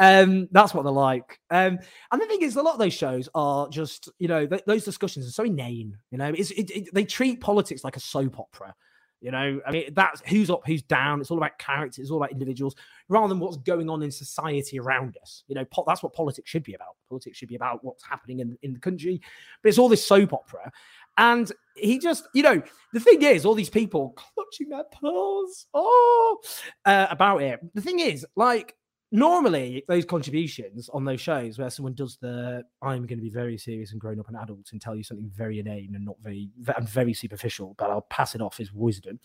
[0.00, 1.38] Um, that's what they're like.
[1.48, 1.78] Um,
[2.10, 4.84] and the thing is, a lot of those shows are just, you know, th- those
[4.84, 5.96] discussions are so inane.
[6.10, 8.74] You know, it, it, they treat politics like a soap opera.
[9.20, 11.20] You know, I mean, that's who's up, who's down.
[11.20, 12.74] It's all about characters, It's all about individuals
[13.08, 15.44] rather than what's going on in society around us.
[15.46, 16.96] You know, po- that's what politics should be about.
[17.08, 19.20] Politics should be about what's happening in, in the country.
[19.62, 20.70] But it's all this soap opera.
[21.16, 22.62] And he just, you know,
[22.92, 26.38] the thing is, all these people clutching their pearls, oh,
[26.84, 27.60] uh, about it.
[27.74, 28.74] The thing is, like,
[29.12, 33.56] normally those contributions on those shows where someone does the i'm going to be very
[33.56, 36.50] serious and grown up and adult and tell you something very inane and not very
[36.76, 39.20] and very superficial but i'll pass it off as wisdom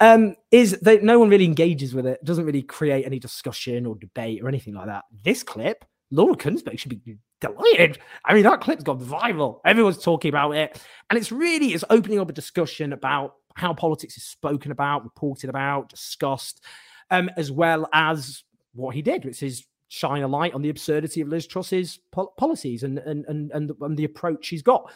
[0.00, 3.94] um is that no one really engages with it doesn't really create any discussion or
[3.94, 8.60] debate or anything like that this clip laura kuenssberg should be delighted i mean that
[8.60, 10.80] clip's gone viral everyone's talking about it
[11.10, 15.48] and it's really it's opening up a discussion about how politics is spoken about reported
[15.48, 16.64] about discussed
[17.10, 18.42] um, as well as
[18.74, 22.32] what he did, which is shine a light on the absurdity of Liz Truss's po-
[22.36, 24.90] policies and and and and the, and the approach she's got.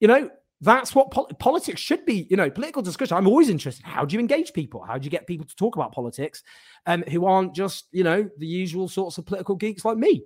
[0.00, 2.26] You know, that's what pol- politics should be.
[2.30, 3.16] You know, political discussion.
[3.16, 3.84] I'm always interested.
[3.84, 4.82] How do you engage people?
[4.82, 6.42] How do you get people to talk about politics,
[6.86, 10.24] um, who aren't just you know the usual sorts of political geeks like me?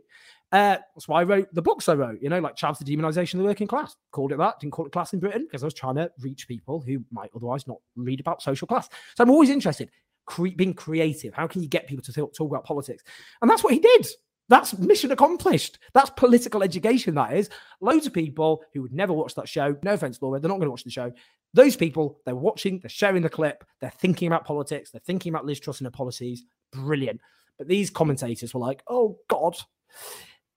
[0.52, 3.34] Uh, that's why I wrote the books I wrote, you know, like Chavs the Demonization
[3.34, 3.94] of the Working Class.
[4.10, 6.48] Called it that, didn't call it class in Britain because I was trying to reach
[6.48, 8.88] people who might otherwise not read about social class.
[9.16, 9.90] So I'm always interested
[10.26, 11.34] cre- being creative.
[11.34, 13.02] How can you get people to talk, talk about politics?
[13.42, 14.06] And that's what he did.
[14.48, 15.78] That's mission accomplished.
[15.92, 17.14] That's political education.
[17.14, 17.50] That is
[17.80, 19.76] loads of people who would never watch that show.
[19.84, 21.12] No offense, Laura, they're not going to watch the show.
[21.54, 25.46] Those people, they're watching, they're sharing the clip, they're thinking about politics, they're thinking about
[25.46, 26.44] Liz Truss and her policies.
[26.72, 27.20] Brilliant.
[27.58, 29.56] But these commentators were like, "Oh God."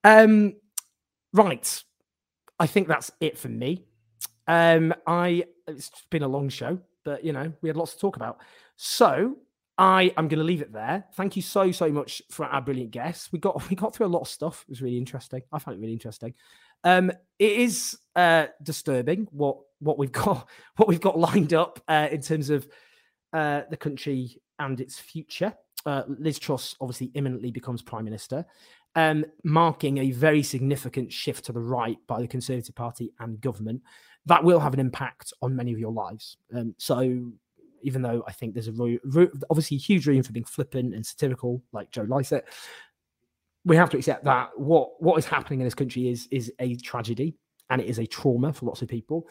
[0.04, 0.56] Um,
[1.34, 1.84] right.
[2.60, 3.86] I think that's it for me.
[4.48, 8.16] Um, I it's been a long show, but you know we had lots to talk
[8.16, 8.40] about.
[8.76, 9.38] So
[9.78, 11.06] I am going to leave it there.
[11.16, 13.32] Thank you so so much for our brilliant guests.
[13.32, 14.64] We got we got through a lot of stuff.
[14.68, 15.42] It was really interesting.
[15.52, 16.34] I found it really interesting.
[16.84, 22.10] Um, it is uh, disturbing what what we've got what we've got lined up uh,
[22.12, 22.68] in terms of
[23.32, 25.54] uh, the country and its future.
[25.86, 28.46] Uh, Liz Truss obviously imminently becomes prime minister,
[28.96, 33.82] um, marking a very significant shift to the right by the Conservative Party and government.
[34.26, 36.38] That will have an impact on many of your lives.
[36.56, 37.32] Um, so
[37.84, 41.06] even though I think there's a ro- ro- obviously huge room for being flippant and
[41.06, 42.46] satirical, like Joe Lycett.
[43.66, 46.76] We have to accept that what what is happening in this country is is a
[46.76, 47.36] tragedy
[47.74, 49.28] and it is a trauma for lots of people.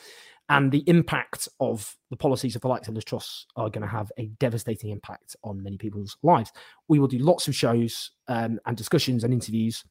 [0.48, 3.88] And the impact of the policies of the likes of Liz Truss are going to
[3.88, 6.50] have a devastating impact on many people's lives.
[6.88, 9.84] We will do lots of shows um, and discussions and interviews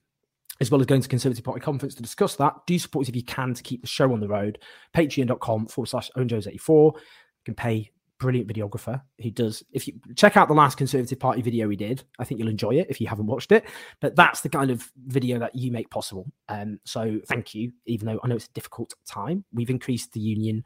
[0.60, 2.54] as well as going to Conservative Party conference to discuss that.
[2.68, 4.60] Do support us if you can to keep the show on the road.
[4.94, 6.94] Patreon.com forward slash owenjones84.
[6.94, 7.02] You
[7.46, 7.90] can pay
[8.22, 9.02] brilliant videographer.
[9.22, 12.40] Who does if you check out the last conservative party video we did i think
[12.40, 13.66] you'll enjoy it if you haven't watched it
[14.00, 16.32] but that's the kind of video that you make possible.
[16.48, 19.44] Um so thank you even though i know it's a difficult time.
[19.52, 20.64] We've increased the union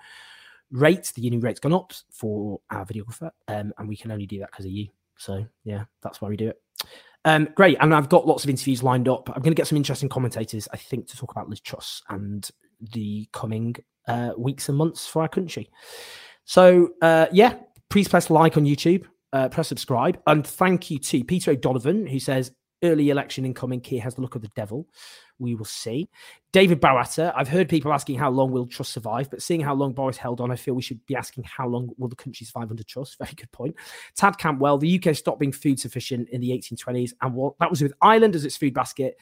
[0.71, 4.39] rate the union rate's gone up for our videographer um and we can only do
[4.39, 4.89] that because of you.
[5.17, 6.61] So yeah that's why we do it.
[7.23, 9.29] Um, great, and I've got lots of interviews lined up.
[9.29, 12.47] I'm going to get some interesting commentators, I think, to talk about Liz Truss and
[12.79, 13.75] the coming
[14.07, 15.71] uh, weeks and months for our country.
[16.45, 17.55] So uh, yeah,
[17.89, 22.19] please press like on YouTube, uh, press subscribe, and thank you to Peter O'Donovan who
[22.19, 22.51] says
[22.83, 23.81] early election incoming.
[23.81, 24.87] Keir has the look of the devil.
[25.39, 26.09] We will see.
[26.53, 29.91] David Barata, I've heard people asking how long will Truss survive, but seeing how long
[29.91, 32.69] Boris held on, I feel we should be asking how long will the country survive
[32.69, 32.83] under.
[33.19, 33.75] Very good point.
[34.15, 37.81] Tad Campwell, the UK stopped being food sufficient in the 1820s, and what that was
[37.81, 39.17] with Ireland as its food basket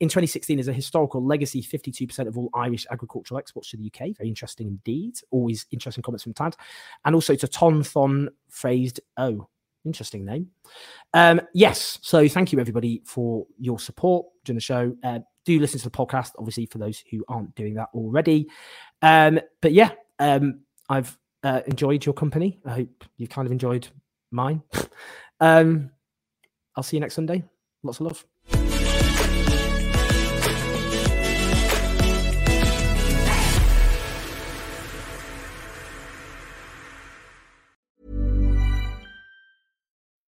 [0.00, 4.16] in 2016 as a historical legacy 52% of all irish agricultural exports to the uk
[4.16, 5.14] very interesting indeed.
[5.30, 6.56] Always interesting comments from tad.
[7.04, 9.48] And also to ton thon phrased oh
[9.84, 10.48] interesting name.
[11.12, 14.94] Um yes so thank you everybody for your support during the show.
[15.02, 18.48] Uh, do listen to the podcast obviously for those who aren't doing that already.
[19.02, 22.58] Um but yeah um i've uh, enjoyed your company.
[22.64, 23.88] I hope you've kind of enjoyed
[24.30, 24.62] mine.
[25.40, 25.90] Um
[26.76, 27.42] i'll see you next sunday.
[27.82, 28.24] Lots of love